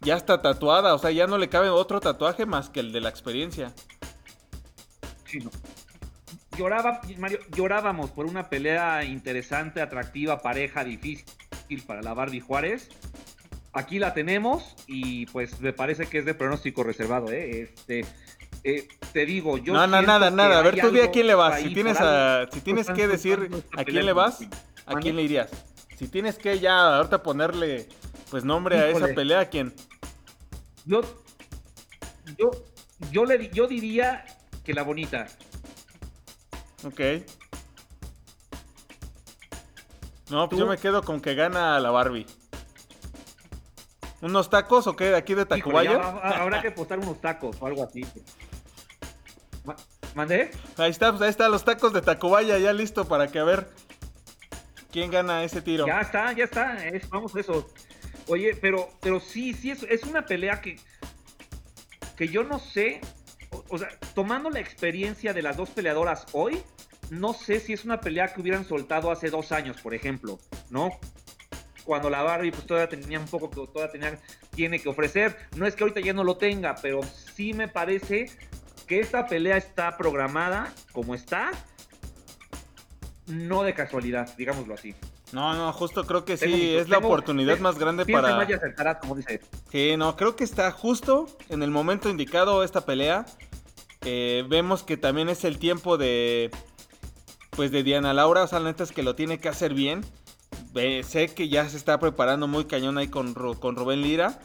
ya 0.01 0.15
está 0.15 0.41
tatuada, 0.41 0.95
o 0.95 0.97
sea, 0.97 1.11
ya 1.11 1.27
no 1.27 1.37
le 1.37 1.49
cabe 1.49 1.69
otro 1.69 1.99
tatuaje 1.99 2.45
más 2.45 2.69
que 2.69 2.79
el 2.79 2.91
de 2.91 3.01
la 3.01 3.09
experiencia. 3.09 3.73
Sí, 5.25 5.39
no. 5.39 5.51
Lloraba, 6.57 7.01
Mario, 7.17 7.39
llorábamos 7.55 8.11
por 8.11 8.25
una 8.25 8.49
pelea 8.49 9.03
interesante, 9.05 9.81
atractiva, 9.81 10.41
pareja, 10.41 10.83
difícil 10.83 11.25
para 11.85 12.01
la 12.01 12.13
Barbie 12.13 12.41
Juárez. 12.41 12.89
Aquí 13.73 13.99
la 13.99 14.13
tenemos 14.13 14.75
y 14.87 15.25
pues 15.27 15.61
me 15.61 15.71
parece 15.71 16.07
que 16.07 16.17
es 16.17 16.25
de 16.25 16.33
pronóstico 16.33 16.83
reservado, 16.83 17.31
¿eh? 17.31 17.61
Este, 17.61 18.05
eh, 18.63 18.87
te 19.13 19.25
digo, 19.25 19.57
yo. 19.57 19.73
No, 19.73 19.87
no, 19.87 20.01
nada, 20.01 20.29
nada. 20.29 20.59
A 20.59 20.61
ver, 20.61 20.79
tú 20.79 20.91
di 20.91 20.99
a 20.99 21.09
quién 21.09 21.27
le 21.27 21.35
vas. 21.35 21.61
Si 21.61 21.73
tienes, 21.73 21.97
si 22.51 22.61
tienes 22.61 22.89
que 22.89 23.07
decir 23.07 23.49
a 23.77 23.83
quién 23.85 24.05
le 24.05 24.13
vas, 24.13 24.39
¿a 24.85 24.95
quién 24.95 25.15
le 25.15 25.23
irías? 25.23 25.49
si 26.01 26.07
tienes 26.07 26.39
que 26.39 26.57
ya 26.57 26.97
ahorita 26.97 27.21
ponerle 27.21 27.87
pues 28.31 28.43
nombre 28.43 28.79
a 28.79 28.89
esa 28.89 29.13
pelea, 29.13 29.41
¿a 29.41 29.45
quién? 29.45 29.71
Yo, 30.83 31.01
yo, 32.39 32.49
yo, 33.11 33.23
le, 33.23 33.51
yo 33.51 33.67
diría 33.67 34.25
que 34.63 34.73
la 34.73 34.81
bonita. 34.81 35.27
Ok. 36.83 36.99
No, 40.31 40.49
pues 40.49 40.59
yo 40.59 40.65
me 40.65 40.77
quedo 40.77 41.03
con 41.03 41.21
que 41.21 41.35
gana 41.35 41.79
la 41.79 41.91
Barbie. 41.91 42.25
¿Unos 44.21 44.49
tacos 44.49 44.87
o 44.87 44.95
qué? 44.95 45.05
¿De 45.05 45.17
aquí 45.17 45.33
de 45.33 45.45
Tacubaya? 45.45 45.93
habrá 45.93 46.61
que 46.61 46.71
postar 46.71 46.99
unos 46.99 47.19
tacos 47.19 47.57
o 47.59 47.65
algo 47.65 47.83
así. 47.83 48.05
¿Mandé? 50.15 50.51
Ahí 50.77 50.91
está, 50.91 51.11
pues 51.11 51.21
ahí 51.21 51.29
están 51.29 51.51
los 51.51 51.63
tacos 51.63 51.93
de 51.93 52.01
Tacubaya 52.01 52.57
ya 52.57 52.73
listo 52.73 53.07
para 53.07 53.27
que 53.27 53.39
a 53.39 53.43
ver 53.43 53.69
¿Quién 54.91 55.09
gana 55.09 55.43
ese 55.43 55.61
tiro? 55.61 55.87
Ya 55.87 56.01
está, 56.01 56.33
ya 56.33 56.43
está. 56.43 56.85
Es, 56.85 57.09
vamos, 57.09 57.35
eso. 57.35 57.69
Oye, 58.27 58.55
pero, 58.55 58.89
pero 59.01 59.19
sí, 59.19 59.53
sí, 59.53 59.71
es, 59.71 59.83
es 59.83 60.03
una 60.03 60.25
pelea 60.25 60.61
que, 60.61 60.77
que 62.17 62.27
yo 62.27 62.43
no 62.43 62.59
sé. 62.59 62.99
O, 63.69 63.77
sea, 63.77 63.89
tomando 64.13 64.49
la 64.49 64.59
experiencia 64.59 65.33
de 65.33 65.41
las 65.41 65.57
dos 65.57 65.69
peleadoras 65.69 66.25
hoy, 66.33 66.61
no 67.09 67.33
sé 67.33 67.59
si 67.59 67.73
es 67.73 67.83
una 67.83 67.99
pelea 67.99 68.33
que 68.33 68.41
hubieran 68.41 68.65
soltado 68.65 69.11
hace 69.11 69.29
dos 69.29 69.51
años, 69.51 69.81
por 69.81 69.93
ejemplo, 69.93 70.39
¿no? 70.69 70.89
Cuando 71.83 72.09
la 72.09 72.21
Barbie 72.21 72.51
pues 72.51 72.65
todavía 72.65 72.89
tenía 72.89 73.19
un 73.19 73.27
poco 73.27 73.49
que 73.49 73.55
todavía 73.55 73.91
tenía, 73.91 74.19
tiene 74.53 74.79
que 74.79 74.89
ofrecer. 74.89 75.35
No 75.55 75.65
es 75.65 75.75
que 75.75 75.83
ahorita 75.83 75.99
ya 75.99 76.13
no 76.13 76.23
lo 76.23 76.37
tenga, 76.37 76.75
pero 76.81 77.01
sí 77.35 77.53
me 77.53 77.67
parece 77.67 78.29
que 78.87 78.99
esta 78.99 79.25
pelea 79.25 79.57
está 79.57 79.97
programada 79.97 80.73
como 80.91 81.15
está 81.15 81.51
no 83.27 83.63
de 83.63 83.73
casualidad, 83.73 84.35
digámoslo 84.37 84.73
así. 84.73 84.95
No, 85.31 85.53
no, 85.53 85.71
justo 85.71 86.05
creo 86.05 86.25
que 86.25 86.35
sí, 86.35 86.75
es 86.75 86.89
la 86.89 86.97
oportunidad 86.97 87.57
más 87.59 87.79
grande 87.79 88.05
para... 88.05 88.37
Acertará, 88.41 88.99
como 88.99 89.15
dice. 89.15 89.39
Sí, 89.71 89.95
no, 89.97 90.15
creo 90.17 90.35
que 90.35 90.43
está 90.43 90.71
justo 90.71 91.27
en 91.49 91.63
el 91.63 91.71
momento 91.71 92.09
indicado 92.09 92.63
esta 92.63 92.85
pelea. 92.85 93.25
Eh, 94.03 94.43
vemos 94.49 94.83
que 94.83 94.97
también 94.97 95.29
es 95.29 95.45
el 95.45 95.57
tiempo 95.57 95.97
de... 95.97 96.51
Pues 97.51 97.71
de 97.71 97.83
Diana 97.83 98.13
Laura, 98.13 98.43
o 98.43 98.47
sea, 98.47 98.59
la 98.59 98.69
neta 98.69 98.83
es 98.83 98.91
que 98.91 99.03
lo 99.03 99.15
tiene 99.15 99.39
que 99.39 99.49
hacer 99.49 99.73
bien. 99.73 100.05
Sé 101.03 101.33
que 101.33 101.49
ya 101.49 101.67
se 101.67 101.77
está 101.77 101.99
preparando 101.99 102.47
muy 102.47 102.65
cañón 102.65 102.97
ahí 102.97 103.07
con, 103.07 103.33
con 103.33 103.75
Rubén 103.75 104.01
Lira. 104.01 104.39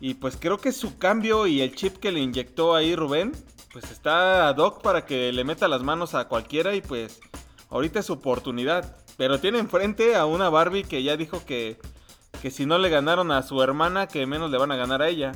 Y 0.00 0.14
pues 0.14 0.36
creo 0.36 0.58
que 0.58 0.72
su 0.72 0.98
cambio 0.98 1.46
y 1.46 1.60
el 1.60 1.74
chip 1.74 1.98
que 1.98 2.10
le 2.10 2.20
inyectó 2.20 2.74
ahí 2.74 2.96
Rubén, 2.96 3.32
pues 3.72 3.90
está 3.90 4.48
ad 4.48 4.56
hoc 4.56 4.82
para 4.82 5.06
que 5.06 5.32
le 5.32 5.44
meta 5.44 5.68
las 5.68 5.82
manos 5.82 6.14
a 6.14 6.26
cualquiera 6.26 6.74
y 6.74 6.80
pues 6.80 7.20
ahorita 7.70 8.00
es 8.00 8.06
su 8.06 8.14
oportunidad. 8.14 8.96
Pero 9.16 9.38
tiene 9.40 9.58
enfrente 9.58 10.16
a 10.16 10.26
una 10.26 10.48
Barbie 10.48 10.84
que 10.84 11.02
ya 11.02 11.16
dijo 11.16 11.44
que, 11.44 11.78
que 12.40 12.50
si 12.50 12.66
no 12.66 12.78
le 12.78 12.88
ganaron 12.88 13.30
a 13.30 13.42
su 13.42 13.62
hermana, 13.62 14.08
que 14.08 14.26
menos 14.26 14.50
le 14.50 14.58
van 14.58 14.72
a 14.72 14.76
ganar 14.76 15.02
a 15.02 15.08
ella. 15.08 15.32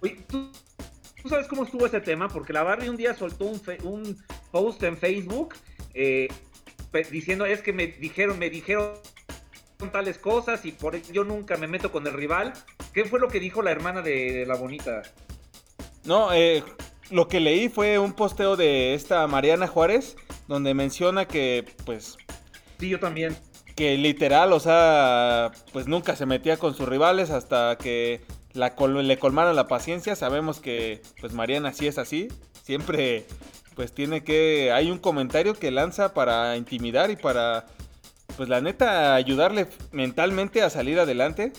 Oye, 0.00 0.24
¿tú, 0.26 0.50
sabes 1.28 1.46
cómo 1.48 1.64
estuvo 1.64 1.86
ese 1.86 2.00
tema? 2.00 2.28
Porque 2.28 2.52
la 2.52 2.62
Barbie 2.62 2.88
un 2.88 2.96
día 2.96 3.14
soltó 3.14 3.44
un, 3.44 3.60
un 3.84 4.24
post 4.50 4.82
en 4.82 4.96
Facebook 4.96 5.54
eh, 5.94 6.28
diciendo, 7.10 7.46
es 7.46 7.62
que 7.62 7.72
me 7.72 7.86
dijeron, 7.86 8.38
me 8.38 8.50
dijeron 8.50 8.94
tales 9.92 10.18
cosas 10.18 10.64
y 10.64 10.72
por 10.72 11.00
yo 11.12 11.24
nunca 11.24 11.56
me 11.56 11.68
meto 11.68 11.92
con 11.92 12.06
el 12.06 12.12
rival. 12.12 12.52
¿Qué 12.92 13.04
fue 13.04 13.20
lo 13.20 13.28
que 13.28 13.40
dijo 13.40 13.62
la 13.62 13.70
hermana 13.70 14.02
de 14.02 14.44
la 14.46 14.56
bonita? 14.56 15.02
No, 16.04 16.32
eh, 16.32 16.64
lo 17.10 17.28
que 17.28 17.40
leí 17.40 17.68
fue 17.68 17.98
un 17.98 18.12
posteo 18.12 18.56
de 18.56 18.94
esta 18.94 19.26
Mariana 19.26 19.68
Juárez 19.68 20.16
donde 20.48 20.74
menciona 20.74 21.26
que, 21.26 21.64
pues... 21.84 22.16
Sí, 22.78 22.88
yo 22.88 22.98
también. 22.98 23.36
Que 23.76 23.96
literal, 23.96 24.52
o 24.52 24.60
sea, 24.60 25.52
pues 25.72 25.86
nunca 25.86 26.16
se 26.16 26.26
metía 26.26 26.56
con 26.56 26.74
sus 26.74 26.88
rivales 26.88 27.30
hasta 27.30 27.76
que 27.78 28.22
la 28.52 28.74
le 28.76 29.18
colmaron 29.18 29.54
la 29.54 29.68
paciencia. 29.68 30.16
Sabemos 30.16 30.60
que, 30.60 31.00
pues 31.20 31.32
Mariana 31.32 31.72
sí 31.72 31.86
es 31.86 31.98
así. 31.98 32.28
Siempre, 32.64 33.24
pues 33.78 33.92
tiene 33.92 34.24
que... 34.24 34.72
Hay 34.72 34.90
un 34.90 34.98
comentario 34.98 35.54
que 35.54 35.70
lanza 35.70 36.12
para 36.12 36.56
intimidar 36.56 37.12
y 37.12 37.16
para, 37.16 37.64
pues 38.36 38.48
la 38.48 38.60
neta, 38.60 39.14
ayudarle 39.14 39.68
mentalmente 39.92 40.62
a 40.62 40.68
salir 40.68 40.98
adelante. 40.98 41.52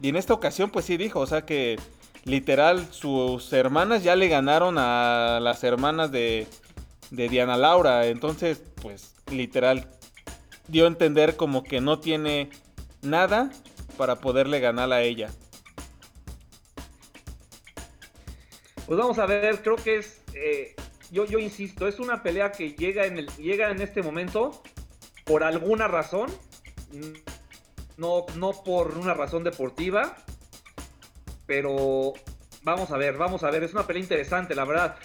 Y 0.00 0.08
en 0.08 0.16
esta 0.16 0.32
ocasión, 0.32 0.70
pues 0.70 0.86
sí 0.86 0.96
dijo, 0.96 1.20
o 1.20 1.26
sea 1.26 1.44
que 1.44 1.78
literal 2.24 2.90
sus 2.92 3.52
hermanas 3.52 4.02
ya 4.02 4.16
le 4.16 4.28
ganaron 4.28 4.76
a 4.78 5.38
las 5.42 5.64
hermanas 5.64 6.10
de, 6.10 6.46
de 7.10 7.28
Diana 7.28 7.58
Laura. 7.58 8.06
Entonces, 8.06 8.62
pues 8.80 9.14
literal, 9.30 9.86
dio 10.68 10.84
a 10.84 10.88
entender 10.88 11.36
como 11.36 11.62
que 11.62 11.82
no 11.82 11.98
tiene 11.98 12.48
nada 13.02 13.50
para 13.98 14.16
poderle 14.16 14.60
ganar 14.60 14.90
a 14.94 15.02
ella. 15.02 15.28
Pues 18.86 18.98
vamos 18.98 19.18
a 19.18 19.26
ver, 19.26 19.62
creo 19.62 19.76
que 19.76 19.96
es, 19.96 20.22
eh, 20.32 20.74
yo, 21.10 21.24
yo 21.24 21.38
insisto, 21.38 21.86
es 21.86 21.98
una 21.98 22.22
pelea 22.22 22.52
que 22.52 22.72
llega 22.72 23.06
en, 23.06 23.18
el, 23.18 23.26
llega 23.36 23.70
en 23.70 23.80
este 23.80 24.02
momento 24.02 24.62
por 25.24 25.42
alguna 25.44 25.88
razón, 25.88 26.30
no, 27.96 28.26
no 28.36 28.52
por 28.64 28.96
una 28.98 29.14
razón 29.14 29.44
deportiva, 29.44 30.16
pero 31.46 32.14
Vamos 32.66 32.90
a 32.90 32.96
ver, 32.96 33.16
vamos 33.16 33.44
a 33.44 33.50
ver. 33.52 33.62
Es 33.62 33.74
una 33.74 33.86
pelea 33.86 34.02
interesante, 34.02 34.52
la 34.56 34.64
verdad. 34.64 34.96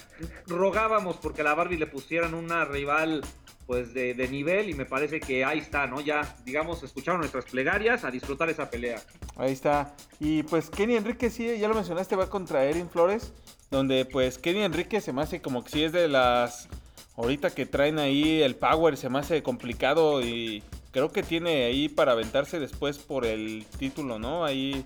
Rogábamos 0.48 1.18
porque 1.18 1.42
a 1.42 1.44
la 1.44 1.54
Barbie 1.54 1.78
le 1.78 1.86
pusieran 1.86 2.34
una 2.34 2.66
rival 2.66 3.22
pues 3.68 3.94
de, 3.94 4.16
nivel 4.32 4.72
y 4.72 4.74
me 4.74 4.86
parece 4.86 5.20
que 5.20 5.46
ahí 5.46 5.60
está, 5.60 5.86
¿no? 5.86 6.02
Ya, 6.02 6.36
digamos, 6.44 6.82
escucharon 6.82 7.22
nuestras 7.22 7.46
plegarias 7.46 8.04
a 8.04 8.10
disfrutar 8.10 8.50
esa 8.50 8.68
pelea. 8.72 9.00
Ahí 9.36 9.52
está. 9.52 9.96
Y 10.20 10.42
pues 10.42 10.72
Kenny 10.72 10.96
Enrique 10.96 11.30
sí, 11.30 11.56
ya 11.60 11.68
lo 11.68 11.76
mencionaste, 11.76 12.16
va 12.16 12.32
contra 12.32 12.66
Erin 12.66 12.90
Flores, 12.90 13.32
donde 13.72 14.06
pues 14.06 14.38
Kenny 14.38 14.62
Enrique 14.62 15.02
se 15.02 15.14
me 15.14 15.22
hace 15.22 15.42
como 15.42 15.64
que 15.64 15.72
sí 15.72 15.84
es 15.84 15.92
de 15.92 16.08
las... 16.08 16.70
Ahorita 17.18 17.50
que 17.50 17.66
traen 17.66 18.00
ahí 18.00 18.42
el 18.42 18.56
power 18.56 18.98
se 18.98 19.10
me 19.10 19.20
hace 19.20 19.44
complicado 19.44 20.22
y 20.22 20.64
creo 20.92 21.12
que 21.12 21.24
tiene 21.24 21.66
ahí 21.66 21.90
para 21.90 22.14
aventarse 22.14 22.60
después 22.60 23.00
por 23.00 23.26
el 23.26 23.66
título, 23.78 24.18
¿no? 24.18 24.46
Ahí 24.46 24.86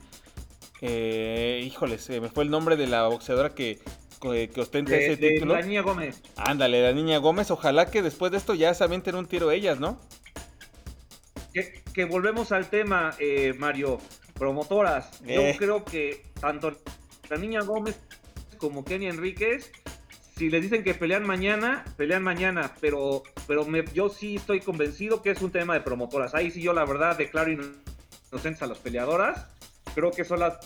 eh, 0.81 1.61
híjole, 1.65 1.97
se 1.97 2.19
me 2.21 2.29
fue 2.29 2.43
el 2.43 2.49
nombre 2.49 2.75
de 2.75 2.88
la 2.88 3.07
boxeadora 3.07 3.55
que, 3.55 3.79
que 4.21 4.61
ostenta 4.61 4.95
ese 4.95 5.17
título. 5.17 5.55
La 5.55 5.61
niña 5.61 5.81
Gómez. 5.81 6.21
Ándale, 6.36 6.81
la 6.81 6.91
niña 6.91 7.17
Gómez. 7.17 7.51
Ojalá 7.51 7.89
que 7.89 8.01
después 8.01 8.31
de 8.31 8.38
esto 8.38 8.53
ya 8.53 8.73
se 8.73 8.83
avienten 8.83 9.15
un 9.15 9.25
tiro 9.25 9.51
ellas, 9.51 9.79
¿no? 9.79 9.99
Que, 11.93 12.05
volvemos 12.05 12.51
al 12.51 12.69
tema, 12.69 13.15
eh, 13.19 13.53
Mario. 13.57 13.99
Promotoras. 14.33 15.21
Yo 15.21 15.41
eh. 15.41 15.55
creo 15.57 15.86
que 15.86 16.25
tanto 16.41 16.73
la 17.29 17.38
niña 17.38 17.61
Gómez 17.61 17.97
como 18.57 18.83
Kenny 18.83 19.07
Enríquez, 19.07 19.71
si 20.37 20.49
les 20.49 20.61
dicen 20.61 20.83
que 20.83 20.93
pelean 20.93 21.25
mañana, 21.25 21.85
pelean 21.97 22.23
mañana. 22.23 22.73
Pero, 22.81 23.23
pero 23.47 23.65
yo 23.93 24.09
sí 24.09 24.35
estoy 24.35 24.59
convencido 24.59 25.21
que 25.21 25.31
es 25.31 25.41
un 25.41 25.51
tema 25.51 25.73
de 25.73 25.81
promotoras. 25.81 26.35
Ahí 26.35 26.51
sí 26.51 26.61
yo 26.61 26.73
la 26.73 26.85
verdad 26.85 27.17
declaro 27.17 27.51
inocentes 27.51 28.61
a 28.61 28.67
las 28.67 28.79
peleadoras 28.79 29.47
creo 29.95 30.11
que 30.11 30.25
son 30.25 30.41
las 30.41 30.57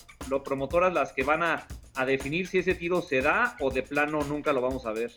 promotoras 0.44 0.92
las 0.92 1.14
que 1.14 1.24
van 1.24 1.44
a, 1.44 1.68
definir 2.06 2.48
si 2.48 2.60
ese 2.60 2.76
tiro 2.76 3.02
se 3.02 3.22
da 3.22 3.58
o 3.60 3.70
de 3.70 3.84
plano 3.84 4.24
nunca 4.24 4.54
lo 4.54 4.62
vamos 4.62 4.86
a 4.86 4.94
ver. 4.94 5.12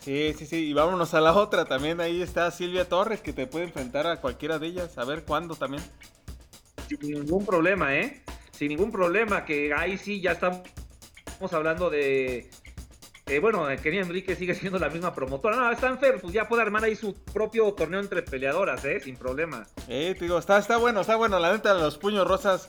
Sí, 0.00 0.32
sí, 0.38 0.46
sí, 0.46 0.68
y 0.68 0.72
vámonos 0.72 1.14
a 1.14 1.20
la 1.20 1.32
otra 1.32 1.64
también, 1.64 2.00
ahí 2.00 2.22
está 2.22 2.48
Silvia 2.52 2.88
Torres 2.88 3.20
que 3.20 3.32
te 3.32 3.48
puede 3.48 3.64
enfrentar 3.64 4.06
a 4.06 4.20
cualquiera 4.20 4.60
de 4.60 4.68
ellas, 4.68 4.96
a 4.98 5.04
ver 5.04 5.24
cuándo 5.24 5.56
también. 5.56 5.82
Sin 6.88 7.10
ningún 7.10 7.44
problema, 7.44 7.96
¿eh? 7.96 8.22
Sin 8.52 8.68
ningún 8.68 8.92
problema, 8.92 9.44
que 9.44 9.74
ahí 9.74 9.98
sí 9.98 10.20
ya 10.20 10.32
estamos 10.32 10.60
hablando 11.52 11.90
de... 11.90 12.50
Eh, 13.28 13.40
bueno, 13.40 13.66
Kenny 13.82 13.98
Enrique 13.98 14.36
sigue 14.36 14.54
siendo 14.54 14.78
la 14.78 14.88
misma 14.88 15.12
promotora. 15.12 15.56
No, 15.56 15.72
Stanfer, 15.76 16.20
pues 16.20 16.32
ya 16.32 16.48
puede 16.48 16.62
armar 16.62 16.84
ahí 16.84 16.94
su 16.94 17.14
propio 17.14 17.72
torneo 17.72 17.98
entre 17.98 18.22
peleadoras, 18.22 18.84
¿eh? 18.84 19.00
Sin 19.00 19.16
problema. 19.16 19.66
Eh, 19.88 20.14
te 20.16 20.26
digo, 20.26 20.38
está, 20.38 20.58
está 20.58 20.76
bueno, 20.76 21.00
está 21.00 21.16
bueno. 21.16 21.40
La 21.40 21.52
neta, 21.52 21.74
los 21.74 21.98
puños 21.98 22.26
rosas 22.26 22.68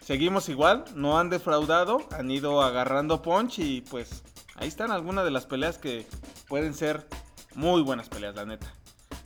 seguimos 0.00 0.48
igual, 0.48 0.84
no 0.94 1.18
han 1.18 1.28
defraudado, 1.28 2.08
han 2.12 2.30
ido 2.30 2.62
agarrando 2.62 3.20
punch 3.20 3.58
y 3.58 3.82
pues 3.82 4.22
ahí 4.56 4.66
están 4.66 4.90
algunas 4.90 5.26
de 5.26 5.30
las 5.30 5.44
peleas 5.44 5.76
que 5.76 6.06
pueden 6.48 6.72
ser 6.72 7.06
muy 7.54 7.82
buenas 7.82 8.08
peleas, 8.08 8.34
la 8.34 8.46
neta. 8.46 8.74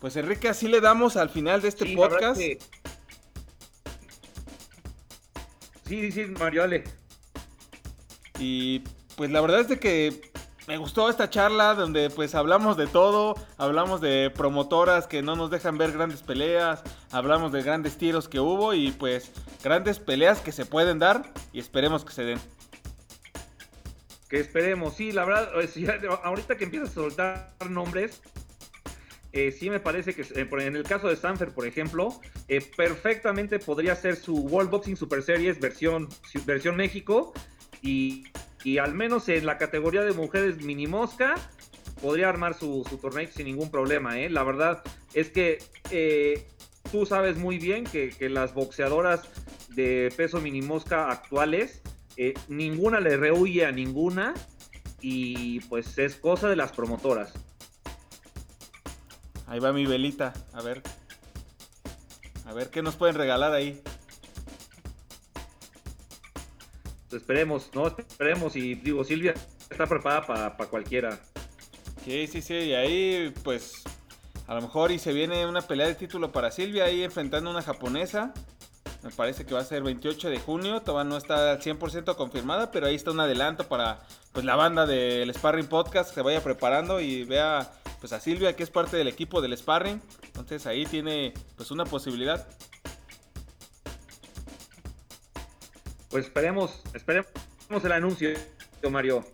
Pues 0.01 0.17
Enrique, 0.17 0.49
así 0.49 0.67
le 0.67 0.81
damos 0.81 1.17
al 1.17 1.31
final 1.31 1.63
de 1.63 1.69
este 1.69 1.95
podcast. 1.95 2.41
Sí, 2.41 2.59
sí, 5.87 6.13
sí, 6.13 6.25
Mario 6.27 6.65
Ale. 6.65 6.85
Y 8.39 8.81
pues 9.17 9.31
la 9.31 9.41
verdad 9.41 9.61
es 9.61 9.69
de 9.69 9.79
que 9.79 10.33
me 10.67 10.79
gustó 10.79 11.11
esta 11.11 11.29
charla 11.29 11.75
donde 11.75 12.11
pues 12.11 12.35
hablamos 12.35 12.77
de 12.77 12.87
todo, 12.87 13.35
hablamos 13.59 14.01
de 14.01 14.33
promotoras 14.35 15.07
que 15.07 15.23
no 15.23 15.37
nos 15.37 15.51
dejan 15.51 15.77
ver 15.77 15.93
grandes 15.93 16.23
peleas, 16.23 16.83
hablamos 17.11 17.53
de 17.53 17.63
grandes 17.63 17.99
tiros 17.99 18.29
que 18.29 18.41
hubo 18.41 18.73
y 18.73 18.91
pues 18.93 19.31
grandes 19.63 19.99
peleas 19.99 20.41
que 20.41 20.53
se 20.53 20.65
pueden 20.65 20.99
dar 20.99 21.33
y 21.53 21.61
esperemos 21.61 22.05
que 22.05 22.13
se 22.13 22.25
den. 22.25 22.41
Que 24.29 24.41
esperemos, 24.41 24.95
sí, 24.95 25.13
la 25.13 25.25
verdad, 25.27 25.51
ahorita 26.25 26.57
que 26.57 26.65
empiezas 26.65 26.91
a 26.91 26.95
soltar 26.95 27.55
nombres, 27.69 28.23
eh, 29.33 29.53
sí 29.53 29.69
me 29.69 29.81
parece 29.81 30.15
que 30.15 30.23
eh, 30.23 30.49
en 30.51 30.77
el 30.77 30.85
caso 30.85 31.09
de 31.09 31.17
Sanfer, 31.17 31.53
por 31.53 31.67
ejemplo, 31.67 32.21
eh, 32.49 32.61
perfectamente 32.77 33.59
podría 33.59 33.97
ser 33.97 34.17
su 34.17 34.35
World 34.35 34.71
Boxing 34.71 34.97
Super 34.97 35.23
Series 35.23 35.61
versión, 35.61 36.09
versión 36.47 36.77
México 36.77 37.35
y 37.85 38.79
al 38.79 38.95
menos 38.95 39.29
en 39.29 39.47
la 39.47 39.59
categoría 39.59 40.03
de 40.03 40.13
mujeres 40.13 40.63
mini 40.63 40.87
mosca 40.87 41.35
podría 42.05 42.29
armar 42.29 42.55
su, 42.55 42.85
torneo 43.01 43.29
sin 43.35 43.47
ningún 43.47 43.71
problema. 43.71 44.19
¿eh? 44.19 44.29
La 44.29 44.43
verdad 44.43 44.83
es 45.15 45.31
que 45.31 45.59
eh, 45.91 46.47
tú 46.93 47.07
sabes 47.07 47.39
muy 47.39 47.59
bien 47.59 47.85
que, 47.85 48.15
las 48.29 48.53
boxeadoras 48.53 49.23
de 49.71 50.13
peso 50.15 50.39
mini 50.41 50.61
mosca 50.61 51.11
actuales, 51.11 51.81
eh, 52.19 52.35
ninguna 52.49 53.01
le 53.01 53.17
rehuye 53.17 53.65
a 53.65 53.73
ninguna 53.73 54.35
y 55.01 55.61
pues 55.61 55.97
es 55.99 56.17
cosa 56.17 56.49
de 56.49 56.57
las 56.57 56.73
promotoras. 56.73 57.33
Ahí 59.47 59.61
va 59.61 59.73
mi 59.73 59.87
velita, 59.87 60.35
a 60.53 60.61
ver. 60.61 60.83
A 62.45 62.53
ver 62.53 62.69
qué 62.69 62.83
nos 62.83 62.97
pueden 62.97 63.17
regalar 63.17 63.53
ahí. 63.55 63.83
Esperemos, 67.15 67.71
¿no? 67.75 67.87
Esperemos 67.87 68.57
y 68.57 68.75
digo, 68.75 69.05
Silvia 69.05 69.35
está 69.71 69.87
preparada 69.87 70.57
para 70.57 70.71
cualquiera. 70.71 71.19
Sí, 72.05 72.27
sí, 72.27 72.43
sí, 72.43 72.55
y 72.55 72.75
ahí 72.75 73.33
pues 73.43 73.83
a 74.47 74.55
lo 74.55 74.61
mejor 74.61 74.93
y 74.93 74.99
se 74.99 75.13
viene 75.13 75.47
una 75.47 75.63
pelea 75.63 75.87
de 75.87 75.95
título 75.95 76.31
para 76.31 76.51
Silvia 76.51 76.85
ahí 76.85 77.03
enfrentando 77.03 77.49
a 77.49 77.53
una 77.55 77.63
japonesa. 77.63 78.35
Me 79.03 79.11
parece 79.11 79.45
que 79.45 79.55
va 79.55 79.61
a 79.61 79.65
ser 79.65 79.83
28 79.83 80.31
de 80.31 80.39
junio, 80.39 80.81
todavía 80.83 81.11
no 81.11 81.17
está 81.17 81.53
al 81.53 81.61
100% 81.61 82.17
confirmada, 82.17 82.71
pero 82.71 82.87
ahí 82.87 82.95
está 82.95 83.11
un 83.11 83.21
adelanto 83.21 83.69
para 83.69 84.01
pues 84.33 84.45
la 84.45 84.57
banda 84.57 84.87
del 84.87 85.33
Sparring 85.33 85.67
Podcast 85.67 86.11
que 86.11 86.17
se 86.17 86.23
vaya 86.23 86.43
preparando 86.43 87.01
y 87.01 87.25
vea 87.25 87.71
pues 88.01 88.13
a 88.13 88.21
Silvia, 88.21 88.55
que 88.55 88.63
es 88.63 88.71
parte 88.71 88.97
del 88.97 89.09
equipo 89.09 89.41
del 89.41 89.57
sparring. 89.57 90.01
Entonces 90.27 90.67
ahí 90.67 90.85
tiene 90.85 91.33
pues 91.57 91.71
una 91.71 91.85
posibilidad. 91.85 92.47
Pues 96.15 96.27
esperemos, 96.27 96.81
esperemos 96.95 97.27
el 97.83 97.91
anuncio, 97.91 98.31
Mario. 98.89 99.25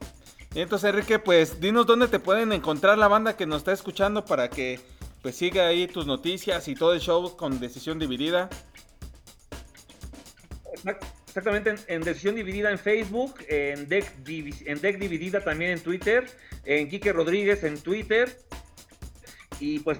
Y 0.54 0.60
entonces, 0.60 0.88
Enrique, 0.88 1.18
pues 1.18 1.60
dinos 1.60 1.84
dónde 1.84 2.08
te 2.08 2.18
pueden 2.18 2.52
encontrar 2.52 2.96
la 2.96 3.06
banda 3.06 3.36
que 3.36 3.44
nos 3.44 3.58
está 3.58 3.72
escuchando 3.72 4.24
para 4.24 4.48
que 4.48 4.80
pues 5.20 5.36
siga 5.36 5.66
ahí 5.66 5.86
tus 5.88 6.06
noticias 6.06 6.68
y 6.68 6.74
todo 6.74 6.94
el 6.94 7.00
show 7.00 7.36
con 7.36 7.60
decisión 7.60 7.98
dividida. 7.98 8.48
Exactamente, 11.26 11.74
en, 11.86 12.00
Decisión 12.00 12.34
Dividida 12.34 12.70
en 12.70 12.78
Facebook, 12.78 13.34
en 13.48 13.86
Deck, 13.86 14.14
en 14.26 14.80
Deck 14.80 14.98
Dividida 14.98 15.44
también 15.44 15.72
en 15.72 15.80
Twitter, 15.80 16.30
en 16.64 16.88
Quique 16.88 17.12
Rodríguez 17.12 17.62
en 17.62 17.78
Twitter. 17.78 18.38
Y 19.60 19.80
pues 19.80 19.98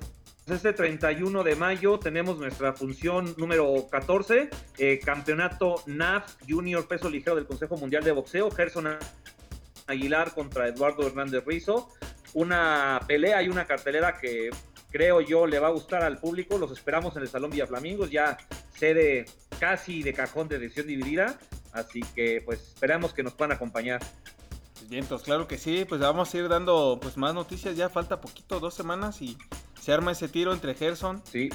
este 0.51 0.73
31 0.73 1.43
de 1.43 1.55
mayo 1.57 1.99
tenemos 1.99 2.39
nuestra 2.39 2.73
función 2.73 3.35
número 3.37 3.89
14, 3.91 4.51
eh, 4.79 4.99
campeonato 4.99 5.83
NAF 5.87 6.37
Junior 6.49 6.87
Peso 6.87 7.11
Ligero 7.11 7.37
del 7.37 7.47
Consejo 7.47 7.77
Mundial 7.77 8.05
de 8.05 8.13
Boxeo, 8.13 8.51
Gerson 8.51 8.97
Aguilar 9.87 10.33
contra 10.35 10.69
Eduardo 10.69 11.07
Hernández 11.07 11.45
Rizo. 11.45 11.89
Una 12.35 13.01
pelea 13.07 13.43
y 13.43 13.49
una 13.49 13.67
cartelera 13.67 14.19
que 14.19 14.51
creo 14.91 15.21
yo 15.21 15.47
le 15.47 15.59
va 15.59 15.69
a 15.69 15.73
gustar 15.73 16.03
al 16.03 16.19
público. 16.19 16.59
Los 16.59 16.71
esperamos 16.71 17.17
en 17.17 17.23
el 17.23 17.29
Salón 17.29 17.51
Villa 17.51 17.67
Flamingos, 17.67 18.11
ya 18.11 18.39
sede 18.77 19.27
casi 19.59 20.03
de 20.03 20.13
cajón 20.13 20.49
de 20.49 20.59
decisión 20.59 20.87
dividida. 20.87 21.39
Así 21.73 22.01
que 22.15 22.43
pues 22.45 22.61
esperamos 22.61 23.13
que 23.13 23.23
nos 23.23 23.35
puedan 23.35 23.53
acompañar. 23.53 24.01
Bien, 24.89 25.05
pues 25.07 25.23
claro 25.23 25.47
que 25.47 25.59
sí, 25.59 25.85
pues 25.89 26.01
vamos 26.01 26.35
a 26.35 26.39
ir 26.39 26.49
dando 26.49 26.99
pues 27.01 27.17
más 27.17 27.35
noticias, 27.35 27.77
ya 27.77 27.89
falta 27.89 28.21
poquito, 28.21 28.59
dos 28.59 28.75
semanas 28.75 29.21
y 29.23 29.37
se 29.81 29.93
arma 29.93 30.13
ese 30.13 30.29
tiro 30.29 30.53
entre 30.53 30.75
Gerson. 30.75 31.23
Sí. 31.25 31.51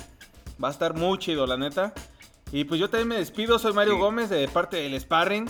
Va 0.63 0.69
a 0.69 0.71
estar 0.71 0.93
muy 0.95 1.17
chido, 1.17 1.45
la 1.47 1.57
neta. 1.57 1.93
Y 2.51 2.65
pues 2.65 2.79
yo 2.79 2.89
también 2.89 3.09
me 3.09 3.17
despido, 3.17 3.59
soy 3.59 3.73
Mario 3.73 3.97
Gómez 3.97 4.29
de 4.29 4.47
parte 4.47 4.77
del 4.77 4.99
Sparring. 4.99 5.45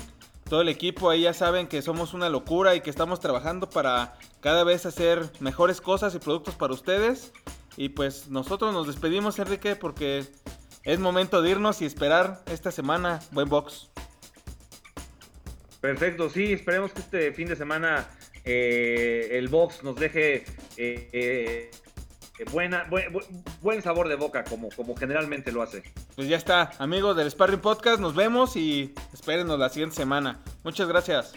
Todo 0.49 0.61
el 0.61 0.69
equipo 0.69 1.09
ahí 1.09 1.21
ya 1.21 1.33
saben 1.33 1.67
que 1.67 1.81
somos 1.81 2.13
una 2.13 2.29
locura 2.29 2.75
y 2.75 2.81
que 2.81 2.89
estamos 2.89 3.19
trabajando 3.19 3.69
para 3.69 4.17
cada 4.41 4.63
vez 4.63 4.85
hacer 4.85 5.29
mejores 5.39 5.81
cosas 5.81 6.13
y 6.15 6.19
productos 6.19 6.55
para 6.55 6.73
ustedes. 6.73 7.33
Y 7.77 7.89
pues 7.89 8.29
nosotros 8.29 8.73
nos 8.73 8.87
despedimos, 8.87 9.39
Enrique, 9.39 9.75
porque 9.75 10.25
es 10.83 10.99
momento 10.99 11.41
de 11.41 11.49
irnos 11.49 11.81
y 11.81 11.85
esperar 11.85 12.43
esta 12.45 12.71
semana 12.71 13.19
buen 13.31 13.49
box. 13.49 13.89
Perfecto, 15.81 16.29
sí, 16.29 16.53
esperemos 16.53 16.93
que 16.93 17.01
este 17.01 17.33
fin 17.33 17.47
de 17.47 17.55
semana 17.55 18.07
eh, 18.43 19.29
el 19.31 19.47
box 19.49 19.83
nos 19.83 19.95
deje 19.95 20.45
eh, 20.77 21.09
eh, 21.11 21.71
buena, 22.51 22.87
buen, 23.61 23.81
sabor 23.81 24.09
de 24.09 24.15
boca, 24.15 24.43
como, 24.43 24.69
como 24.69 24.95
generalmente 24.95 25.51
lo 25.51 25.61
hace. 25.61 25.83
Pues 26.15 26.27
ya 26.27 26.37
está, 26.37 26.71
amigos 26.79 27.15
del 27.15 27.31
Sparring 27.31 27.61
Podcast, 27.61 27.99
nos 27.99 28.15
vemos 28.15 28.55
y 28.55 28.93
espérenos 29.13 29.57
la 29.57 29.69
siguiente 29.69 29.95
semana. 29.95 30.39
Muchas 30.63 30.87
gracias. 30.87 31.33